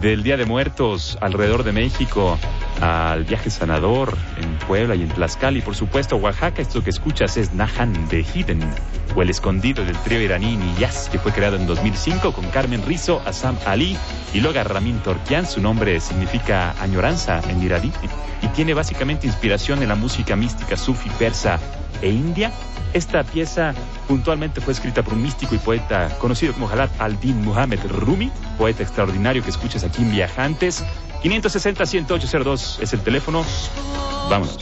del 0.00 0.22
Día 0.22 0.36
de 0.36 0.44
Muertos 0.44 1.18
alrededor 1.20 1.64
de 1.64 1.72
México, 1.72 2.38
al 2.80 3.24
viaje 3.24 3.50
sanador 3.50 4.16
en 4.40 4.58
Puebla 4.66 4.94
y 4.94 5.02
en 5.02 5.08
Tlaxcala. 5.08 5.58
Y 5.58 5.62
por 5.62 5.74
supuesto, 5.74 6.16
Oaxaca. 6.16 6.62
Esto 6.62 6.82
que 6.82 6.90
escuchas 6.90 7.36
es 7.36 7.52
Nahan 7.54 8.08
de 8.08 8.20
Hidden, 8.22 8.60
o 9.14 9.22
El 9.22 9.30
Escondido 9.30 9.84
del 9.84 9.96
trío 9.98 10.20
iraní 10.20 10.56
Niyaz, 10.56 11.08
que 11.08 11.18
fue 11.18 11.32
creado 11.32 11.56
en 11.56 11.66
2005 11.66 12.32
con 12.32 12.44
Carmen 12.50 12.84
Rizzo, 12.86 13.22
Assam 13.24 13.56
Ali 13.66 13.96
y 14.32 14.40
Loga 14.40 14.64
Ramin 14.64 14.98
Torkian. 15.00 15.46
Su 15.46 15.60
nombre 15.60 16.00
significa 16.00 16.74
añoranza 16.80 17.40
en 17.48 17.62
iraní 17.62 17.92
y 18.42 18.48
tiene 18.48 18.74
básicamente 18.74 19.26
inspiración 19.26 19.82
en 19.82 19.88
la 19.88 19.94
música 19.94 20.36
mística 20.36 20.76
sufi 20.76 21.10
persa 21.18 21.58
e 22.02 22.10
india. 22.10 22.52
Esta 22.92 23.24
pieza 23.24 23.74
puntualmente 24.06 24.60
fue 24.60 24.72
escrita 24.72 25.02
por 25.02 25.14
un 25.14 25.22
místico 25.22 25.54
y 25.54 25.58
poeta 25.58 26.10
conocido 26.20 26.52
como 26.52 26.68
Jalad 26.68 26.90
al-Din 27.00 27.42
Muhammad 27.42 27.78
Rumi, 27.88 28.30
poeta 28.56 28.84
extraordinario 28.84 29.42
que 29.42 29.50
escuchas 29.50 29.82
aquí 29.82 30.02
en 30.02 30.12
Viajantes. 30.12 30.84
560-10802 31.24 32.82
es 32.82 32.92
el 32.92 33.00
teléfono. 33.00 33.44
Vámonos. 34.28 34.58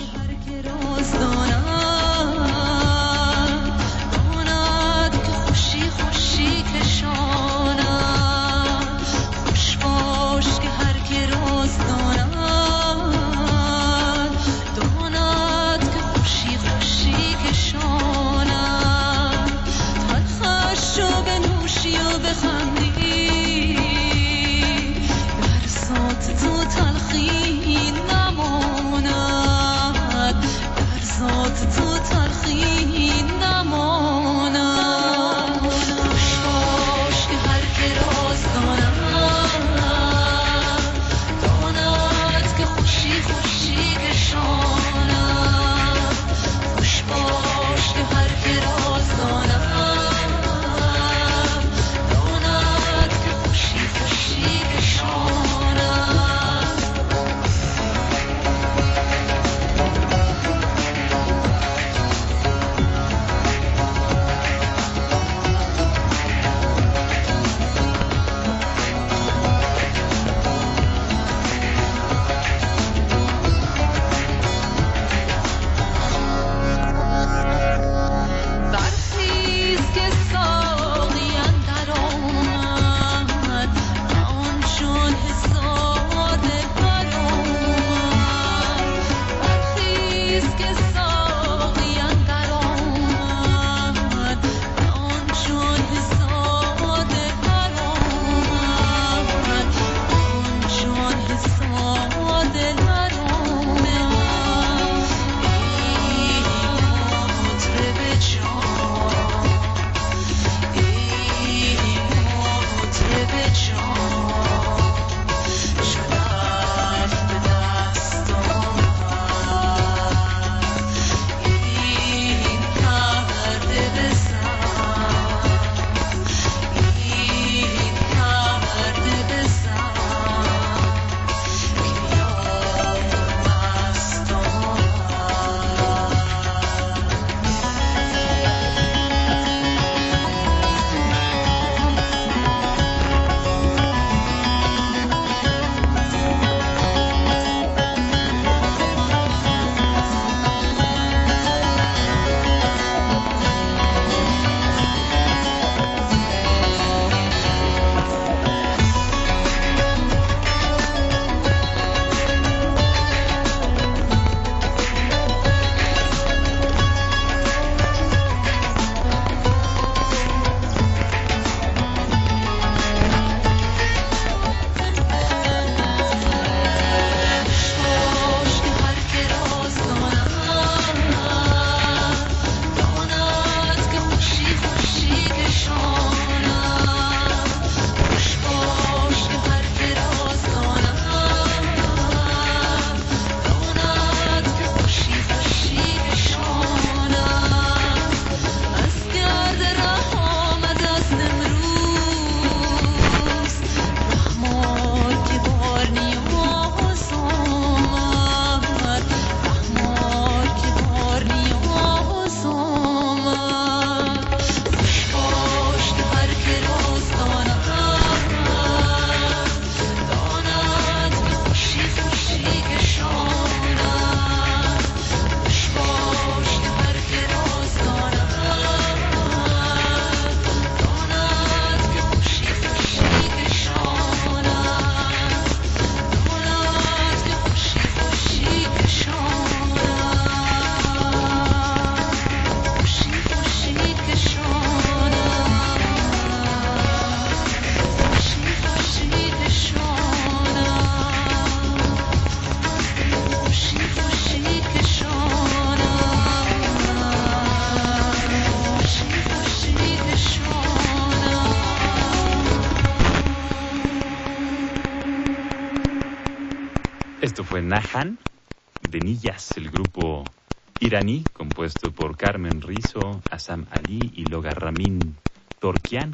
Assam 273.42 273.66
Ali 273.72 274.12
y 274.14 274.26
Loga 274.26 274.52
Ramin 274.52 275.16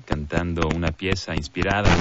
cantando 0.07 0.67
una 0.69 0.93
pieza 0.93 1.37
inspirada 1.37 1.95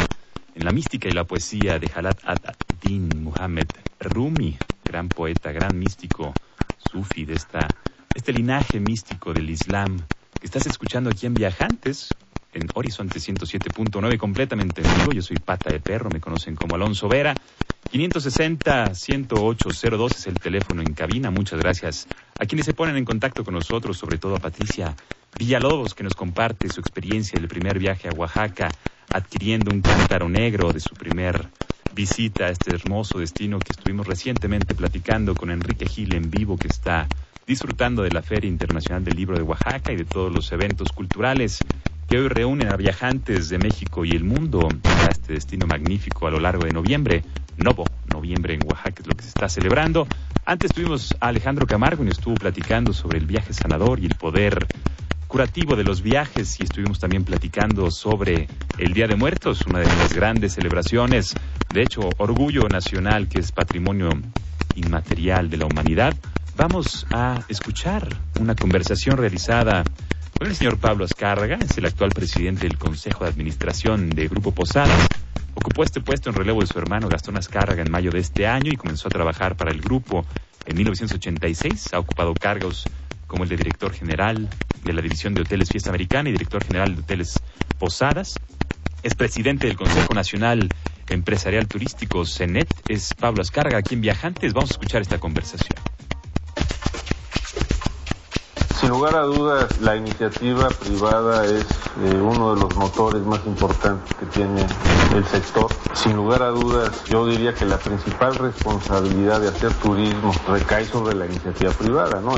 en 0.56 0.64
la 0.64 0.72
mística 0.72 1.10
y 1.10 1.12
la 1.12 1.26
poesía 1.26 1.80
de 1.80 1.92
Halat 1.94 2.22
ad-Din 2.24 3.10
Muhammad 3.24 3.68
Rumi, 4.00 4.58
gran 4.86 5.10
poeta, 5.10 5.52
gran 5.52 5.78
místico 5.78 6.34
sufi 6.78 7.26
de 7.26 7.34
esta, 7.34 7.68
este 8.16 8.32
linaje 8.32 8.80
místico 8.80 9.34
del 9.34 9.50
Islam 9.50 9.98
que 10.40 10.46
estás 10.46 10.66
escuchando 10.66 11.10
aquí 11.10 11.26
en 11.26 11.34
Viajantes, 11.34 12.16
en 12.54 12.66
Horizonte 12.74 13.20
107.9 13.20 14.18
completamente 14.18 14.82
en 14.82 15.00
vivo. 15.00 15.12
Yo 15.12 15.22
soy 15.22 15.40
Pata 15.40 15.70
de 15.70 15.82
Perro, 15.82 16.10
me 16.10 16.22
conocen 16.22 16.56
como 16.56 16.76
Alonso 16.76 17.10
Vera. 17.10 17.36
560-10802 17.92 20.16
es 20.16 20.28
el 20.28 20.36
teléfono 20.36 20.82
en 20.82 20.94
cabina. 20.94 21.32
Muchas 21.32 21.60
gracias 21.60 22.08
a 22.40 22.46
quienes 22.46 22.66
se 22.66 22.74
ponen 22.74 22.96
en 22.96 23.06
contacto 23.06 23.44
con 23.44 23.54
nosotros, 23.54 23.98
sobre 23.98 24.18
todo 24.18 24.36
a 24.36 24.40
Patricia 24.40 24.96
Villalobos, 25.38 25.94
que 25.94 26.04
nos 26.04 26.16
comparte 26.16 26.68
su 26.70 26.80
experiencia 26.80 27.40
del 27.40 27.48
primer 27.48 27.78
viaje 27.78 28.10
a 28.10 28.12
Oaxaca, 28.12 28.70
adquiriendo 29.14 29.72
un 29.72 29.82
cántaro 29.82 30.28
negro 30.28 30.74
de 30.74 30.80
su 30.80 30.96
primer 30.96 31.48
visita 31.94 32.46
a 32.46 32.50
este 32.50 32.74
hermoso 32.74 33.20
destino 33.20 33.60
que 33.60 33.72
estuvimos 33.72 34.08
recientemente 34.08 34.74
platicando 34.74 35.36
con 35.36 35.52
Enrique 35.52 35.86
Gil 35.88 36.16
en 36.16 36.32
vivo, 36.32 36.58
que 36.58 36.68
está 36.68 37.08
disfrutando 37.46 38.04
de 38.04 38.12
la 38.12 38.22
Feria 38.22 38.50
Internacional 38.50 39.04
del 39.04 39.16
Libro 39.16 39.38
de 39.38 39.44
Oaxaca 39.44 39.92
y 39.92 39.96
de 39.96 40.06
todos 40.06 40.34
los 40.34 40.52
eventos 40.52 40.92
culturales 40.92 41.60
que 42.10 42.18
hoy 42.18 42.28
reúnen 42.30 42.70
a 42.70 42.76
viajantes 42.76 43.50
de 43.50 43.58
México 43.58 44.06
y 44.06 44.12
el 44.12 44.24
mundo 44.24 44.68
a 44.84 45.08
este 45.12 45.34
destino 45.34 45.68
magnífico 45.68 46.28
a 46.28 46.32
lo 46.32 46.40
largo 46.40 46.66
de 46.66 46.72
noviembre. 46.72 47.24
Novo, 47.58 47.86
noviembre 48.12 48.54
en 48.54 48.62
Oaxaca 48.66 49.02
es 49.02 49.08
lo 49.08 49.16
que 49.16 49.24
se 49.24 49.30
está 49.30 49.50
celebrando. 49.50 50.08
Antes 50.46 50.72
tuvimos 50.72 51.16
a 51.20 51.28
Alejandro 51.28 51.68
Camargo 51.68 52.04
y 52.04 52.08
nos 52.08 52.18
estuvo 52.18 52.36
platicando 52.36 52.94
sobre 52.94 53.18
el 53.18 53.26
viaje 53.26 53.54
sanador 53.54 54.00
y 54.00 54.06
el 54.06 54.16
poder 54.16 54.66
curativo 55.28 55.76
de 55.76 55.84
los 55.84 56.02
viajes 56.02 56.60
y 56.60 56.64
estuvimos 56.64 57.00
también 57.00 57.24
platicando 57.24 57.92
sobre 57.92 58.48
el 58.78 58.94
Día 58.94 59.08
de 59.08 59.16
Muertos, 59.16 59.66
una 59.68 59.80
de 59.80 59.86
las 59.86 60.14
grandes 60.14 60.54
celebraciones, 60.54 61.36
de 61.74 61.82
hecho, 61.82 62.10
orgullo 62.18 62.68
nacional 62.70 63.28
que 63.28 63.40
es 63.40 63.52
patrimonio 63.52 64.10
inmaterial 64.76 65.50
de 65.50 65.58
la 65.58 65.66
humanidad. 65.66 66.16
Vamos 66.56 67.06
a 67.12 67.44
escuchar 67.50 68.08
una 68.40 68.56
conversación 68.56 69.18
realizada 69.18 69.84
con 70.38 70.48
el 70.48 70.56
señor 70.56 70.78
Pablo 70.78 71.06
Azcárraga, 71.06 71.58
es 71.62 71.78
el 71.78 71.86
actual 71.86 72.12
presidente 72.12 72.68
del 72.68 72.78
Consejo 72.78 73.24
de 73.24 73.32
Administración 73.32 74.10
de 74.10 74.28
Grupo 74.28 74.52
Posadas. 74.52 75.08
Ocupó 75.56 75.84
este 75.84 76.00
puesto 76.00 76.30
en 76.30 76.36
relevo 76.36 76.62
de 76.62 76.68
su 76.68 76.78
hermano 76.78 77.10
Gastón 77.10 77.38
Azcárraga 77.38 77.82
en 77.82 77.92
mayo 77.92 78.12
de 78.12 78.20
este 78.20 78.48
año 78.48 78.72
y 78.72 78.78
comenzó 78.78 79.08
a 79.08 79.12
trabajar 79.12 79.58
para 79.58 79.72
el 79.72 79.82
grupo 79.82 80.26
en 80.66 80.78
1986. 80.78 81.94
Ha 81.94 82.00
ocupado 82.00 82.34
cargos 82.34 82.86
como 83.28 83.44
el 83.44 83.50
de 83.50 83.58
director 83.58 83.94
general 83.94 84.50
de 84.84 84.94
la 84.94 85.02
División 85.02 85.34
de 85.34 85.42
Hoteles 85.42 85.70
Fiesta 85.70 85.90
Americana 85.90 86.30
y 86.30 86.32
director 86.32 86.64
general 86.64 86.96
de 86.96 87.02
Hoteles 87.02 87.40
Posadas. 87.78 88.36
Es 89.04 89.14
presidente 89.16 89.68
del 89.68 89.78
Consejo 89.78 90.14
Nacional 90.14 90.70
Empresarial 91.10 91.68
Turístico 91.68 92.26
CENET. 92.26 92.68
Es 92.88 93.14
Pablo 93.14 93.42
Azcárraga 93.42 93.78
aquí 93.78 93.96
en 93.96 94.02
Viajantes. 94.02 94.54
Vamos 94.54 94.72
a 94.72 94.74
escuchar 94.74 95.02
esta 95.02 95.20
conversación. 95.20 95.78
Sin 98.80 98.90
lugar 98.90 99.16
a 99.16 99.24
dudas, 99.24 99.82
la 99.82 99.96
iniciativa 99.96 100.70
privada 100.70 101.46
es 101.46 101.66
eh, 102.04 102.16
uno 102.16 102.54
de 102.54 102.62
los 102.62 102.76
motores 102.76 103.24
más 103.24 103.44
importantes 103.48 104.16
que 104.16 104.26
tiene 104.28 104.68
el 105.16 105.26
sector. 105.26 105.68
Sin 105.94 106.16
lugar 106.16 106.44
a 106.44 106.50
dudas, 106.50 107.04
yo 107.06 107.26
diría 107.26 107.56
que 107.56 107.66
la 107.66 107.80
principal 107.80 108.36
responsabilidad 108.36 109.42
de 109.42 109.48
hacer 109.48 109.74
turismo 109.74 110.32
recae 110.48 110.86
sobre 110.86 111.16
la 111.16 111.26
iniciativa 111.26 111.72
privada, 111.72 112.22
¿no? 112.22 112.36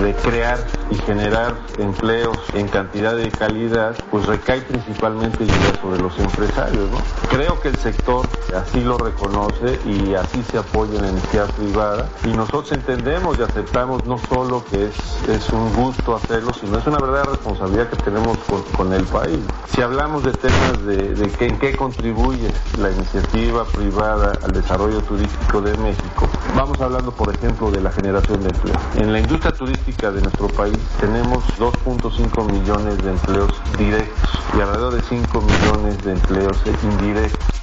De 0.00 0.14
crear 0.14 0.79
y 0.90 0.96
generar 0.96 1.56
empleos 1.78 2.38
en 2.54 2.68
cantidad 2.68 3.16
y 3.18 3.30
calidad, 3.30 3.96
pues 4.10 4.26
recae 4.26 4.60
principalmente 4.62 5.46
ya 5.46 5.80
sobre 5.80 6.00
los 6.00 6.18
empresarios. 6.18 6.90
¿no? 6.90 6.98
Creo 7.30 7.60
que 7.60 7.68
el 7.68 7.76
sector 7.76 8.26
así 8.56 8.80
lo 8.80 8.98
reconoce 8.98 9.78
y 9.86 10.14
así 10.14 10.42
se 10.50 10.58
apoya 10.58 10.96
en 10.96 11.02
la 11.02 11.08
iniciativa 11.08 11.46
privada 11.46 12.08
y 12.24 12.28
nosotros 12.28 12.72
entendemos 12.72 13.38
y 13.38 13.42
aceptamos 13.42 14.04
no 14.06 14.18
solo 14.18 14.64
que 14.70 14.86
es, 14.86 15.28
es 15.28 15.48
un 15.50 15.72
gusto 15.74 16.16
hacerlo, 16.16 16.52
sino 16.60 16.78
es 16.78 16.86
una 16.86 16.98
verdadera 16.98 17.30
responsabilidad 17.30 17.88
que 17.88 17.96
tenemos 17.96 18.36
con, 18.48 18.62
con 18.76 18.92
el 18.92 19.04
país. 19.04 19.38
Si 19.74 19.82
hablamos 19.82 20.24
de 20.24 20.32
temas 20.32 20.84
de, 20.84 21.14
de 21.14 21.30
que, 21.30 21.46
en 21.46 21.58
qué 21.58 21.76
contribuye 21.76 22.50
la 22.78 22.90
iniciativa 22.90 23.64
privada 23.64 24.32
al 24.42 24.52
desarrollo 24.52 25.00
turístico 25.02 25.60
de 25.60 25.76
México, 25.78 26.28
vamos 26.56 26.80
hablando 26.80 27.12
por 27.12 27.34
ejemplo 27.34 27.70
de 27.70 27.80
la 27.80 27.92
generación 27.92 28.42
de 28.42 28.48
empleo. 28.48 28.76
En 28.96 29.12
la 29.12 29.20
industria 29.20 29.52
turística 29.52 30.10
de 30.10 30.20
nuestro 30.22 30.48
país 30.48 30.79
tenemos 31.00 31.44
2.5 31.58 32.52
millones 32.52 33.02
de 33.02 33.10
empleos 33.10 33.52
directos 33.78 34.30
y 34.56 34.60
alrededor 34.60 34.94
de 34.94 35.02
5 35.02 35.40
millones 35.40 36.04
de 36.04 36.12
empleos 36.12 36.56
indirectos. 36.82 37.60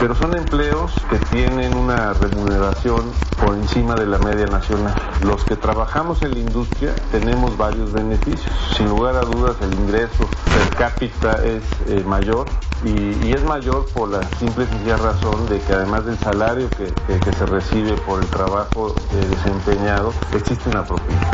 Pero 0.00 0.14
son 0.14 0.36
empleos 0.36 0.92
que 1.10 1.18
tienen 1.34 1.76
una 1.76 2.12
remuneración 2.12 3.10
por 3.44 3.56
encima 3.56 3.96
de 3.96 4.06
la 4.06 4.18
media 4.18 4.46
nacional. 4.46 4.94
Los 5.24 5.42
que 5.44 5.56
trabajamos 5.56 6.22
en 6.22 6.34
la 6.34 6.38
industria 6.38 6.94
tenemos 7.10 7.56
varios 7.56 7.92
beneficios. 7.92 8.52
Sin 8.76 8.88
lugar 8.88 9.16
a 9.16 9.22
dudas, 9.22 9.56
el 9.60 9.74
ingreso 9.74 10.28
per 10.44 10.76
cápita 10.76 11.44
es 11.44 11.64
eh, 11.88 12.04
mayor 12.06 12.46
y, 12.84 13.32
es 13.32 13.42
mayor 13.44 13.86
por 13.94 14.08
la 14.08 14.22
simple 14.38 14.64
y 14.64 14.66
sencilla 14.66 14.96
razón 14.96 15.46
de 15.48 15.60
que 15.60 15.72
además 15.72 16.04
del 16.06 16.18
salario 16.18 16.68
que, 16.70 16.92
se 17.32 17.46
recibe 17.46 17.92
por 18.06 18.20
el 18.22 18.28
trabajo 18.28 18.94
eh, 19.12 19.26
desempeñado, 19.30 20.12
existe 20.34 20.70
una 20.70 20.84
propina. 20.84 21.30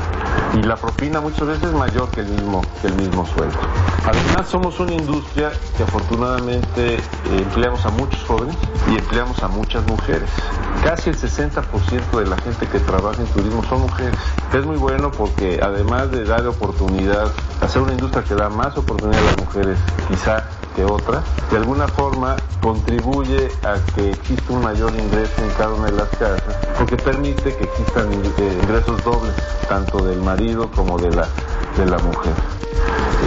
Y 0.55 0.62
la 0.62 0.76
propina 0.76 1.20
muchas 1.20 1.47
veces 1.47 1.64
es 1.64 1.72
mayor 1.72 2.09
que 2.11 2.20
el 2.20 2.28
mismo, 2.28 2.62
que 2.80 2.88
el 2.88 2.95
mismo 2.95 3.26
sueldo. 3.26 3.59
Además 4.05 4.49
somos 4.49 4.78
una 4.80 4.92
industria 4.92 5.51
que 5.76 5.82
afortunadamente 5.82 6.97
eh, 6.97 7.01
empleamos 7.38 7.84
a 7.86 7.90
muchos 7.90 8.22
jóvenes 8.24 8.57
y 8.90 8.97
empleamos 8.99 9.42
a 9.42 9.49
muchas 9.49 9.86
mujeres. 9.86 10.28
Casi 10.82 11.11
el 11.11 11.16
60% 11.16 12.18
de 12.18 12.26
la 12.26 12.36
gente 12.36 12.66
que 12.66 12.78
trabaja 12.80 13.20
en 13.20 13.26
turismo 13.28 13.64
son 13.64 13.82
mujeres. 13.82 14.14
Es 14.53 14.64
muy 14.64 14.76
bueno 14.76 15.11
porque 15.11 15.59
además 15.62 16.11
de 16.11 16.24
darle 16.24 16.49
oportunidad, 16.49 17.32
hacer 17.61 17.82
una 17.82 17.92
industria 17.92 18.22
que 18.22 18.34
da 18.34 18.49
más 18.49 18.76
oportunidad 18.76 19.20
a 19.20 19.26
las 19.26 19.38
mujeres, 19.38 19.78
quizá 20.09 20.45
que 20.75 20.85
otra, 20.85 21.22
de 21.51 21.57
alguna 21.57 21.89
forma 21.89 22.37
contribuye 22.61 23.51
a 23.62 23.77
que 23.95 24.11
exista 24.11 24.53
un 24.53 24.62
mayor 24.62 24.93
ingreso 24.95 25.43
en 25.43 25.51
cada 25.51 25.75
una 25.75 25.87
de 25.87 25.93
las 25.93 26.09
casas, 26.11 26.57
porque 26.79 26.97
permite 26.97 27.55
que 27.57 27.64
existan 27.64 28.12
ingresos 28.12 29.03
dobles, 29.05 29.35
tanto 29.68 30.05
del 30.05 30.20
marido 30.20 30.70
como 30.70 30.99
de 30.99 31.11
la, 31.11 31.29
de 31.77 31.87
la 31.87 31.99
mujer. 31.99 32.33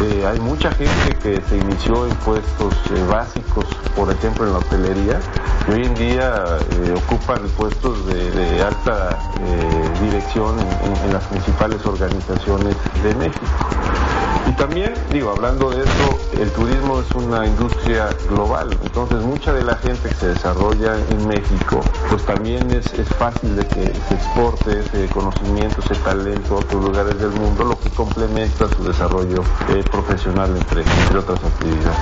Eh, 0.04 0.28
hay 0.28 0.40
mucha 0.40 0.70
gente 0.72 1.16
que 1.24 1.42
se 1.50 1.58
inició 1.58 2.06
en 2.06 2.16
puestos 2.18 2.74
eh, 2.92 3.06
básicos, 3.10 3.66
por 3.96 4.12
ejemplo 4.12 4.46
en 4.46 4.54
la 4.54 4.60
hotelería, 4.60 5.20
y 5.68 5.72
hoy 5.72 5.86
en 5.86 5.96
día 5.96 6.60
eh, 6.72 6.94
ocupan 6.96 7.40
puestos 7.58 8.06
de, 8.06 8.62
alta 8.62 9.18
dirección 10.02 10.56
en 11.04 11.14
las 11.14 11.24
principales 11.26 11.86
organizaciones 11.86 12.76
de 13.04 13.16
México. 13.16 13.46
Y 14.48 14.52
también, 14.54 14.94
digo, 15.12 15.32
hablando 15.32 15.70
de 15.70 15.84
eso, 15.84 16.20
el 16.40 16.50
turismo 16.52 17.02
es 17.02 17.16
una 17.16 17.46
industria 17.46 18.10
global, 18.30 18.78
entonces 18.84 19.22
mucha 19.22 19.54
de 19.54 19.64
la 19.64 19.76
gente 19.76 20.10
que 20.10 20.16
se 20.16 20.28
desarrolla 20.28 20.96
en 21.10 21.28
México, 21.28 21.82
pues 22.10 22.26
también 22.26 22.70
es, 22.72 22.94
es 22.94 23.08
fácil 23.16 23.56
de 23.56 23.66
que 23.66 23.94
se 24.08 24.16
exporte 24.16 24.80
ese 24.80 25.08
conocimiento, 25.10 25.82
ese 25.82 25.96
talento 26.02 26.56
a 26.56 26.60
otros 26.60 26.84
lugares 26.84 27.20
del 27.20 27.32
mundo, 27.32 27.64
lo 27.66 27.80
que 27.80 27.90
complementa 27.90 28.68
su 28.70 28.84
desarrollo 28.84 29.44
eh, 29.70 29.84
profesional 29.92 30.56
entre, 30.56 30.82
entre 30.82 31.18
otras 31.18 31.44
actividades. 31.44 31.98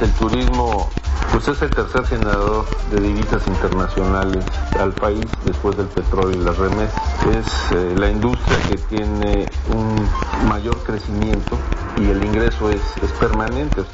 El 0.00 0.12
turismo 0.12 0.88
pues 1.32 1.48
es 1.48 1.62
el 1.62 1.70
tercer 1.70 2.04
generador 2.06 2.64
de 2.90 3.00
divisas 3.00 3.46
internacionales 3.46 4.44
al 4.78 4.92
país 4.92 5.24
después 5.44 5.76
del 5.76 5.86
petróleo 5.86 6.40
y 6.40 6.44
las 6.44 6.56
remesas. 6.56 7.02
Es 7.30 7.72
eh, 7.72 7.94
la 7.96 8.10
industria 8.10 8.58
que 8.68 8.78
tiene 8.94 9.46
un 9.74 10.48
mayor 10.48 10.76
crecimiento 10.84 11.56
y 11.96 12.10
el 12.10 12.24
ingreso 12.24 12.70
es, 12.70 12.82
es 13.02 13.12
permanente. 13.12 13.84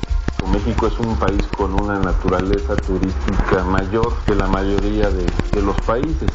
México 0.53 0.87
es 0.87 0.99
un 0.99 1.16
país 1.16 1.43
con 1.57 1.72
una 1.72 1.99
naturaleza 1.99 2.76
turística 2.76 3.64
mayor 3.64 4.14
que 4.26 4.35
la 4.35 4.47
mayoría 4.47 5.09
de, 5.09 5.26
de, 5.53 5.62
los 5.62 5.76
países. 5.82 6.30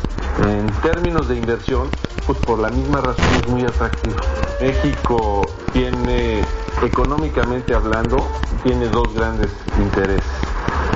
En 0.47 0.67
términos 0.81 1.27
de 1.27 1.35
inversión, 1.35 1.89
pues 2.25 2.37
por 2.39 2.59
la 2.59 2.69
misma 2.69 3.01
razón 3.01 3.25
es 3.41 3.47
muy 3.47 3.63
atractivo. 3.63 4.15
México 4.59 5.45
tiene, 5.73 6.41
económicamente 6.81 7.73
hablando, 7.73 8.17
tiene 8.63 8.87
dos 8.89 9.13
grandes 9.13 9.51
intereses. 9.79 10.38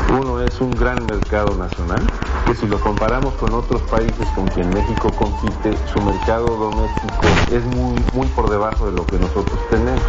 Uno 0.09 0.39
es 0.41 0.61
un 0.61 0.71
gran 0.71 1.05
mercado 1.07 1.55
nacional, 1.55 2.01
que 2.45 2.53
si 2.53 2.67
lo 2.67 2.79
comparamos 2.79 3.33
con 3.35 3.53
otros 3.53 3.81
países 3.83 4.27
con 4.35 4.47
quien 4.47 4.69
México 4.69 5.11
compite, 5.15 5.75
su 5.91 6.01
mercado 6.01 6.55
doméstico 6.57 7.21
es 7.51 7.65
muy, 7.65 7.95
muy 8.13 8.27
por 8.27 8.49
debajo 8.49 8.85
de 8.85 8.91
lo 8.91 9.05
que 9.07 9.17
nosotros 9.17 9.59
tenemos. 9.69 10.01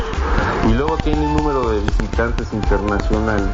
Y 0.69 0.73
luego 0.75 0.99
tiene 0.99 1.27
un 1.27 1.35
número 1.35 1.71
de 1.71 1.81
visitantes 1.81 2.53
internacionales 2.53 3.49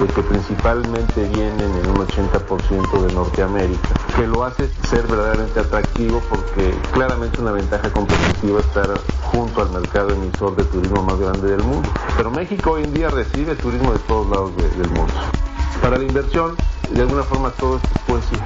eh, 0.00 0.06
que 0.14 0.22
principalmente 0.22 1.24
vienen 1.24 1.60
en 1.76 1.90
un 1.90 2.06
80% 2.06 3.06
de 3.06 3.12
Norteamérica, 3.14 3.88
que 4.16 4.26
lo 4.26 4.44
hace 4.44 4.70
ser 4.88 5.06
verdaderamente 5.06 5.60
atractivo 5.60 6.22
porque 6.30 6.74
claramente 6.92 7.40
una 7.42 7.52
ventaja 7.52 7.90
competitiva 7.90 8.60
estar 8.60 8.88
junto 9.32 9.60
al 9.62 9.70
mercado 9.70 10.10
emisor 10.10 10.56
de 10.56 10.64
turismo 10.64 11.02
más 11.02 11.18
grande 11.18 11.48
del 11.48 11.62
mundo. 11.62 11.88
Pero 12.16 12.30
México 12.30 12.72
hoy 12.72 12.84
en 12.84 12.94
día 12.94 13.10
recibe 13.10 13.54
turismo 13.56 13.92
de 13.92 13.98
todos 14.00 14.28
lados 14.30 14.56
de- 14.56 14.70
del 14.70 14.88
mundo. 14.90 15.12
Para 15.82 15.96
la 15.96 16.04
inversión, 16.04 16.56
de 16.90 17.02
alguna 17.02 17.22
forma 17.22 17.50
todo 17.50 17.76
es 17.76 17.82
poesía. 18.06 18.44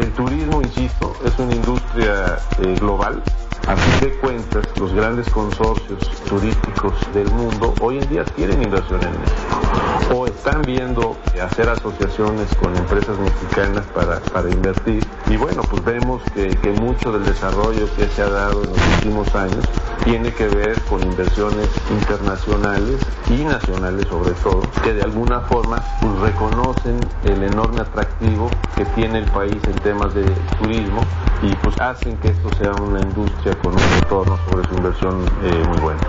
El 0.00 0.12
turismo, 0.12 0.62
insisto, 0.62 1.14
es 1.24 1.38
una 1.38 1.54
industria 1.54 2.38
eh, 2.60 2.76
global. 2.78 3.22
A 3.68 3.76
fin 3.76 4.08
de 4.08 4.16
cuentas, 4.20 4.64
los 4.80 4.94
grandes 4.94 5.28
consorcios 5.28 5.98
turísticos 6.26 6.94
del 7.12 7.30
mundo 7.32 7.74
hoy 7.82 7.98
en 7.98 8.08
día 8.08 8.24
tienen 8.24 8.62
inversión 8.62 8.98
en 9.02 9.10
México 9.10 9.68
o 10.14 10.26
están 10.26 10.62
viendo 10.62 11.18
hacer 11.42 11.68
asociaciones 11.68 12.48
con 12.56 12.74
empresas 12.76 13.18
mexicanas 13.18 13.84
para, 13.94 14.20
para 14.20 14.50
invertir. 14.50 15.04
Y 15.28 15.36
bueno, 15.36 15.62
pues 15.70 15.84
vemos 15.84 16.22
que, 16.34 16.48
que 16.48 16.70
mucho 16.72 17.12
del 17.12 17.24
desarrollo 17.24 17.88
que 17.94 18.08
se 18.08 18.22
ha 18.22 18.30
dado 18.30 18.62
en 18.64 18.70
los 18.70 18.88
últimos 18.96 19.34
años 19.34 19.64
tiene 20.04 20.32
que 20.32 20.48
ver 20.48 20.80
con 20.88 21.02
inversiones 21.02 21.68
internacionales 21.90 22.96
y 23.28 23.44
nacionales 23.44 24.06
sobre 24.08 24.32
todo, 24.42 24.62
que 24.82 24.94
de 24.94 25.02
alguna 25.02 25.40
forma 25.42 25.82
pues, 26.00 26.32
reconocen 26.32 26.98
el 27.24 27.42
enorme 27.42 27.82
atractivo 27.82 28.48
que 28.76 28.84
tiene 28.86 29.18
el 29.18 29.30
país 29.30 29.58
en 29.64 29.74
temas 29.80 30.14
de 30.14 30.24
turismo 30.62 31.02
y 31.42 31.54
pues 31.56 31.78
hacen 31.80 32.16
que 32.18 32.28
esto 32.28 32.48
sea 32.58 32.72
una 32.82 33.00
industria 33.00 33.57
con 33.62 33.72
un 33.72 34.00
retorno 34.00 34.38
sobre 34.48 34.68
su 34.68 34.74
inversión 34.74 35.24
eh, 35.42 35.64
muy 35.68 35.78
bueno. 35.78 36.00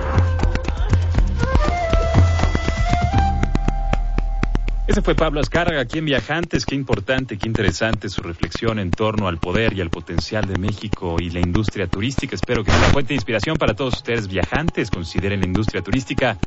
Ese 4.90 5.04
fue 5.04 5.14
Pablo 5.14 5.40
Azcárraga, 5.40 5.82
aquí 5.82 6.00
en 6.00 6.06
Viajantes. 6.06 6.66
Qué 6.66 6.74
importante, 6.74 7.38
qué 7.38 7.48
interesante 7.48 8.10
su 8.10 8.24
reflexión 8.24 8.80
en 8.80 8.90
torno 8.90 9.28
al 9.28 9.38
poder 9.38 9.74
y 9.74 9.82
al 9.82 9.92
potencial 9.92 10.48
de 10.48 10.58
México 10.58 11.18
y 11.20 11.30
la 11.30 11.40
industria 11.40 11.86
turística. 11.86 12.36
Espero 12.36 12.64
que 12.64 12.72
sea 12.72 12.90
fuente 12.90 13.10
de 13.10 13.16
inspiración 13.16 13.56
para 13.58 13.76
todos 13.76 13.98
ustedes 13.98 14.28
viajantes. 14.28 14.90
Consideren 14.90 15.42
la 15.42 15.46
industria 15.46 15.84
turística 15.84 16.40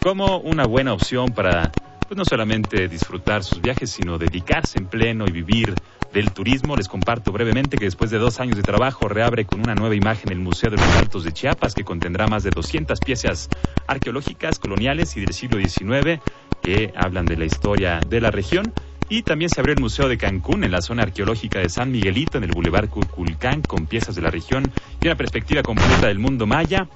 como 0.00 0.38
una 0.38 0.64
buena 0.64 0.92
opción 0.92 1.30
para, 1.30 1.72
pues 2.08 2.16
no 2.16 2.24
solamente 2.24 2.88
disfrutar 2.88 3.44
sus 3.44 3.60
viajes, 3.60 3.90
sino 3.90 4.16
dedicarse 4.16 4.78
en 4.78 4.86
pleno 4.86 5.26
y 5.28 5.30
vivir 5.30 5.74
del 6.12 6.32
turismo. 6.32 6.74
Les 6.74 6.88
comparto 6.88 7.32
brevemente 7.32 7.76
que 7.76 7.84
después 7.84 8.10
de 8.10 8.16
dos 8.16 8.40
años 8.40 8.56
de 8.56 8.62
trabajo 8.62 9.08
reabre 9.08 9.44
con 9.44 9.60
una 9.60 9.74
nueva 9.74 9.94
imagen 9.94 10.32
el 10.32 10.38
Museo 10.38 10.70
de 10.70 10.78
los 10.78 10.96
Altos 10.96 11.24
de 11.24 11.32
Chiapas, 11.32 11.74
que 11.74 11.84
contendrá 11.84 12.26
más 12.26 12.44
de 12.44 12.50
200 12.50 13.02
piezas 13.02 13.50
arqueológicas, 13.86 14.58
coloniales 14.58 15.14
y 15.18 15.20
del 15.20 15.34
siglo 15.34 15.60
XIX 15.60 16.20
que 16.62 16.92
hablan 16.96 17.26
de 17.26 17.36
la 17.36 17.44
historia 17.44 18.00
de 18.08 18.20
la 18.22 18.30
región. 18.30 18.72
Y 19.10 19.22
también 19.22 19.50
se 19.50 19.60
abrió 19.60 19.74
el 19.74 19.80
Museo 19.80 20.08
de 20.08 20.16
Cancún 20.16 20.64
en 20.64 20.70
la 20.70 20.80
zona 20.80 21.02
arqueológica 21.02 21.60
de 21.60 21.68
San 21.68 21.92
Miguelito, 21.92 22.38
en 22.38 22.44
el 22.44 22.52
Boulevard 22.52 22.88
Cuculcán, 22.88 23.62
con 23.62 23.86
piezas 23.86 24.14
de 24.14 24.22
la 24.22 24.30
región 24.30 24.70
y 25.00 25.06
una 25.06 25.16
perspectiva 25.16 25.62
completa 25.62 26.06
del 26.08 26.18
mundo 26.18 26.46
maya. 26.46 26.88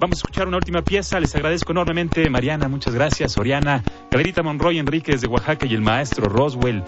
Vamos 0.00 0.18
a 0.18 0.20
escuchar 0.20 0.46
una 0.46 0.58
última 0.58 0.82
pieza. 0.82 1.18
Les 1.18 1.34
agradezco 1.34 1.72
enormemente, 1.72 2.30
Mariana, 2.30 2.68
muchas 2.68 2.94
gracias. 2.94 3.36
Oriana, 3.36 3.82
Galerita 4.10 4.44
Monroy 4.44 4.78
Enríquez 4.78 5.20
de 5.20 5.26
Oaxaca 5.26 5.66
y 5.66 5.74
el 5.74 5.80
maestro 5.80 6.28
Roswell. 6.28 6.84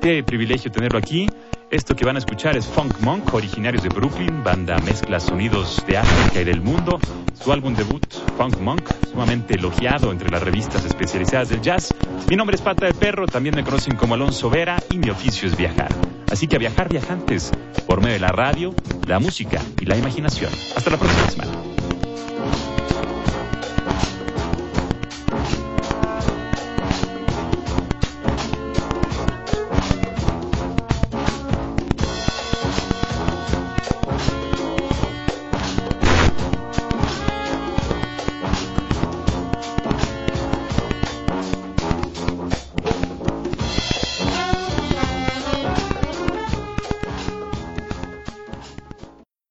Qué 0.00 0.22
privilegio 0.22 0.70
tenerlo 0.70 0.98
aquí. 0.98 1.28
Esto 1.70 1.94
que 1.94 2.06
van 2.06 2.16
a 2.16 2.20
escuchar 2.20 2.56
es 2.56 2.66
Funk 2.66 3.00
Monk, 3.00 3.34
originarios 3.34 3.82
de 3.82 3.90
Brooklyn, 3.90 4.42
banda 4.42 4.78
mezcla 4.78 5.20
sonidos 5.20 5.84
de 5.86 5.98
África 5.98 6.40
y 6.40 6.44
del 6.44 6.62
mundo. 6.62 6.98
Su 7.34 7.52
álbum 7.52 7.74
debut, 7.74 8.06
Funk 8.38 8.58
Monk, 8.60 8.82
sumamente 9.10 9.54
elogiado 9.54 10.10
entre 10.10 10.30
las 10.30 10.42
revistas 10.42 10.86
especializadas 10.86 11.50
del 11.50 11.60
jazz. 11.60 11.94
Mi 12.30 12.36
nombre 12.36 12.56
es 12.56 12.62
Pata 12.62 12.86
de 12.86 12.94
Perro, 12.94 13.26
también 13.26 13.54
me 13.54 13.64
conocen 13.64 13.96
como 13.96 14.14
Alonso 14.14 14.48
Vera 14.48 14.82
y 14.90 14.96
mi 14.96 15.10
oficio 15.10 15.48
es 15.48 15.56
viajar. 15.56 15.92
Así 16.30 16.46
que 16.46 16.56
a 16.56 16.58
viajar 16.58 16.88
viajantes 16.88 17.50
por 17.86 18.00
medio 18.00 18.14
de 18.14 18.20
la 18.20 18.28
radio, 18.28 18.74
la 19.06 19.18
música 19.18 19.60
y 19.80 19.84
la 19.84 19.98
imaginación. 19.98 20.50
Hasta 20.76 20.90
la 20.90 20.96
próxima 20.96 21.28
semana. 21.28 21.73
Thank 22.16 22.58
you. 22.58 22.63